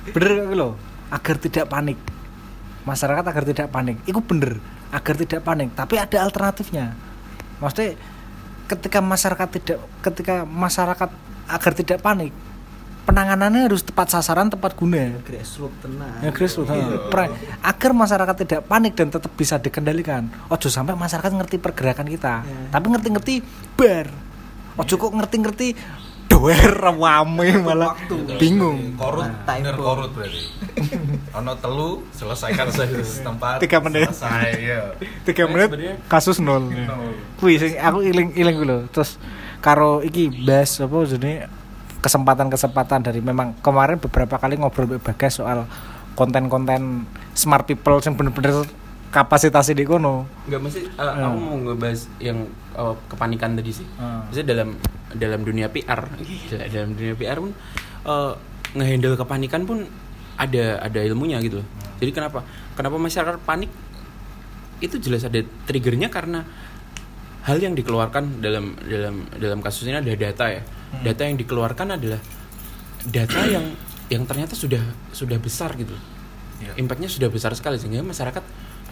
[0.05, 0.69] bener kok lho?
[1.09, 1.97] Agar tidak panik
[2.85, 3.97] masyarakat agar tidak panik.
[4.05, 4.61] Itu bener
[4.93, 6.95] agar tidak panik tapi ada alternatifnya.
[7.59, 7.97] Maksudnya
[8.65, 11.09] ketika masyarakat tidak ketika masyarakat
[11.45, 12.33] agar tidak panik
[13.05, 15.13] penanganannya harus tepat sasaran tepat guna.
[15.21, 16.19] Grassroots tenang.
[16.25, 16.77] Ya grassroots ha.
[17.13, 17.31] Pra-
[17.61, 20.27] agar masyarakat tidak panik dan tetap bisa dikendalikan.
[20.49, 22.41] Ojo sampai masyarakat ngerti pergerakan kita.
[22.41, 22.57] Ya.
[22.73, 23.33] tapi ngerti-ngerti
[23.77, 24.09] bar.
[24.75, 25.67] Ojo kok ngerti-ngerti
[26.35, 27.95] doer rame malah.
[28.35, 28.93] bingung.
[28.95, 29.87] Korut Time bener bomb.
[29.87, 30.43] korut berarti.
[31.33, 34.11] Ono telu selesaikan saja setempat Tiga menit.
[34.11, 34.81] selesai ya
[35.23, 35.69] tiga Nah, menit
[36.05, 36.67] kasus nol.
[37.39, 38.77] Wih, sing aku iling iling dulu.
[38.91, 39.15] Terus
[39.59, 41.47] karo iki bahas apa jenenge
[41.99, 45.65] kesempatan-kesempatan dari memang kemarin beberapa kali ngobrol mbek Bagas soal
[46.13, 48.67] konten-konten smart people yang bener-bener
[49.15, 50.27] kapasitasnya di kono.
[50.43, 51.23] Enggak mesti uh, Hmm.
[51.31, 53.87] aku mau ngebahas yang uh, kepanikan tadi sih.
[53.95, 54.27] Hmm.
[54.27, 54.69] Maksudnya dalam
[55.15, 57.55] dalam dunia PR, gila, dalam dunia PR pun
[58.03, 58.35] uh,
[58.75, 59.87] ngehandle kepanikan pun
[60.35, 61.67] ada ada ilmunya gitu loh.
[62.03, 62.43] Jadi kenapa?
[62.75, 63.71] Kenapa masyarakat panik?
[64.83, 66.43] Itu jelas ada triggernya karena
[67.47, 70.61] hal yang dikeluarkan dalam dalam dalam kasus ini ada data ya.
[70.99, 72.19] Data yang dikeluarkan adalah
[73.07, 73.71] data yang
[74.11, 74.83] yang ternyata sudah
[75.15, 75.95] sudah besar gitu.
[76.59, 76.75] Iya.
[76.83, 78.43] Impactnya sudah besar sekali sehingga masyarakat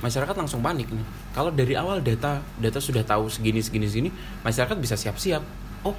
[0.03, 1.05] masyarakat langsung panik nih.
[1.31, 4.09] Kalau dari awal data data sudah tahu segini segini segini,
[4.43, 5.39] masyarakat bisa siap-siap.
[5.81, 5.95] Oh,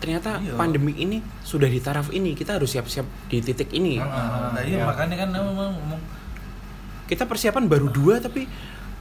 [0.00, 0.56] ternyata Iya.
[0.56, 4.00] pandemi ini sudah di taraf ini, kita harus siap-siap di titik ini.
[4.00, 6.00] Ah, nah iya makanya kan memang ngomong
[7.04, 8.46] Kita persiapan baru dua tapi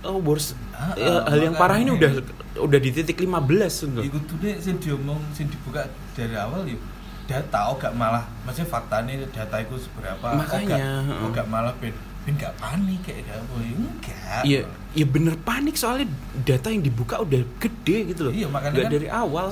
[0.01, 2.09] oh bors Ah, eh, ah, hal yang parah ini udah
[2.57, 4.01] udah di titik 15 gitu.
[4.01, 5.85] Iku tuh deh sing diomong sing dibuka
[6.17, 6.81] dari awal yuk
[7.29, 11.21] data oh gak malah maksudnya faktanya data itu seberapa oh Makanya, gak, heeh.
[11.21, 11.93] oh gak malah ben
[12.29, 14.61] ben gak panik kayak gak apa enggak Iya,
[14.93, 16.05] ya bener panik soalnya
[16.39, 18.33] data yang dibuka udah gede gitu loh.
[18.33, 19.47] Iya, makanya Nggak kan- dari awal.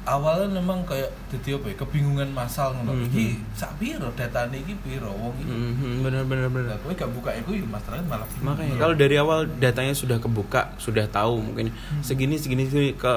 [0.00, 3.04] awalnya memang kayak jadi apa ya kebingungan masal ngono Mhm.
[3.04, 6.72] iki sak piro datane iki piro wong iki Mhm, bener bener bener.
[6.72, 8.46] lah kowe gak buka iku ya masalahnya malah bingung.
[8.48, 11.68] Makanya kalau dari awal datanya sudah kebuka, sudah tahu mungkin
[12.00, 13.12] segini segini segini ke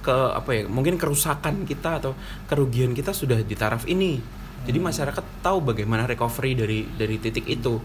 [0.00, 0.62] ke apa ya?
[0.66, 2.12] Mungkin kerusakan kita atau
[2.44, 4.18] kerugian kita sudah di taraf ini.
[4.60, 7.78] Jadi masyarakat tahu bagaimana recovery dari dari titik itu.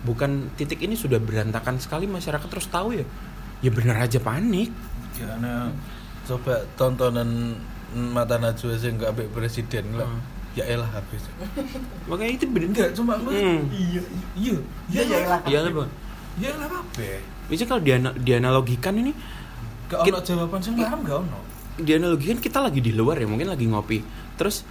[0.00, 3.06] Bukan titik ini sudah berantakan sekali masyarakat terus tahu ya.
[3.58, 4.70] Ya bener aja panik.
[5.10, 5.66] karena
[6.22, 7.58] coba tontonan
[7.90, 10.22] mata najwa sing gak ambek presiden lah Hmm.
[10.54, 11.26] ya elah habis
[12.08, 13.66] Makanya itu bener enggak cuma Hmm.
[13.68, 13.98] iya
[14.36, 14.54] iya
[14.86, 15.40] iya ya elah.
[15.42, 15.90] Iya lah, Bang.
[16.36, 19.10] ya elah apa Bisa kalau diana- dianalogikan ini
[19.88, 21.38] gak ono jawaban sing larang gak ono
[21.76, 23.98] dianalogikan kita lagi di luar ya mungkin lagi ngopi
[24.34, 24.62] terus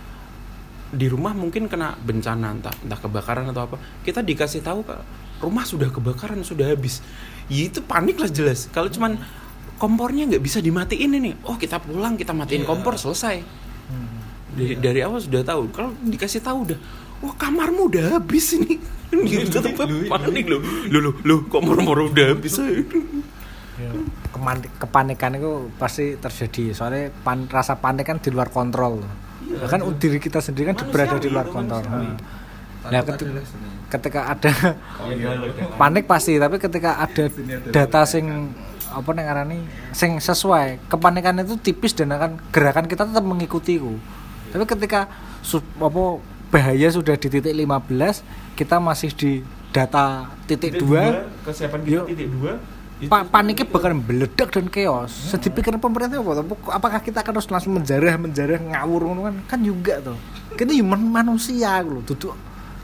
[0.87, 3.75] di rumah mungkin kena bencana entah entah kebakaran atau apa.
[4.01, 5.01] Kita dikasih tahu Kak,
[5.39, 7.03] rumah sudah kebakaran sudah habis.
[7.47, 8.67] Ya itu panik lah jelas.
[8.67, 9.19] Kalau cuman
[9.75, 11.31] kompornya nggak bisa dimatiin ini.
[11.43, 12.67] Oh kita pulang kita matiin Iya.
[12.67, 13.43] kompor selesai.
[14.49, 14.77] Dari, Iya.
[14.79, 15.69] dari awal sudah tahu.
[15.69, 16.79] Kalau dikasih tahu udah
[17.19, 18.79] wah kamarmu udah habis ini.
[19.27, 20.59] Gitu tetap Lu- panik loh.
[20.87, 22.57] Lu lu lu kompor udah habis
[23.77, 23.93] Ya,
[24.33, 26.73] keman- kepanikan itu pasti terjadi.
[26.73, 29.05] Soalnya pan- rasa panik kan di luar kontrol
[29.47, 31.83] Iya, kan diri kita sendiri kan berada di luar itu, kontrol.
[31.83, 31.99] Ha.
[32.87, 33.27] Nah, keti-
[33.87, 34.51] ketika ada
[35.79, 37.27] panik pasti tapi ketika ada
[37.71, 38.51] data sing
[38.87, 39.57] apa nih ngarani
[39.91, 43.99] sing sesuai kepanikan itu tipis dan akan gerakan kita tetap mengikuti ku.
[44.47, 45.11] tapi ketika
[45.79, 46.03] apa
[46.47, 48.23] bahaya sudah di titik 15
[48.55, 49.31] kita masih di
[49.75, 52.05] data titik 2 kesiapan kita Yuk.
[52.07, 52.53] titik dua
[53.05, 55.13] Pa paniknya bakal meledak dan chaos.
[55.29, 56.41] Sedih pikiran pemerintah apa?
[56.41, 59.35] Apa- Apakah kita akan harus langsung menjarah menjarah ngawur kan?
[59.45, 60.17] Kan juga tuh.
[60.57, 62.33] Kita human manusia loh, duduk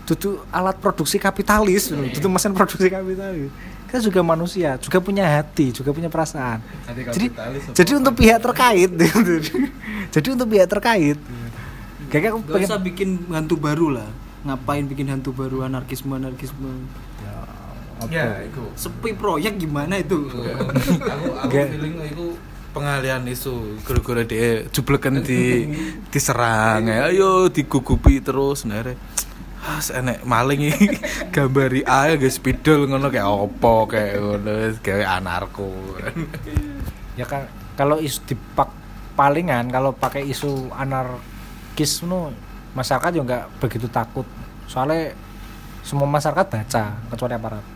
[0.05, 2.05] duduk alat produksi kapitalis, loh.
[2.05, 3.49] duduk mesin produksi kapitalis.
[3.89, 6.61] Kita juga manusia, juga punya hati, juga punya perasaan.
[7.15, 7.33] Jadi
[7.73, 8.89] jadi untuk pihak terkait,
[10.13, 11.17] jadi untuk pihak terkait.
[12.09, 14.09] Kayak aku Gak pengen usah bikin hantu baru lah
[14.43, 16.67] ngapain bikin hantu baru anarkisme anarkisme
[18.09, 18.63] ya itu.
[18.75, 20.27] Sepi proyek gimana itu?
[21.13, 22.27] Aku aku feeling itu
[22.73, 23.79] pengalian isu.
[23.85, 25.69] Gara-gara dia jublekan di
[26.09, 26.89] diserang.
[26.89, 28.65] Ya ayo digugupi terus.
[28.65, 28.97] Nere
[29.63, 30.87] ah enek maling iki
[31.33, 34.51] gambari ae guys spidol ngono kayak opo kayak ngono
[34.83, 35.71] gawe anarko.
[37.13, 37.45] Ya kan
[37.77, 38.73] kalau isu dipak
[39.13, 42.33] palingan kalau pakai isu anarkis nu
[42.73, 44.25] masyarakat juga nggak begitu takut.
[44.65, 45.13] Soalnya
[45.83, 47.63] semua masyarakat baca kecuali aparat.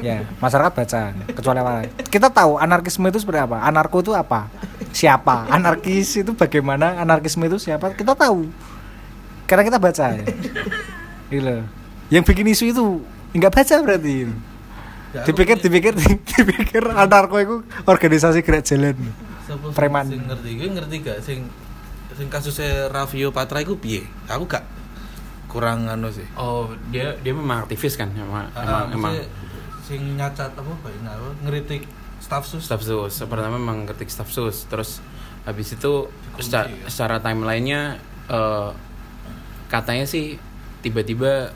[0.00, 3.62] Ya masyarakat baca kecuali aparat kita tahu anarkisme itu seperti apa.
[3.62, 4.48] Anarko itu apa?
[4.90, 5.46] Siapa?
[5.52, 6.98] Anarkis itu bagaimana?
[6.98, 7.92] Anarkisme itu siapa?
[7.94, 8.48] Kita tahu.
[9.44, 10.24] Karena kita baca ya.
[11.30, 11.62] Gila.
[12.10, 12.84] yang bikin isu itu
[13.36, 14.26] nggak baca berarti.
[15.10, 15.94] Dipikir dipikir
[16.34, 18.96] dipikir anarko itu organisasi gerak jalan.
[19.74, 20.06] Preman.
[20.06, 20.50] sing ngerti?
[20.58, 21.38] Gue ngerti gak sing
[22.14, 24.06] sing kasusnya Raffio Patra iku piye?
[24.30, 24.62] Aku gak
[25.50, 29.14] kurang anu sih Oh, dia dia memang aktivis kan, emang Ah, emang, emang.
[29.82, 31.82] sing nyacat apa bae apa ngeritik
[32.18, 32.62] staff sus.
[32.62, 35.02] staff sus pertama memang ketik staff sus terus
[35.42, 36.06] habis itu
[36.38, 36.86] secara, ya?
[36.86, 37.98] secara timelinenya
[38.28, 38.70] eh,
[39.66, 40.38] katanya sih
[40.80, 41.50] tiba-tiba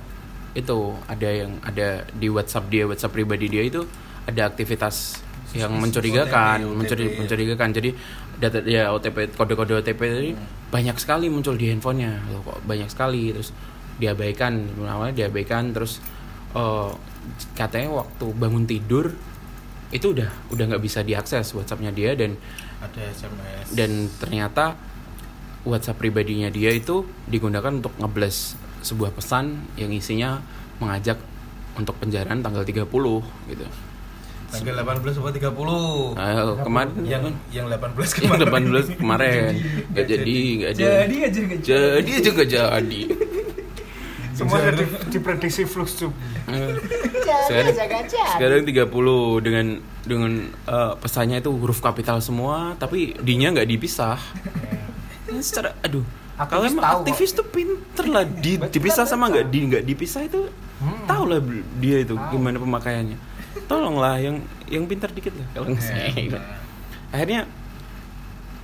[0.52, 3.82] itu ada yang ada di WhatsApp dia WhatsApp pribadi dia itu
[4.24, 5.20] ada aktivitas
[5.52, 6.74] yang mencurigakan OTP.
[6.74, 7.90] mencuri, mencurigakan jadi
[8.34, 10.46] data ya OTP kode-kode OTP tadi Hmm.
[10.68, 13.54] banyak sekali muncul di handphonenya Loh, kok banyak sekali terus
[13.94, 14.52] diabaikan
[14.82, 16.02] awalnya diabaikan terus
[16.52, 16.90] eh,
[17.54, 19.10] katanya waktu bangun tidur
[19.94, 22.34] itu udah udah nggak bisa diakses WhatsAppnya dia dan
[22.82, 23.66] Ada SMS.
[23.72, 24.74] dan ternyata
[25.62, 30.42] WhatsApp pribadinya dia itu digunakan untuk ngebles sebuah pesan yang isinya
[30.76, 31.16] mengajak
[31.74, 32.84] untuk penjaraan tanggal 30
[33.48, 33.66] gitu.
[34.52, 36.14] tanggal 18 apa 30.
[36.14, 38.62] Nah, kemarin yang yang 18 yang kemarin.
[38.94, 39.42] 18 kemarin
[39.94, 43.00] nggak jadi nggak jadi jadi aja nggak jadi aja nggak jadi
[44.34, 44.84] Semua ada di,
[45.14, 46.10] diprediksi flux tuh.
[47.46, 47.74] sekarang,
[48.10, 49.66] sekarang 30 dengan
[50.04, 54.18] dengan eh, pesannya itu huruf kapital semua tapi D-nya nggak dipisah.
[55.30, 56.04] Ini secara aduh
[56.34, 60.50] kalau emang tahu aktivis tuh pinter lah di, dipisah sama nggak di nggak dipisah itu
[61.06, 61.38] tahu lah
[61.78, 63.18] dia itu gimana pemakaiannya.
[63.70, 66.10] Tolonglah yang yang pintar dikit lah kalau nggak saya
[67.14, 67.46] akhirnya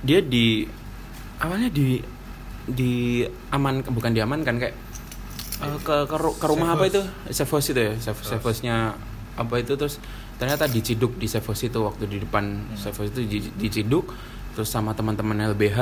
[0.03, 0.67] dia di
[1.39, 2.03] awalnya di
[2.67, 4.75] di aman bukan diamankan kayak
[5.61, 7.01] eh, ke ke, ru- ke rumah apa itu?
[7.51, 8.97] House itu ya safe house-nya
[9.37, 9.97] apa itu terus
[10.35, 14.11] ternyata diciduk di house itu waktu di depan safe house itu di- diciduk
[14.57, 15.79] terus sama teman-teman LBH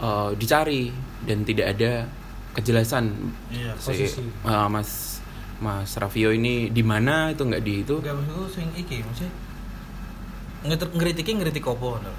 [0.00, 0.90] eh, dicari
[1.24, 2.08] dan tidak ada
[2.54, 3.10] kejelasan.
[3.50, 4.20] Iya, si posisi.
[4.22, 5.20] eh, Mas
[5.62, 7.98] Mas Raffio ini di mana itu nggak di itu.
[8.02, 9.32] Enggak maksudku sing iki maksudnya
[10.64, 12.12] ngritik opo ngono.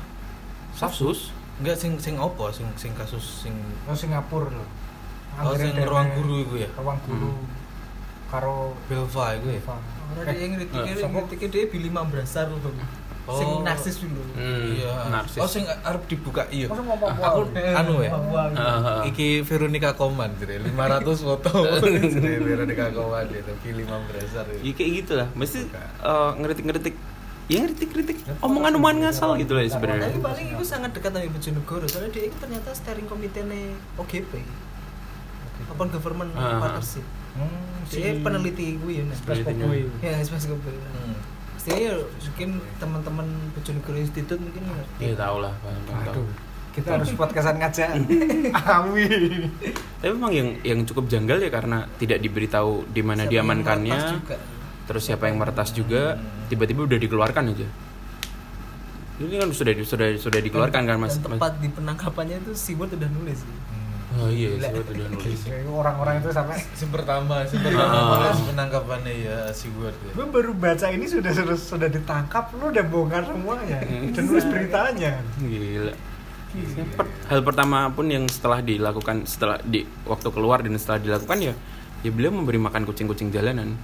[0.75, 1.31] Safsus?
[1.59, 3.55] Enggak sing sing opo sing sing kasus sing
[3.87, 4.67] Oh Singapura loh.
[5.35, 6.69] Oh, sing ruang guru iku ya?
[6.75, 7.31] Ruang guru.
[8.25, 9.59] Karo Belva iku ya.
[9.59, 9.75] Eva.
[10.15, 11.11] Orang dia ngeritik eh, siapa?
[11.11, 12.73] ngeritik dia Billy Mambrasar loh
[13.25, 13.33] Oh.
[13.33, 15.09] sing narsis dulu Hmm, Iya.
[15.09, 15.41] narsis.
[15.41, 16.69] Oh sing arep dibuka iya.
[16.69, 18.13] Ngomong Aku anu ya.
[18.13, 18.61] Papua gitu.
[18.61, 19.01] Ah, ah.
[19.01, 21.49] Iki Veronica Koman jere 500 foto
[22.13, 24.77] jere Veronica Koman itu pilih Mambrasar ya itu.
[24.77, 25.65] kayak gitu lah mesti
[26.05, 26.93] eh, ngeritik-ngeritik
[27.45, 32.09] ya ngeritik-ngeritik omongan-omongan ngasal gitu lah sebenarnya tapi paling itu sangat dekat sama Bojonegoro soalnya
[32.13, 33.41] dia itu ternyata steering komite
[33.97, 34.31] OGP
[35.68, 36.60] Open Government Ah.
[36.60, 37.06] Partnership
[37.36, 39.18] Hmm, dia peneliti gue ya nah.
[39.99, 41.15] Ya Mas Gobe Hmm.
[41.52, 45.53] Pastinya ya mungkin teman-teman Bojonegoro Institute mungkin ngerti Iya tahu lah.
[46.06, 46.27] Aduh.
[46.72, 47.88] Kita harus podcastan ngajak.
[48.76, 49.48] Amin.
[49.95, 54.22] tapi memang yang yang cukup janggal ya karena tidak diberitahu di mana diamankannya
[54.86, 56.14] terus siapa yang meretas juga
[56.45, 57.68] tiba-tiba udah dikeluarkan aja
[59.15, 63.41] ini kan sudah sudah sudah dikeluarkan kan mas, tepat di penangkapannya itu Sibot udah nulis
[64.17, 64.67] oh iya Gila.
[64.71, 64.83] udah
[65.75, 67.65] Orang-orang itu sampai Sing pertama, sing Ah.
[67.65, 70.11] pertama penangkapannya ya si Word ya.
[70.13, 75.19] Gue baru baca ini sudah sudah, sudah ditangkap, lu udah bongkar semuanya dan nulis beritanya.
[75.37, 75.93] gila
[76.95, 81.53] Per- hal pertama pun yang setelah dilakukan setelah di waktu keluar dan setelah dilakukan ya
[81.99, 83.75] ya beliau memberi makan kucing-kucing jalanan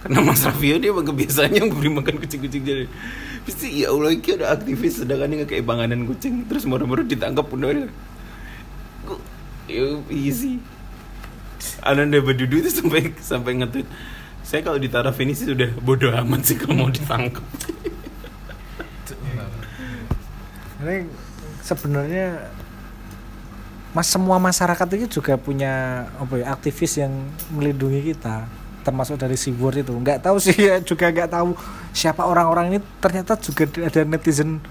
[0.00, 2.88] karena Mas Raffio dia kebiasaannya memberi makan kucing-kucing jalanan
[3.44, 7.60] pasti ya Allah ini ada aktivis sedangkan ini kayak panganan kucing terus moro-moro ditangkap pun
[7.60, 7.92] ada
[9.68, 10.58] ya easy.
[11.84, 13.84] Ananda Badudu itu sampai sampai nge
[14.48, 17.44] saya kalau di taraf ini sih sudah bodoh amat sih kalau mau ditangkap.
[20.80, 21.04] Ini
[21.60, 22.48] sebenarnya
[23.92, 27.12] mas semua masyarakat itu juga punya apa ya aktivis yang
[27.52, 28.48] melindungi kita
[28.88, 29.92] termasuk dari Seaboard itu.
[29.92, 31.52] Nggak tahu sih ya, juga nggak tahu
[31.92, 32.78] siapa orang-orang ini.
[33.04, 34.64] Ternyata juga ada netizen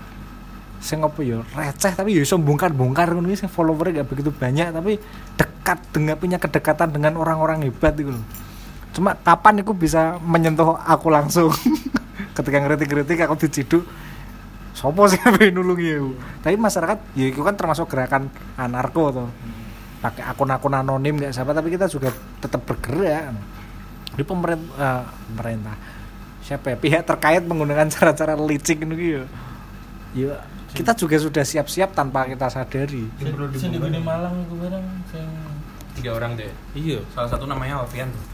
[0.80, 1.42] sing apa ya?
[1.56, 5.02] Receh tapi ya iso bongkar-bongkar ngono sing followernya nggak begitu banyak tapi
[5.36, 8.14] dekat dengan punya kedekatan dengan orang-orang hebat itu
[8.96, 11.54] cuma kapan aku bisa menyentuh aku langsung?
[12.38, 13.84] Ketika ngeritik-ngeritik aku diciduk
[14.78, 16.12] sopo sih yang nulungi aku
[16.46, 18.30] tapi masyarakat ya itu kan termasuk gerakan
[18.62, 19.30] anarko tuh
[19.98, 23.34] pakai akun-akun anonim nggak siapa tapi kita juga tetap bergerak.
[24.14, 25.76] Di pemerintah pemerintah
[26.42, 26.78] siapa ya?
[26.78, 29.24] Pihak terkait menggunakan cara-cara licik ini ya.
[30.16, 30.34] Ya
[30.76, 33.08] kita juga sudah siap-siap tanpa kita sadari.
[33.56, 35.28] Sing di Gunung Malang iku barang sing
[35.96, 36.52] tiga orang deh.
[36.76, 37.00] Iya.
[37.16, 38.26] Salah satu namanya Alfian tuh.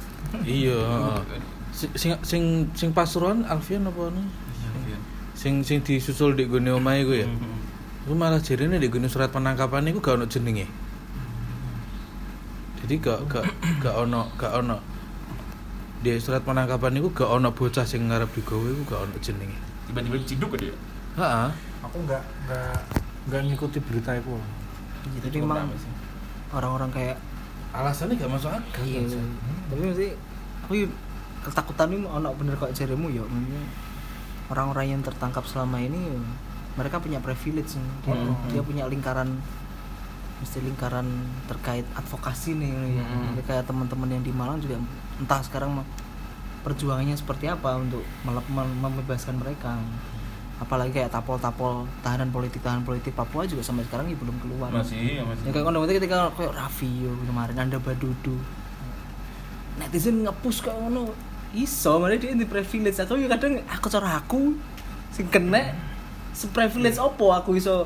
[0.42, 0.80] Iya
[1.74, 4.28] sing sing sing Pasuruan Alfian apa nih
[5.34, 7.28] sing sing disusul di gone omahe iku ya?
[8.06, 10.70] Iku malah jarene di gone surat penangkapan iku gak ono jenenge.
[12.80, 13.46] Jadi gak gak
[13.82, 14.78] gak ono gak ono.
[16.06, 19.58] Di surat penangkapan iku gak ono bocah sing ngarep digawe iku gak ono jenenge.
[19.90, 20.76] Tiba-tiba diciduk kan dia?
[21.18, 22.74] Heeh aku nggak nggak
[23.30, 24.34] nggak ngikuti berita itu
[25.22, 25.70] jadi memang
[26.50, 27.22] orang-orang kayak
[27.70, 29.30] alasannya gak masuk akal iya Bang.
[29.70, 30.10] tapi mesti
[30.66, 30.92] aku yuk
[31.46, 33.22] ketakutan ini ono bener kok jarimu ya
[34.50, 36.18] orang-orang yang tertangkap selama ini ya,
[36.74, 37.78] mereka punya privilege.
[37.78, 38.34] Hmm.
[38.50, 39.30] dia punya lingkaran
[40.42, 41.06] mesti lingkaran
[41.46, 43.06] terkait advokasi nih ya.
[43.06, 43.38] Hmm.
[43.38, 44.82] Jadi kayak teman-teman yang di Malang juga
[45.22, 45.86] entah sekarang
[46.66, 49.78] perjuangannya seperti apa untuk melep- mem- membebaskan mereka
[50.62, 54.70] apalagi kayak tapol-tapol tahanan politik tahanan politik Papua juga sampai sekarang ya belum keluar.
[54.70, 55.50] Masih ya masih.
[55.50, 58.38] Ya kayak ngono ketika kayak Raffi yo kemarin anda badudu.
[59.82, 61.10] Netizen ngepush kayak ngono
[61.54, 63.18] iso malah dia di privilege aku.
[63.18, 64.54] Yo kadang aku cara aku
[65.14, 65.74] sing kena
[66.34, 67.86] se privilege opo aku iso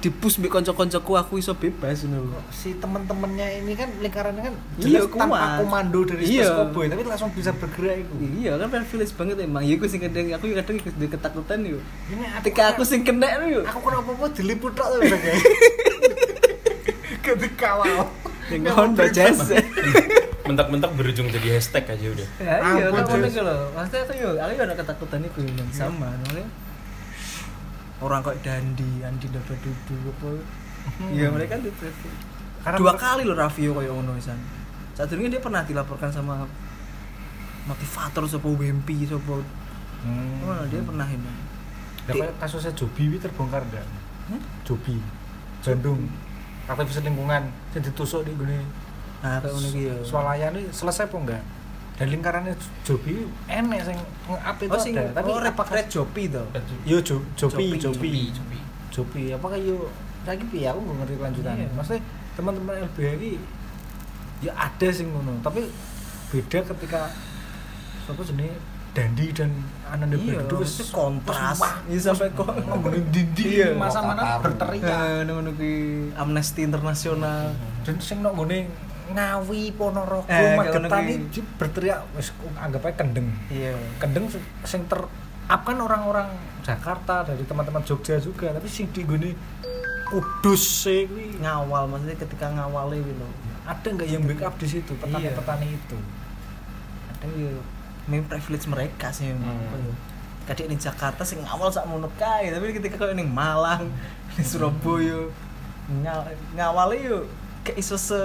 [0.00, 5.12] dipush mbek kanca-kancaku aku iso bebas ngono si temen-temennya ini kan lingkarannya kan Iya, jelas
[5.12, 5.50] tanpa kuat.
[5.60, 6.42] komando dari Iya.
[6.42, 9.62] Space Cowboy tapi langsung bisa bergerak itu iya kan privilege banget emang.
[9.62, 11.78] Ya aku sing kadang aku kadang ikut di ketakutan yo.
[12.08, 13.60] Ini ketika aku sing kena yo.
[13.62, 15.38] aku kena apa-apa diliput tok tuh kayak
[17.20, 18.08] ketika awal
[18.50, 19.38] yang Honda Jazz
[20.42, 22.28] mentak-mentak berujung jadi hashtag aja udah.
[22.42, 23.56] Ya, iya, kan ngono ku lho.
[23.70, 26.48] Maksudnya aku yo, aku yo ada ketakutan iku yang sama, maksudnya
[28.00, 30.30] orang kok Dandi, Andi Dada Dudu apa.
[31.12, 31.68] Iya, mereka di.
[32.60, 34.36] Karena Dua kali lo Raffio kayak ngono isan.
[34.96, 36.44] Saat ini dia pernah dilaporkan sama
[37.68, 39.40] motivator sapa Wempi sapa.
[40.04, 40.44] hmm.
[40.44, 41.32] Oh, dia pernah ini.
[42.08, 43.84] Ya, kayak kasusnya Jobi ini terbongkar enggak?
[44.32, 44.40] Hah?
[44.64, 44.96] Jobi
[45.60, 46.08] Bandung
[46.64, 47.42] aktivis lingkungan
[47.76, 48.58] yang ditusuk di gini
[49.20, 50.00] Nah, kayak iki yo.
[50.00, 51.42] swalayan ini selesai apa enggak
[52.00, 53.12] dan lingkarannya Jobi
[53.44, 55.12] enek sing nge-up itu Oh, sing ada.
[55.12, 56.40] tapi oh, red, apakah red Jopi to.
[56.82, 58.58] yo Jo- Jobi Jopi, Jobi
[58.90, 60.64] Jobi apakah yo lagi piye?
[60.66, 61.76] Aku nggak ngerti kelanjutannya Iya.
[61.76, 62.02] maksudnya
[62.32, 63.30] teman-teman LBH ini
[64.40, 65.36] ya ada sing ngono.
[65.40, 65.68] Tapi
[66.30, 67.12] beda ketika
[68.06, 68.56] apa jenis
[68.90, 69.54] Dandi dan
[69.86, 71.62] Ananda Iya, Badudu itu kontras.
[71.86, 73.68] Iya sampai kok ngomongin dinding Iya.
[73.72, 75.28] masa mana berteriak.
[75.52, 75.72] Kuwi
[76.14, 77.52] Amnesty Internasional.
[77.80, 78.66] dan sing ngene
[79.10, 83.28] ngawi Ponorogo Eh, Magetan ini berteriak wis anggap aja kendeng.
[83.46, 83.74] Iya.
[83.98, 84.26] kendeng
[84.62, 85.00] sing- ter
[85.46, 86.30] up kan orang-orang
[86.60, 89.30] Jakarta dari teman-teman Jogja juga tapi sing di gini
[90.06, 91.38] Kudus sih kuwi.
[91.38, 93.26] Ngawal maksudnya ketika ngawalnya gitu
[93.62, 95.94] ada nggak yang backup di situ petani-petani itu?
[97.12, 97.54] Ada ya
[98.04, 99.54] main privilege mereka sih memang.
[99.54, 99.86] Hmm.
[99.86, 99.94] ya?
[100.44, 103.86] Kadang di Jakarta sing ngawal sak ngono kae tapi ketika kau ini Malang
[104.28, 105.30] di Surabaya
[105.96, 107.18] nga- ngawalnya yo
[107.62, 108.18] kayak iso se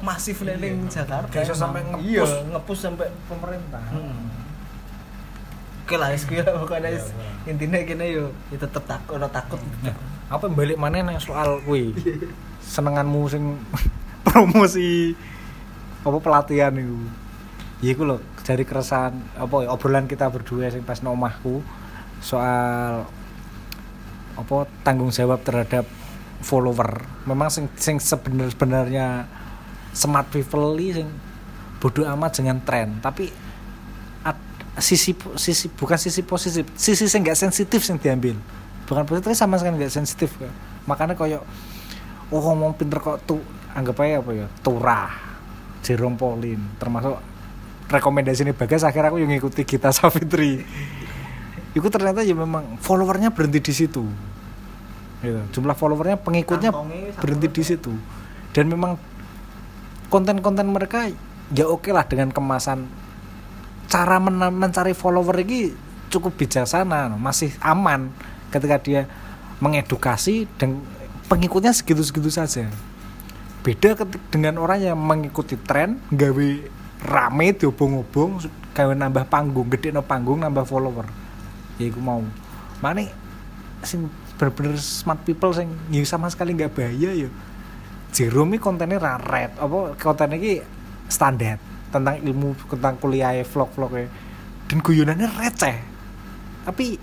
[0.00, 2.04] masif nih ning Jakarta Kayak sampai nge-push.
[2.06, 2.24] iya.
[2.52, 3.82] Ngepush sampai pemerintah.
[3.88, 4.28] Hmm.
[5.86, 7.30] Oke lah, kuwi lah pokoknya Iya, iya.
[7.46, 9.62] intinya kene yo, ya tetep takut, ora takut.
[10.26, 11.94] apa yang balik mana nih soal kuwi?
[12.58, 13.54] Senenganmu sing
[14.26, 15.14] promosi
[16.02, 16.98] apa pelatihan itu.
[17.78, 21.62] Ya iku loh dari keresahan apa ya, obrolan kita berdua sing pas nang omahku
[22.18, 23.06] soal
[24.34, 25.86] apa tanggung jawab terhadap
[26.42, 26.98] follower.
[27.24, 29.30] Memang sing sing sebenar-benarnya
[29.96, 31.08] smart people sing
[31.80, 33.00] bodoh amat dengan tren.
[33.00, 33.32] Tapi
[34.20, 34.44] at-
[34.76, 38.36] sisi sisi bukan sisi positif sisi yang nggak sensitif yang diambil.
[38.84, 40.36] Bukan positif sama sekali nggak sensitif
[40.86, 41.42] makanya koyo
[42.30, 43.42] oh ngomong pinter kok tuh
[43.74, 45.10] anggap aja apa ya turah
[45.82, 47.18] Jerome Pauline termasuk
[47.86, 50.58] rekomendasi ini bagas akhirnya aku yang ngikuti Gita Savitri.
[51.76, 54.04] Itu ternyata ya memang followernya berhenti di situ.
[55.16, 55.40] Gitu.
[55.58, 56.70] jumlah followernya pengikutnya
[57.18, 57.92] berhenti di situ.
[58.50, 58.98] Dan memang
[60.16, 61.12] konten-konten mereka
[61.52, 62.88] ya oke lah dengan kemasan.
[63.92, 65.76] Cara men- mencari follower ini
[66.08, 68.08] cukup bijaksana masih aman
[68.48, 69.04] ketika dia
[69.60, 70.80] mengedukasi dan
[71.28, 72.64] pengikutnya segitu-segitu saja.
[73.60, 73.92] Beda
[74.32, 76.48] dengan orang yang mengikuti tren gawe
[77.04, 81.04] rame diobong-obong gawe nambah panggung gede no panggung nambah follower.
[81.76, 82.24] Ya aku mau.
[82.80, 83.04] Mana
[83.84, 84.08] sing
[84.40, 87.28] bener-bener smart people sing ya sama sekali nggak bahaya ya
[88.16, 90.64] Jerome ini kontennya raret apa kontennya ini
[91.04, 91.60] standar
[91.92, 94.08] tentang ilmu tentang kuliah vlog-vlog
[94.72, 95.76] dan guyonannya receh.
[96.64, 96.96] Tapi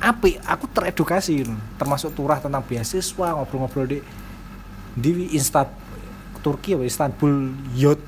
[0.00, 1.44] api aku teredukasi
[1.76, 3.98] termasuk turah tentang beasiswa ngobrol-ngobrol di
[4.96, 5.68] di Insta
[6.40, 8.00] Turki apa Istanbul yacht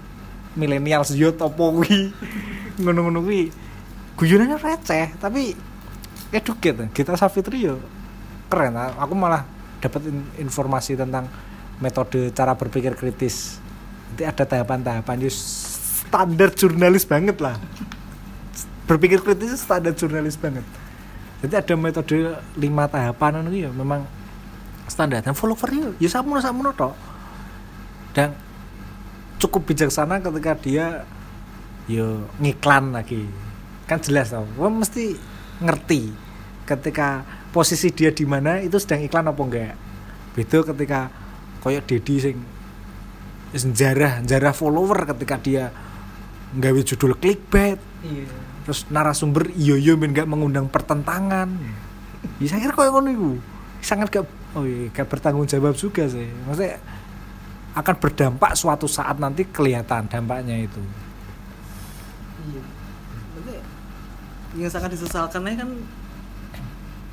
[0.57, 2.09] millennials yacht apa kuwi?
[2.83, 3.21] Ngono-ngono
[4.17, 5.53] guyonannya receh tapi
[6.33, 7.77] educate kita Safitri yo
[8.49, 9.45] keren aku malah
[9.85, 11.29] dapat in- informasi tentang
[11.81, 13.59] metode cara berpikir kritis.
[14.13, 15.17] Nanti ada tahapan-tahapan.
[15.27, 17.57] Yo standar jurnalis banget lah.
[18.85, 20.63] Berpikir kritis itu standar jurnalis banget.
[21.41, 24.05] Jadi ada metode lima tahapan itu ya memang
[24.85, 26.93] standar dan followernya ya sama sama tok.
[28.13, 28.37] Dan
[29.41, 30.87] cukup bijaksana ketika dia
[31.89, 33.25] yo ngiklan lagi.
[33.89, 35.19] Kan jelas tau Wah, mesti
[35.59, 36.15] ngerti
[36.63, 39.75] ketika posisi dia di mana itu sedang iklan apa enggak.
[40.37, 41.11] Beda ketika
[41.61, 42.37] koyok Dedi sing
[43.51, 45.65] wis jarah jarah follower ketika dia
[46.57, 47.79] nggawe judul clickbait.
[48.03, 48.27] Iya.
[48.67, 51.51] Terus narasumber iyo iyo ben gak mengundang pertentangan.
[52.43, 53.31] Ya saya kira kayak ngono iku.
[53.81, 56.27] Sangat gak oh iya gak bertanggung jawab juga sih.
[56.47, 56.79] Maksudnya
[57.71, 60.83] akan berdampak suatu saat nanti kelihatan dampaknya itu.
[62.51, 62.63] Iya.
[63.35, 63.63] Maksudnya,
[64.59, 65.71] yang sangat disesalkan kan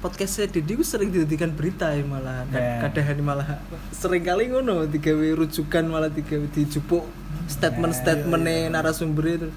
[0.08, 2.80] podcastnya Didi ku sering dijadikan berita ya malah Ya.
[2.82, 3.60] kadang malah.
[3.92, 7.04] Sering kali ngono digawe rujukan malah digawe dijupuk
[7.48, 9.50] statement-statementnya narasumber itu.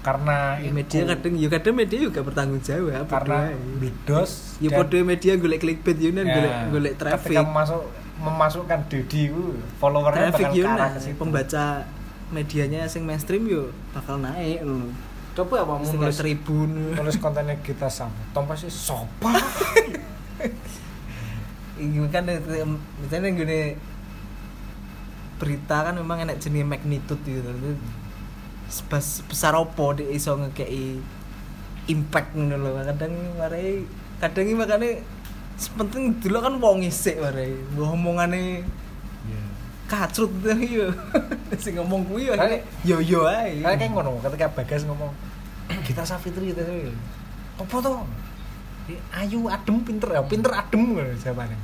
[0.00, 5.34] Karena Ya, media kadang ya kadang media juga bertanggung jawab karena bidos ya podo media
[5.36, 7.34] golek clickbait yo Ya, golek golek traffic.
[7.34, 7.82] ketika masuk
[8.16, 11.14] memasukkan Dedi itu followernya traffic bakal ke arah situ.
[11.16, 11.64] pembaca
[12.30, 14.90] medianya sing mainstream yo bakal naik ngono
[15.32, 16.70] coba apa Sing nulis tribun?
[16.92, 19.32] nulis kontennya kita sama Tom pasti sopa.
[21.72, 22.28] Iya kan
[23.00, 23.74] misalnya gini
[25.36, 27.42] berita kan memang enak jenis magnitude gitu.
[27.42, 27.70] Itu
[28.68, 31.00] sebes- besar opo di iso ngekei
[31.88, 32.70] impact ngono lho.
[32.86, 33.82] Kadang marai
[34.20, 34.90] kadang ini makanya
[35.74, 38.62] penting dulu kan wong isik marai ngomongane
[39.90, 40.88] kacrut tuh iya
[41.62, 45.12] sing ngomong kuwi yo Kayak- yo yo ae Kayak ngono ketika Bagas ngomong
[45.84, 46.92] kita Safitri kita Safitri.
[47.56, 48.04] Apa tuh?
[48.88, 51.56] "Eh, Ayu adem pinter ya, pinter adem ngono jawabannya.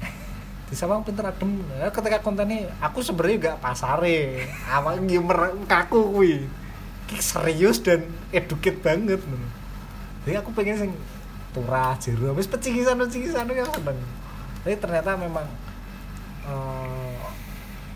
[0.68, 1.64] Di sama pinter adem.
[1.64, 4.44] Nah, ketika kontennya aku sebenarnya gak pasare.
[4.68, 6.34] Awak gamer kaku kuwi.
[7.08, 9.48] Ki serius dan educate banget ngono.
[10.28, 10.90] Jadi aku pengen sing
[11.56, 13.96] turah jero wis pecikisan pecikisan ya seneng.
[14.60, 15.48] Tapi ternyata memang
[16.44, 17.16] eh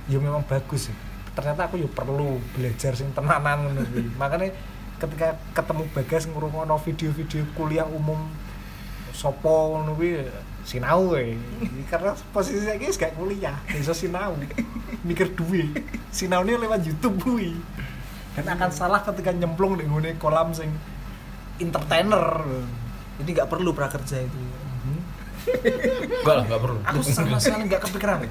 [0.09, 0.97] ya memang bagus sih.
[1.33, 4.05] Ternyata aku ya perlu belajar sing tenanan ngono kuwi.
[4.21, 4.53] Makanya
[5.01, 8.21] ketika ketemu Bagas ngrungokno video-video kuliah umum
[9.13, 10.29] sopo ngono kuwi
[10.63, 11.37] sinau we.
[11.93, 14.37] Karena posisi saya wis gak kuliah, iso sinau.
[15.03, 15.73] Mikir duwe.
[16.13, 17.57] Sinaune lewat YouTube kuwi.
[18.33, 20.73] Dan akan salah ketika nyemplung di ngene kolam sing
[21.61, 22.41] entertainer.
[23.21, 24.41] jadi nggak perlu prakerja itu
[25.43, 26.79] Enggak lah, enggak perlu.
[26.87, 28.19] Aku sama sekali gak kepikiran.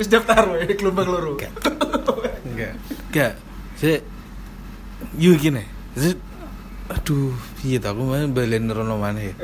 [0.00, 1.52] terus daftar we gelombang loro Enggak.
[3.12, 3.36] Enggak.
[3.76, 4.00] Saya
[5.20, 5.60] yo gini.
[5.92, 6.16] Saya
[6.88, 9.36] aduh, iya tak aku main balen rono maneh.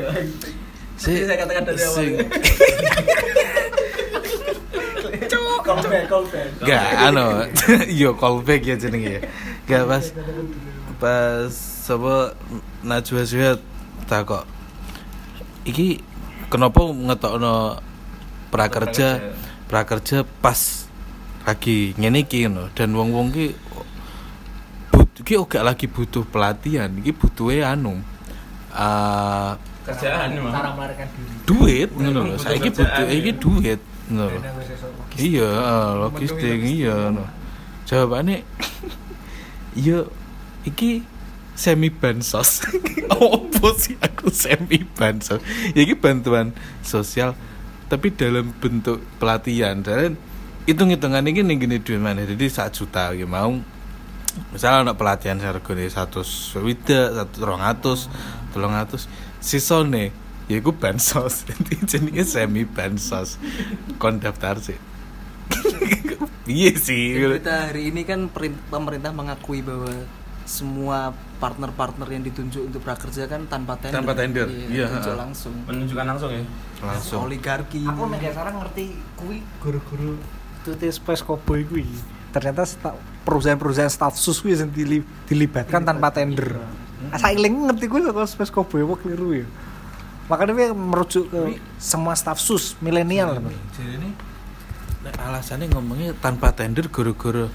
[0.97, 2.09] Jadi saya katakan dari awal
[5.67, 7.25] callback callback Enggak, anu,
[7.93, 9.29] yo callback ya jenenge ya.
[9.69, 10.05] Enggak pas
[10.97, 12.33] pas sapa
[12.81, 13.61] Najwa Shihab
[14.09, 14.49] takok.
[15.69, 16.01] Iki
[16.49, 17.77] kenapa ngetokno
[18.49, 20.61] prakerja prakerja pas
[21.47, 23.55] lagi ngene iki ngono dan wong-wong ki
[24.91, 28.03] but iki gak lagi butuh pelatihan, iki butuhe anu
[28.75, 29.53] eh
[29.87, 30.35] Kerjaan.
[30.35, 31.35] Cara melarikan diri.
[31.47, 32.35] duit ngono lho.
[32.35, 33.39] Butuh Saiki butuh iki iya.
[33.39, 33.81] duit
[34.11, 34.39] ngono.
[35.15, 37.25] Iya, eh, logistik iya no.
[37.87, 38.43] Jawabane
[39.79, 40.03] iya
[40.67, 41.07] iki
[41.55, 42.67] semi bansos.
[43.15, 45.39] Opo sih aku semi bansos?
[45.71, 46.51] Ya iki bantuan
[46.83, 47.39] sosial
[47.87, 50.19] tapi dalam bentuk pelatihan dan
[50.67, 53.55] hitung-hitungan ini gini duit mana jadi 1 juta ya mau
[54.53, 58.11] misalnya anak pelatihan harganya satu swida satu rong atus
[58.51, 59.07] tolong atus
[59.41, 61.43] sisone ya iku bansos.
[61.49, 63.39] Jadi jenenge semi bansos.
[63.99, 64.79] Kon daftar sih.
[66.47, 67.19] Iya sih.
[67.19, 68.31] Kita hari ini kan
[68.71, 69.91] pemerintah mengakui bahwa
[70.47, 73.97] semua partner-partner yang ditunjuk untuk prakerja kan tanpa tender.
[74.01, 75.01] Tanpa tender, iya, ha.
[75.15, 75.53] langsung.
[75.69, 76.43] Menunjukkan langsung ya.
[76.81, 77.85] langsung Oligarki.
[77.85, 78.85] Aku nek sekarang ngerti
[79.17, 80.17] kuwi guru-guru
[80.67, 81.87] itu Space Cowboy kuwi.
[82.35, 86.59] Ternyata sta- perusahaan-perusahaan staff sus kuwi sing dili- dilibatkan tanpa tender.
[87.13, 89.47] Asa iling ngerti kuwi kok Space Cowboy apa keliru ya.
[90.27, 91.41] Makanya dia merujuk ke
[91.79, 93.39] semua staff sus milenial.
[93.77, 94.11] jadi ini
[95.07, 97.47] nek alasannya ngomongnya tanpa tender gara-gara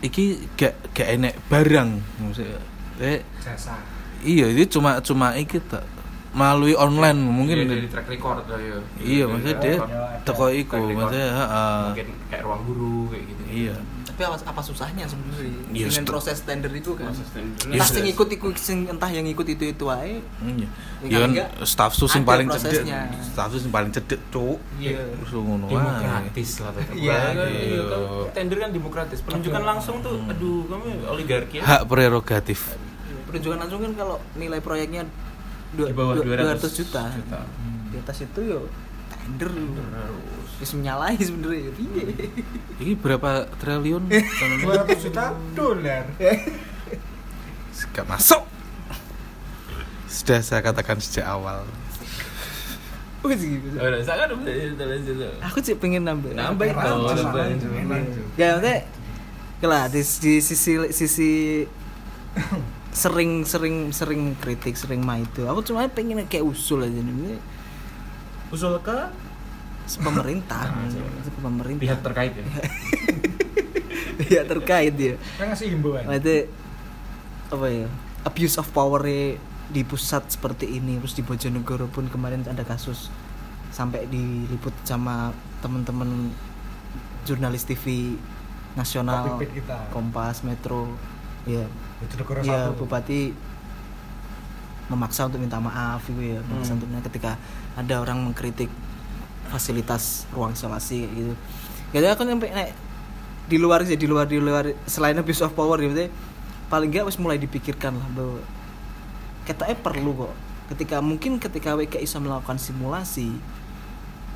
[0.00, 2.60] iki gak gak enek barang maksudnya
[2.98, 3.74] eh, Jasa.
[4.20, 5.82] iya ini cuma cuma iki tak
[6.28, 8.78] melalui online mungkin Iya, dari track record lah ya.
[9.00, 9.76] iya maksudnya dia
[10.22, 11.80] teko iku maksudnya heeh.
[11.88, 13.42] Mungkin kayak ruang guru kayak gitu.
[13.48, 13.74] iya
[14.18, 17.06] Tapi apa, apa susahnya sebenarnya Iya, dengan proses tender itu kan?
[17.06, 17.54] Proses tender.
[17.62, 20.02] Entah Iya, sing stu- ikut ikut sing entah yang ikut itu itu aja.
[20.02, 20.66] iya
[20.98, 22.82] Ya, ya kan enggak, staff sus yang paling cedek
[23.24, 24.98] staff sus yang paling cedek cuk Iya.
[25.14, 25.78] terus ngono wae.
[25.78, 26.72] demokratis lah.
[26.90, 27.62] Iya, kan, iya.
[27.70, 28.00] iya, kan
[28.34, 29.18] tender kan demokratis.
[29.22, 31.62] Penunjukan langsung tuh aduh kamu oligarki ya.
[31.64, 32.74] hak prerogatif
[33.24, 35.06] Penunjukan langsung kan kalau nilai proyeknya
[35.70, 37.02] dua, Di bawah dua- 200 200 juta.
[37.14, 37.40] juta.
[37.86, 38.66] Di atas itu yo
[39.08, 39.78] tender lu.
[40.58, 40.66] Harus.
[40.66, 41.70] Terus menyalahi sebenarnya.
[41.70, 42.04] Iya.
[42.82, 46.04] ini berapa triliun 200 juta dolar.
[47.94, 48.42] gak masuk
[50.10, 51.62] sudah saya katakan sejak awal
[53.62, 53.76] gitu.
[53.78, 54.30] Saya kan.
[55.46, 56.32] Aku sih pengen nambah.
[56.32, 56.88] Nambah itu,
[57.34, 58.24] lanjut.
[58.38, 58.86] Ya maksudnya
[59.58, 61.30] Lah di, di sisi sisi
[62.94, 67.38] sering sering sering kritik sering mah itu aku cuma pengen kayak usul aja nih
[68.54, 68.98] Usul ke
[69.96, 70.68] pemerintah
[71.38, 72.44] pemerintah pihak terkait ya?
[74.28, 75.14] Ya terkait ya.
[75.38, 76.02] Kan ngasih himbauan.
[76.04, 76.50] Nah, itu
[77.48, 77.86] apa ya?
[78.26, 79.06] Abuse of power
[79.68, 83.08] di pusat seperti ini terus di Bojonegoro pun kemarin ada kasus
[83.70, 85.30] sampai diliput sama
[85.62, 86.34] teman-teman
[87.24, 88.18] jurnalis TV
[88.74, 89.38] nasional.
[89.88, 90.92] Kompas Metro
[91.46, 91.64] ya.
[92.02, 92.84] Bojonegoro ya satu.
[92.84, 93.32] bupati
[94.88, 96.80] memaksa untuk minta maaf gitu ya memaksa Hmm.
[96.80, 97.36] untuk ketika
[97.76, 98.72] ada orang mengkritik
[99.48, 101.34] fasilitas ruang isolasi kayak gitu.
[101.96, 102.72] Jadi aku sampai naik
[103.48, 106.12] di luar sih di luar di luar selain abuse of power gitu.
[106.68, 108.40] Paling nggak harus mulai dipikirkan lah bahwa
[109.48, 110.34] kita perlu kok.
[110.68, 113.32] Ketika mungkin ketika WK bisa melakukan simulasi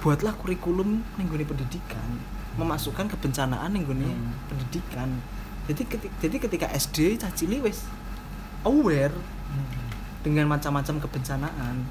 [0.00, 2.08] buatlah kurikulum nenggone pendidikan.
[2.56, 4.32] Memasukkan kebencanaan nenggone Hmm.
[4.48, 5.08] pendidikan.
[5.68, 7.84] Jadi ketika, jadi ketika SD cacili wes
[8.66, 9.14] aware
[10.26, 11.86] dengan macam-macam kebencanaan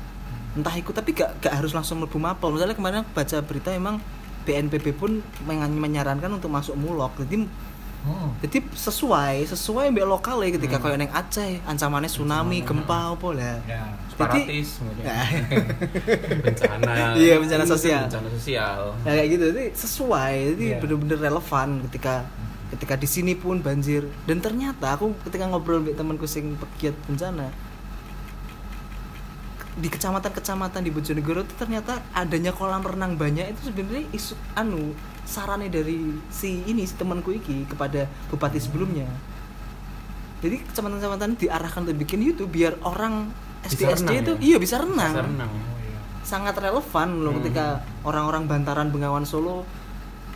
[0.52, 4.04] entah ikut tapi gak, gak harus langsung mlebu mapel misalnya kemarin aku baca berita memang
[4.42, 7.48] BNPB pun menyarankan untuk masuk mulok jadi
[8.02, 8.34] Hmm.
[8.42, 10.98] jadi sesuai sesuai mbak lokal ya ketika Hmm.
[10.98, 15.28] neng Aceh ancamannya tsunami gempa apa lah ya separatis kemudian Nah.
[16.42, 18.10] bencana Iya, bencana sosial.
[18.10, 20.78] bencana sosial Nah, kayak gitu jadi sesuai jadi Iya.
[20.82, 22.26] bener-bener relevan ketika
[22.72, 27.54] ketika di sini pun banjir dan ternyata aku ketika ngobrol dengan temanku sing pegiat bencana
[29.72, 34.92] di kecamatan-kecamatan di Bojonegoro itu ternyata adanya kolam renang banyak itu sebenarnya isu anu
[35.24, 35.96] sarannya dari
[36.28, 39.08] si ini si temanku iki kepada bupati sebelumnya
[40.42, 43.30] jadi kecamatan-kecamatan diarahkan untuk bikin YouTube biar orang
[43.64, 44.40] SD Bisa SD renang itu ya?
[44.44, 47.40] iya bisa renang Bisa renang oh iya sangat relevan loh Hmm.
[47.40, 47.66] ketika
[48.04, 49.64] orang-orang Bantaran Bengawan Solo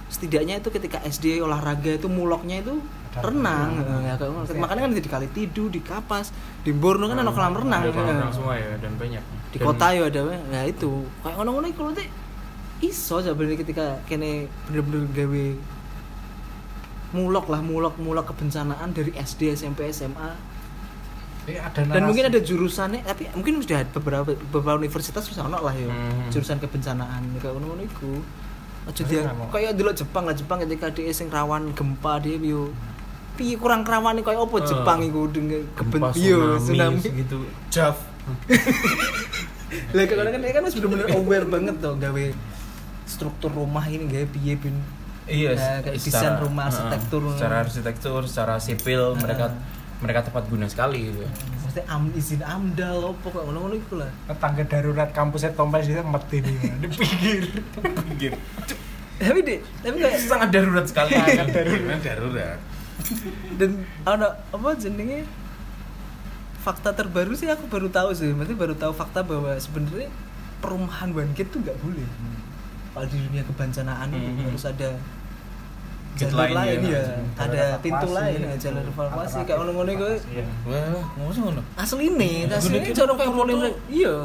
[0.07, 2.77] setidaknya itu ketika SD olahraga itu muloknya itu
[3.11, 4.01] Ada renang renang.
[4.01, 4.43] Eh, ya, ngono.
[4.43, 6.29] Pasti makanya kan di Kali Tidu di Kapas
[6.61, 9.57] di Borno kan ada kolam renang ada kolam Eh, renang semua ya dan banyak di
[9.57, 12.07] Dan- kota ya ada ya itu kayak ngono-ngono lho Teh.
[12.81, 15.45] iso sebenarnya ketika kene bener-bener gawe
[17.13, 20.35] mulok lah mulok mulok kebencanaan dari SD SMP SMA
[21.45, 25.71] Jadi ada dan mungkin ada jurusannya tapi mungkin sudah beberapa beberapa universitas sudah ono lah
[25.73, 26.27] ya Hmm.
[26.27, 28.19] jurusan kebencanaan kayak ngono-ngono iku
[28.85, 29.49] aja dia mau.
[29.49, 32.69] kayak dulu Jepang lah Jepang ketika dia sing rawan gempa dia yo
[33.33, 37.37] piye kurang rawan kayak opo Eh, Jepang iku dengan gempa tsunami, tsunami gitu
[37.67, 37.97] Jav.
[39.91, 42.25] lah kadang kan dia kan harus bener-bener aware banget tuh gawe
[43.05, 44.75] struktur rumah ini gawe piye bin
[45.25, 47.21] iya Nah, kayak desain rumah, heeh, arsitektur.
[47.31, 49.19] secara arsitektur secara sipil Nah.
[49.19, 49.45] mereka
[49.97, 51.25] mereka tepat guna sekali gitu
[51.75, 54.11] mesti am, izin amdal opo kayak ngono-ngono iku lah.
[54.25, 57.43] Tetangga darurat kampusnya Tompes itu ngerti nih di pinggir.
[57.75, 58.33] Pinggir.
[59.15, 61.11] Tapi deh tapi kayak sangat darurat sekali.
[61.19, 61.99] Sangat darurat.
[61.99, 62.59] darurat.
[63.59, 63.71] dan
[64.07, 65.27] ada apa jenenge
[66.63, 68.31] fakta terbaru sih aku baru tahu sih.
[68.31, 70.07] Berarti baru tahu fakta bahwa sebenarnya
[70.63, 72.07] perumahan one gate tuh nggak boleh.
[72.95, 74.43] Kalau di dunia kebencanaan itu Mhm.
[74.47, 74.89] harus ada
[76.15, 79.39] jalur lain lain ya, ya, jalur ada pintu lain ya, jalur evakuasi.
[79.43, 80.07] kayak ngono-ngono iku.
[80.31, 80.45] Iya.
[80.63, 81.61] Wah, ngomong ngono.
[81.75, 83.57] asli nih asli Gune ini cara kayak polim
[83.91, 84.15] iya.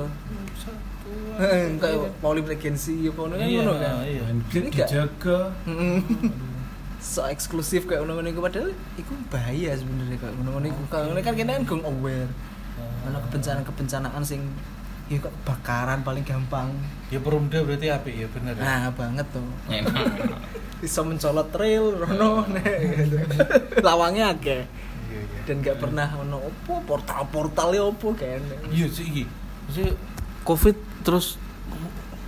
[1.81, 3.95] Kayak polim legacy ya ngono kan ngono kan.
[4.07, 4.25] Iya.
[4.71, 5.39] gak Dijaga.
[7.01, 10.81] So eksklusif kayak ngono-ngono iku padahal iku bahaya sebenarnya kayak ngono-ngono iku.
[10.87, 12.31] Ngono kan kene kan gong aware.
[13.01, 14.45] Ana kebencanaan-kebencanaan sing
[15.11, 16.71] ya kok bakaran paling gampang.
[17.11, 18.63] Ya perumda berarti apik ya bener ya.
[18.63, 19.43] nah banget tuh.
[20.79, 23.19] Bisa mencolot trail rono gitu.
[23.83, 24.63] lawangnya akeh.
[25.11, 25.41] Iya, iya.
[25.43, 29.25] dan gak pernah ono opo portal-portalnya opo kayaknya Iya sih iki.
[29.67, 29.93] Maksudnya
[30.47, 31.35] Covid terus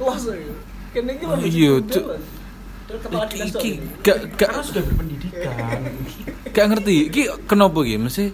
[0.02, 0.50] wah saya
[0.90, 1.72] kene iki Oh, lebih iya.
[1.86, 3.70] Terus kepala iki
[4.02, 5.78] gak gak sudah berpendidikan.
[6.59, 7.96] Gak ngerti iki kenapa iki?
[7.96, 8.24] Mesti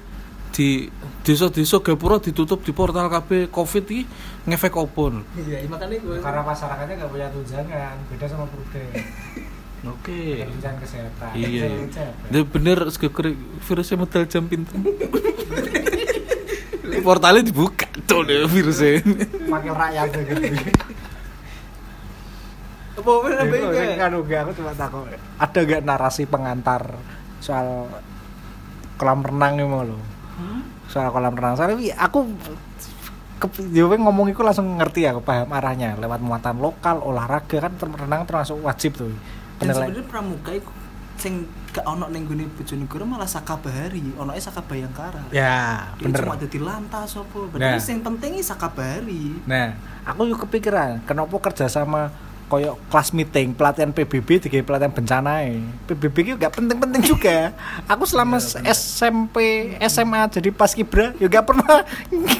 [0.56, 0.88] di
[1.22, 4.02] desa-desa Gapura ditutup di portal KB Covid iki
[4.46, 5.20] ngefek opo lho?
[5.36, 8.92] iya makanya gue karena masyarakatnya nggak punya tunjangan beda sama prudent
[9.94, 10.42] Oke.
[10.42, 11.70] tunjangan kesehatan Iya.
[11.70, 12.06] iya.
[12.28, 13.30] Dia bener segera
[13.62, 14.74] virusnya medal jam pintu.
[16.98, 19.00] Portalnya dibuka tuh deh virusnya.
[19.46, 20.34] wakil rakyat gitu
[22.98, 23.10] apa
[23.94, 25.06] kan aku cuma takut
[25.38, 26.98] ada gak narasi pengantar
[27.38, 27.86] soal
[28.98, 29.94] kolam renang ini mau lo
[30.88, 31.54] soal kolam renang.
[31.54, 32.24] Soalnya wi, aku
[33.38, 33.46] ke,
[33.94, 35.94] ngomong itu langsung ngerti aku paham arahnya.
[35.94, 39.12] Lewat muatan lokal olahraga kan renang termasuk wajib tuh.
[39.62, 40.70] Dan sebenarnya pramuka itu
[41.18, 46.22] sing gak ono ning gone Bojonegoro malah Saka Bahari onoke Saka Bayangkara ya Dia bener.
[46.22, 47.46] cuma dadi lantas apa Nah.
[47.50, 49.74] berarti sing penting iki Saka Bahari Nah,
[50.06, 52.14] aku yuk kepikiran, kenapa kerja sama
[52.48, 55.60] koyo kelas meeting pelatihan PBB tiga pelatihan bencana e.
[55.84, 57.52] PBB itu gak penting-penting juga
[57.84, 58.40] aku selama
[58.72, 59.36] SMP
[59.84, 61.84] SMA jadi pas kibra ya gak pernah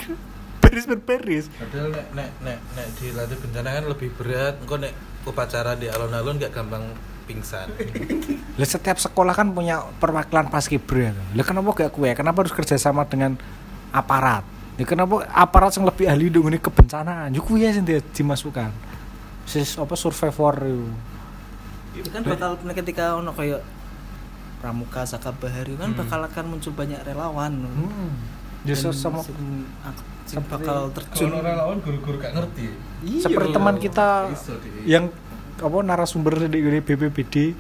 [0.68, 4.54] beres berberes Padahal nek nek nek nek dilatih bencana kan lebih berat.
[4.60, 4.92] Engko nek
[5.24, 6.84] upacara di alun-alun gak gampang
[7.24, 7.72] pingsan.
[8.60, 11.14] Lah setiap sekolah kan punya perwakilan paskibra.
[11.32, 12.10] Lah kenapa gak kue?
[12.12, 13.38] Kenapa harus kerjasama dengan
[13.94, 14.44] aparat?
[14.76, 17.34] Ya kenapa aparat yang lebih ahli dengan kebencanaan?
[17.34, 18.70] Yo kuwi sing di- dimasukkan.
[19.48, 20.86] Sis apa survivor itu.
[21.96, 23.58] itu kan bakal ketika ono kayak
[24.58, 25.98] pramuka saka bahari kan Hmm.
[25.98, 28.12] bakal akan muncul banyak relawan Hmm.
[28.60, 29.64] Ya Dan sama sing-
[30.44, 32.66] bakal terjun Kalau relawan guru-guru gak ngerti.
[33.00, 33.22] Iya.
[33.24, 34.84] seperti teman kita Iso, Dik.
[34.84, 35.08] yang
[35.56, 37.54] apa narasumber di BPBD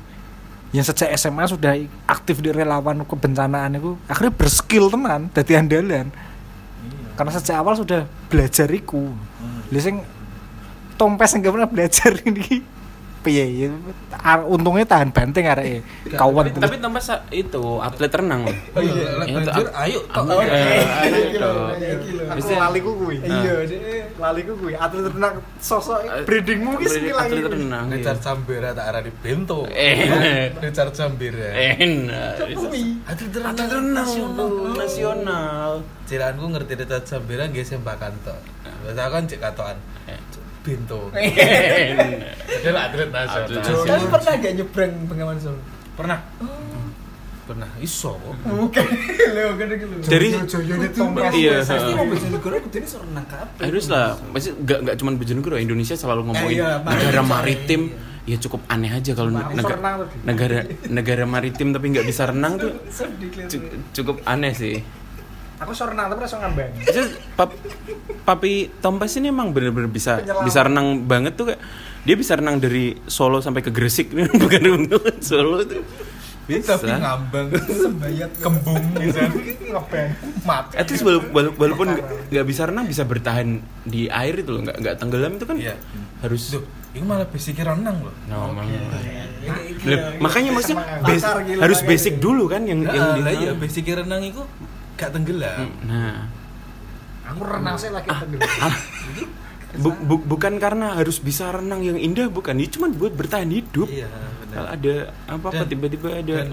[0.68, 1.72] yang sejak SMA sudah
[2.04, 6.10] aktif di relawan kebencanaan itu akhirnya berskill tenan dadi andalan
[7.14, 9.14] karena sejak awal sudah belajar iku
[9.68, 10.02] lha sing
[10.98, 12.44] tompes yang gak pernah belajar ini
[13.18, 13.68] piye ya
[14.46, 15.82] untungnya tahan banting arek
[16.14, 18.56] kawan tapi, tapi tambah itu atlet renang loh.
[18.72, 19.98] Oh iya, Iya, ayo.
[20.06, 21.74] Aku- eh, ayo dong.
[22.30, 23.66] aku lali ku kuwi Iya,
[24.16, 27.84] lali ku kuwi atlet renang sosok breedingmu ki Breeding atlet renang.
[27.88, 27.94] iya.
[27.98, 29.66] Richard Sambera tak arani bento.
[29.66, 30.54] Eh.
[30.56, 31.46] Richard Sambera.
[31.74, 32.38] Enak.
[33.02, 34.48] Atlet Atlet renang nasional.
[34.78, 35.70] nasional.
[36.06, 38.38] Cilanku ngerti Richard Sambera nggih sembakan tok.
[38.86, 39.78] Biasa kan cek katokan.
[40.68, 41.00] Bento.
[41.10, 42.08] Enak.
[42.62, 43.64] Dia lah atlet nasional.
[43.80, 45.60] Tapi pernah gak nyebrang Bengawan Solo?
[45.94, 46.18] Pernah.
[47.42, 47.70] Pernah.
[47.80, 48.34] Iso kok.
[48.44, 48.84] Bukan,
[49.34, 49.84] lho gitu.
[50.04, 50.28] Dari
[51.32, 53.64] Iya, Pasti mau Bojonegoro kudune iso renang kabeh.
[53.64, 57.82] harus lah masih nggak nggak cuma Bojonegoro Indonesia selalu ngomongin Eh, iya, negara maritim.
[57.88, 60.16] maritim ya cukup aneh aja kalau Aku nega- renang tadi.
[60.22, 62.72] negara negara maritim tapi nggak bisa renang tuh
[63.96, 64.84] cukup aneh sih
[65.58, 66.70] aku so renang tapi rasa ngambang
[67.34, 67.50] pap,
[68.24, 70.44] papi Tompas ini emang bener-bener bisa Penyelam.
[70.44, 71.60] bisa renang banget tuh kayak
[72.00, 75.82] dia bisa renang dari Solo sampai ke Gresik bukan bukan Solo tuh
[76.44, 77.52] bisa Tapi ngambang.
[77.60, 79.20] Sembayat Kembung gitu.
[79.68, 80.08] ngebang
[80.42, 80.74] Mati.
[80.74, 81.92] At least wala- wala- walaupun
[82.24, 85.76] nggak bisa renang bisa bertahan di air itu loh nggak nggak tenggelam itu kan Iya.
[86.18, 86.64] harus Duh,
[86.94, 88.14] ini malah basic renang loh.
[88.24, 89.54] Nah, emang- Iya,
[89.84, 90.80] Loh, makanya maksudnya
[91.58, 94.40] harus basic dulu kan yang yang Nah, di- lah iya basic renang itu
[94.98, 95.70] gak tenggelam.
[95.82, 96.26] Nah,
[97.24, 98.74] aku renang sih lagi tenggelam ah,
[99.74, 103.86] bu- bu- bukan karena harus bisa renang yang indah bukan, ini cuma buat bertahan hidup.
[103.86, 104.10] Iya,
[104.48, 104.74] Kalau benar.
[104.74, 104.94] ada
[105.28, 106.50] apa-apa Dan- tiba-tiba ada Dan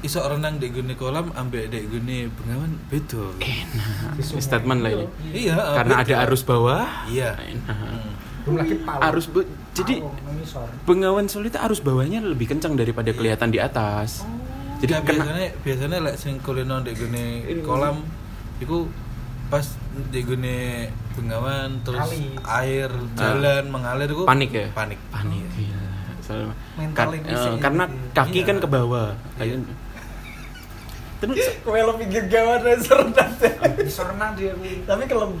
[0.00, 3.36] iso renang di gune kolam ambek di gune bengawan beda.
[3.36, 5.06] enak statement lah ini.
[5.30, 6.04] Iya, Karena beda.
[6.06, 6.86] ada arus bawah.
[7.04, 7.36] Iya.
[7.36, 7.68] Enak.
[7.68, 8.12] Hmm.
[8.40, 10.64] belum lagi pawon Arus bu- jadi mengisor.
[10.82, 14.24] Bengawan Solo itu arus bawahnya lebih kencang daripada kelihatan di atas.
[14.80, 17.24] Jadi Nah, kena biasanya biasanya lek sing kulino di gune
[17.60, 18.00] kolam
[18.58, 18.88] iku
[19.46, 19.66] pas
[20.08, 22.38] di gune bengawan terus Kali.
[22.40, 24.66] air jalan mengalir iku panik ya?
[24.72, 24.96] Panik.
[25.10, 25.44] Panik.
[25.54, 25.80] Iya.
[26.20, 28.08] Soalnya- Mental Kar- yang eh, karena gitu.
[28.14, 28.46] kaki Iya.
[28.46, 29.08] kan ke bawah.
[29.36, 29.56] Iya.
[31.20, 33.32] Terus Kowe lo pinggir gawat dan renang.
[33.84, 34.56] Isor renang dia.
[34.82, 35.32] Tapi kelem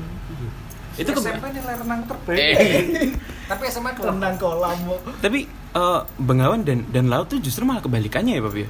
[0.92, 3.08] itu ke SMP nilai renang terbaik Eh.
[3.48, 4.76] tapi SMA kelem renang kolam.
[5.16, 8.68] Tapi eh, Bengawan dan dan laut tuh justru malah kebalikannya ya, Pak ya.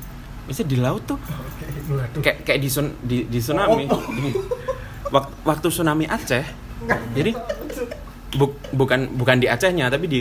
[0.49, 1.19] Misalnya di laut tuh
[2.21, 3.85] kayak kayak di sun, di, di tsunami.
[5.11, 6.45] Waktu, waktu tsunami Aceh.
[7.12, 7.35] Jadi
[8.39, 10.21] bu- bukan bukan di Acehnya tapi di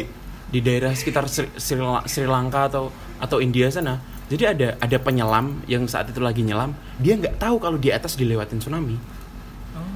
[0.50, 1.78] di daerah sekitar Sri, Sri,
[2.10, 2.90] Sri Lanka atau
[3.22, 4.02] atau India sana.
[4.30, 8.14] Jadi ada ada penyelam yang saat itu lagi nyelam, dia nggak tahu kalau di atas
[8.14, 8.98] dilewatin tsunami.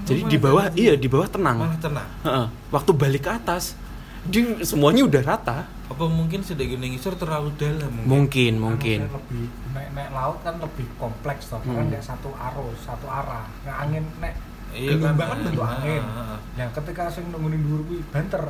[0.03, 1.57] Jadi di bawah iya di bawah tenang.
[1.63, 2.07] malah tenang.
[2.25, 2.45] Heeh.
[2.69, 3.77] Waktu balik ke atas,
[4.25, 5.67] dia semuanya udah rata.
[5.85, 9.05] Apa mungkin gune ngisor terlalu dalam Mungkin mungkin.
[9.05, 11.85] lebih naik naik laut kan lebih kompleks toh Hmm.
[11.85, 14.33] nggak satu arus satu arah nah angin naik
[14.73, 16.37] Iya gelombang kan, kan bentuk ah, angin ah, ah.
[16.51, 18.41] nah ketika sing nungguin dhuwur kuwi banter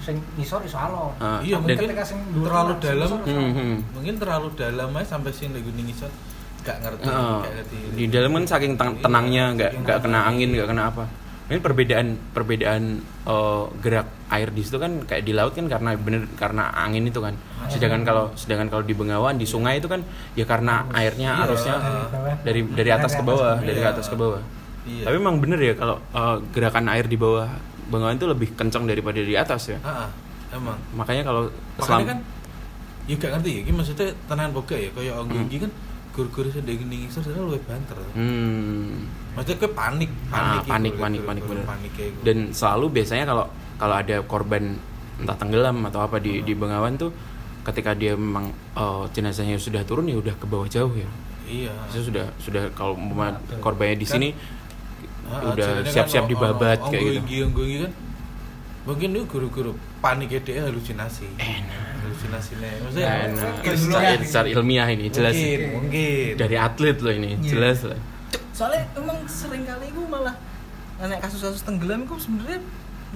[0.00, 3.08] sing ngisor iso alon Ah, Iya, mungkin ketika sing terlalu dalam.
[3.20, 3.76] Hmm, hmm.
[3.92, 6.08] Mungkin terlalu dalam aja sampai sing gune ngisor
[6.58, 7.38] gak ngerti, Heeh.
[7.38, 7.76] gak ngerti.
[7.94, 11.04] di dalam kan saking tenangnya nggak nggak kena angin nggak kena apa
[11.48, 12.82] ini perbedaan perbedaan
[13.24, 17.18] eh, gerak air di situ kan kayak di laut kan karena bener karena angin itu
[17.18, 17.32] kan
[17.66, 21.44] sedangkan kalau sedangkan kalau di Bengawan di sungai itu kan ya karena airnya Iya.
[21.44, 21.74] arusnya
[22.42, 23.92] dari dari atas ke bawah dari Iya.
[23.92, 24.40] atas ke bawah
[24.84, 25.04] Iya.
[25.08, 27.48] tapi emang bener ya kalau eh, gerakan air di bawah
[27.88, 29.80] Bengawan itu lebih kencang daripada di atas ya
[30.48, 30.76] emang.
[30.92, 31.48] makanya kalau
[31.78, 32.18] selam kan
[33.08, 35.48] ya gak ngerti ya, ini maksudnya tenan boga ya, kayak onggo Hmm.
[35.48, 35.72] kan
[36.12, 37.96] guru-guru sing ndek ngisor sebenarnya luwih banter.
[38.12, 38.92] hmm,
[39.38, 41.64] Maksudnya gue panik, Ah, panik, gitu, panik, gitu, panik, guru-guru panik, bener.
[41.64, 42.22] panik kayak gitu.
[42.24, 43.44] dan selalu biasanya kalau
[43.76, 44.64] kalau ada korban
[45.16, 47.10] entah tenggelam atau apa di di Bengawan tuh
[47.62, 51.06] ketika dia memang eh, jenazahnya sudah turun ya udah ke bawah jauh ya
[51.44, 51.70] iya.
[51.70, 54.28] Maksudnya sudah sudah kalau umpama korbannya di Kan- sini
[55.24, 57.20] Ah, udah jadinya siap-siap kan dibabat kayak gitu.
[57.20, 57.92] iki, onggo iki kan.
[58.82, 61.28] Mungkin itu guru-guru panik dia halusinasi.
[61.36, 67.12] enak halusinasinya maksudnya Nah, kan secara, secara ilmiah ini jelas mungkin mungkin dari atlet loh
[67.12, 67.44] ini Iya.
[67.46, 68.00] jelas lah
[68.58, 70.34] soalnya emang sering kali gue malah
[70.98, 72.58] anak kasus-kasus tenggelam gue sebenarnya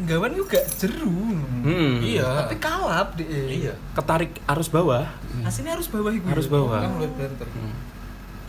[0.07, 1.11] gawan gue gak jeru.
[1.67, 1.99] Hmm.
[1.99, 2.47] iya.
[2.47, 3.75] Tapi kalap deh iya.
[3.99, 5.03] Ketarik arus bawah.
[5.43, 6.79] Aslinya harus bawah gue harus bawah.
[6.79, 7.49] Kan banter.
[7.51, 7.75] Hmm.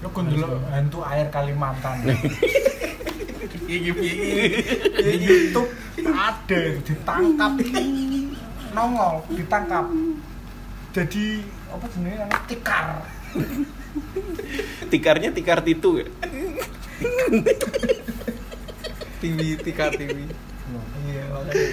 [0.05, 1.97] Lu dulu hantu air Kalimantan.
[3.65, 3.89] gigi
[5.01, 5.73] Di YouTube
[6.13, 7.51] ada ditangkap.
[8.77, 9.85] Nongol ditangkap.
[10.93, 11.41] Jadi
[11.73, 12.21] apa jenenge?
[12.21, 13.01] Anak tikar.
[14.93, 16.07] tikarnya tikar titu ya?
[19.19, 20.27] TV tikar TV
[21.03, 21.63] iya makanya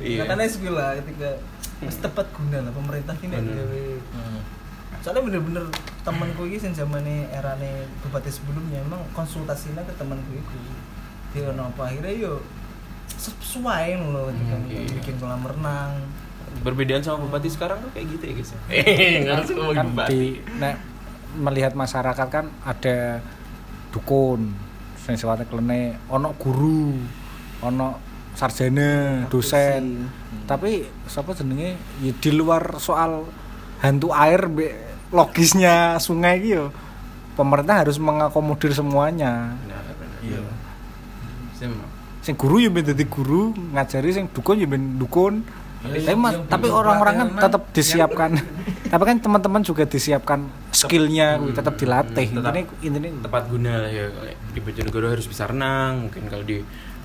[0.00, 0.18] Iya.
[0.22, 1.28] makanya lah ketika
[1.80, 3.84] mas tepat guna lah pemerintah ini gawe
[5.00, 5.64] soalnya bener-bener
[6.02, 10.56] temanku ini sing zamane erane bupati sebelumnya emang konsultasinya ke temanku itu
[11.30, 12.32] dia ono apa akhirnya yo
[13.10, 14.86] sesuai loh ketika Hmm, iya.
[14.92, 15.92] bikin kolam renang.
[16.60, 20.10] Perbedaan sama bupati sekarang tuh kayak gitu ya guys eh nggak langsung ngomong kan bupati.
[20.10, 20.20] di
[20.58, 20.76] nek,
[21.34, 23.22] melihat masyarakat kan ada
[23.90, 24.52] dukun
[25.10, 26.94] sing sifatnya klene ono guru
[27.66, 27.98] ono
[28.38, 30.06] sarjana dosen.
[30.46, 31.74] tapi siapa jenenge?
[31.98, 33.26] Ya di luar soal
[33.82, 34.70] hantu air be,
[35.10, 36.70] logisnya sungai gitu
[37.34, 39.56] pemerintah harus mengakomodir semuanya.
[39.66, 40.20] Benar, benar.
[40.22, 40.40] iya.
[41.56, 41.84] Sama.
[42.20, 45.40] sing guru ya ben dadi guru ngajari sing dukun ya ben dukun
[45.80, 48.30] tapi mas, yang tapi butuh orang-orang kan tetap disiapkan.
[48.92, 50.40] tapi kan teman-teman juga disiapkan
[50.70, 52.26] skillnya Hmm, tetap dilatih.
[52.30, 52.52] Hmm, tetap.
[52.52, 54.06] ini intinya tepat guna ya.
[54.52, 56.60] Di Bojonegoro harus bisa renang mungkin kalau di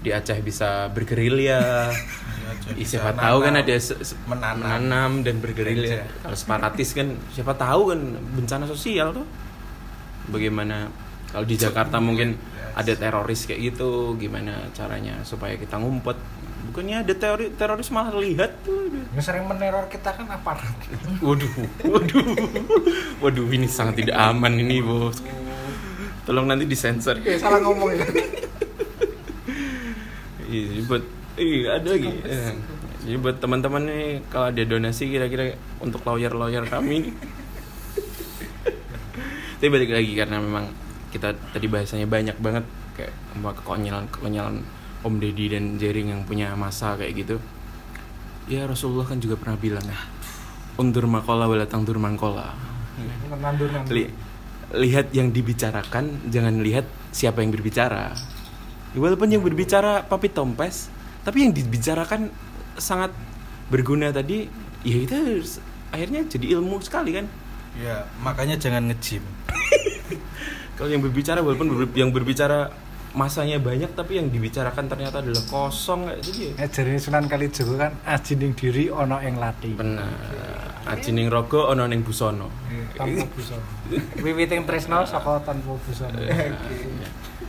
[0.06, 1.89] di Aceh bisa bergerilya
[2.77, 3.73] Ih, bisa siapa tahu kan ada
[4.30, 4.57] menanam.
[4.61, 7.99] menanam dan bergerilya kalau separatis kan siapa tahu kan
[8.35, 9.26] bencana sosial tuh.
[10.26, 10.89] Bagaimana
[11.30, 12.38] kalau di Jakarta mungkin
[12.76, 16.19] ada teroris kayak gitu gimana caranya supaya kita ngumpet
[16.65, 20.76] bukannya ada teori teroris malah lihat tuh yang sering meneror kita kan aparat
[21.23, 21.47] Waduh,
[21.88, 22.26] waduh,
[23.23, 25.23] waduh, ini sangat tidak aman ini bos.
[26.26, 27.22] Tolong nanti disensor.
[27.22, 28.06] Oke, salah ngomong ya
[30.45, 31.03] Iya, buat,
[31.38, 32.11] iya ada lagi.
[32.22, 32.53] Eh,
[33.06, 37.14] Jadi buat teman-teman nih kalau ada donasi kira-kira untuk lawyer-lawyer kami.
[39.61, 40.65] Tapi balik lagi karena memang
[41.15, 44.59] kita tadi bahasanya banyak banget kayak apa kekonyolan kekonyolan
[44.99, 47.37] Om Deddy dan Jering yang punya masa kayak gitu.
[48.45, 49.97] Ya Rasulullah kan juga pernah bilang ya,
[50.75, 52.51] undur makola wala tangdur mangkola.
[53.87, 54.13] Li-
[54.75, 58.11] lihat yang dibicarakan, jangan lihat siapa yang berbicara.
[58.91, 60.89] Ya, Walaupun yang berbicara Papi Tompes,
[61.21, 62.33] tapi yang dibicarakan
[62.75, 63.13] sangat
[63.69, 64.49] berguna tadi,
[64.81, 65.15] ya itu
[65.89, 67.25] akhirnya jadi ilmu sekali kan.
[67.75, 69.19] ya makanya jangan nge-gym
[70.76, 72.68] Kalau yang berbicara walaupun ber- yang berbicara
[73.11, 76.52] masanya banyak tapi yang dibicarakan ternyata adalah kosong kayak jadi ya.
[76.57, 80.11] Eh, jadi Sunan Kalijogo kan ajining diri ono yang latih Benar.
[80.85, 82.52] Aji ning rogo ono ning busono.
[82.93, 83.65] tanpa busana
[84.18, 86.15] wiwiting tresno saka tanpa busana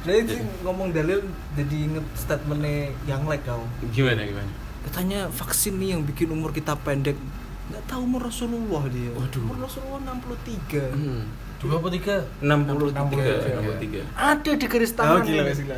[0.03, 1.21] jadi sih ngomong dalil
[1.53, 4.51] jadi inget statementnya yang like kau Gimana gimana?
[4.83, 7.19] katanya vaksin nih yang bikin umur kita pendek
[7.67, 9.43] nggak tahu umur Rasulullah dia Waduh.
[9.45, 11.23] umur Rasulullah 63 Hmm.
[11.57, 14.05] Dua apa tiga 63 63.
[14.05, 14.05] 63.
[14.15, 15.53] ada di garis Oh, tangan gila, ini.
[15.57, 15.77] gila.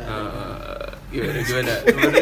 [1.09, 2.19] Eh, gimana gimana?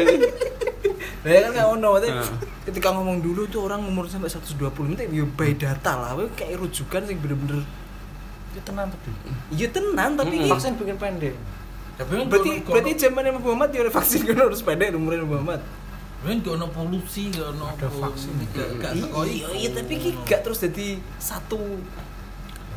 [1.24, 2.24] Ya kan nggak ono, Ah.
[2.64, 4.54] ketika ngomong dulu tuh orang umur sampai 120
[4.86, 7.66] menit ya by data lah, we kayak rujukan sih bener-bener
[8.48, 9.08] itu tenang tapi
[9.50, 10.46] iya tenan tapi Mm-mm.
[10.46, 11.34] ki- vaksin bikin pendek
[11.94, 15.20] tapi kan berarti kono- berarti zaman Nabi Muhammad dia udah vaksin kan harus pendek umurnya
[15.22, 15.60] Muhammad.
[16.18, 18.32] kan gak ono polusi gak ono Ada vaksin.
[18.48, 20.86] gak gak Iya, iya, iya, tapi ki gak terus jadi
[21.16, 21.60] satu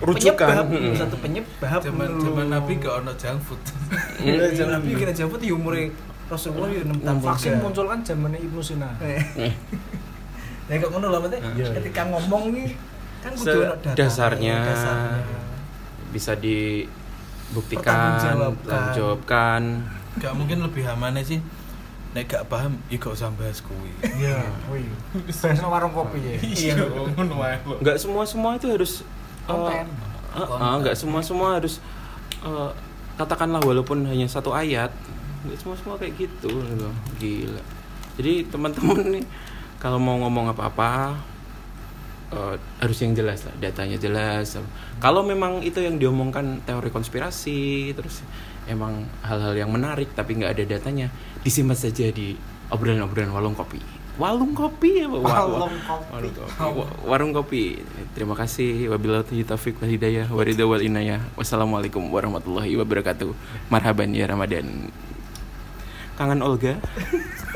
[0.02, 0.48] Rujukan.
[0.48, 0.94] penyebab, Mm-mm.
[0.96, 3.62] satu penyebab zaman zaman nabi gak ono junk food
[4.22, 5.94] Iya, zaman Nabi kena jemput di umurnya
[6.26, 9.22] Rasulullah ya 6 tahun vaksin muncul kan zamannya Ibnu Sina Eh.
[10.64, 11.68] Nah, kok ngono lah maksudnya Iya.
[11.76, 12.70] ketika ngomong nih
[13.20, 14.58] kan kudu Se- ono data dasarnya.
[14.64, 15.22] dasarnya.
[16.10, 18.84] bisa dibuktikan, Pertanggungjawabkan.
[18.92, 19.62] jawabkan.
[20.14, 21.40] gak mungkin lebih amannya sih
[22.12, 24.84] nek gak paham ya gak usah bahas kuwi iya wih
[25.24, 29.08] bahas warung kopi ya iya ngono wae kok Nggak semua semua itu harus
[29.54, 29.86] Konten.
[30.32, 31.84] eh, eh, eh, nggak semua semua harus
[32.42, 32.72] eh,
[33.20, 34.90] katakanlah walaupun hanya satu ayat,
[35.46, 36.94] nggak semua semua kayak gitu loh.
[37.20, 37.62] Gila.
[38.18, 39.26] Jadi teman-teman nih
[39.78, 41.20] kalau mau ngomong apa-apa
[42.32, 44.56] eh, harus yang jelas lah, datanya jelas.
[45.04, 48.24] Kalau memang itu yang diomongkan teori konspirasi, terus
[48.70, 51.08] emang hal-hal yang menarik tapi nggak ada datanya,
[51.42, 52.38] disimpan saja di
[52.72, 53.82] obrolan-obrolan warung kopi.
[54.22, 55.18] Warung kopi ya, Pak?
[55.18, 56.06] Wa- wa- Warung kopi.
[56.14, 56.62] Warung kopi.
[56.62, 57.64] Wa- Warung kopi.
[58.14, 58.94] Terima kasih.
[58.94, 61.26] Wabillahi taufiq wal hidayah wa ridha wal inayah.
[61.34, 63.34] Wassalamualaikum warahmatullahi wabarakatuh.
[63.74, 64.94] Marhaban ya Ramadan.
[66.22, 66.78] Kangen Olga.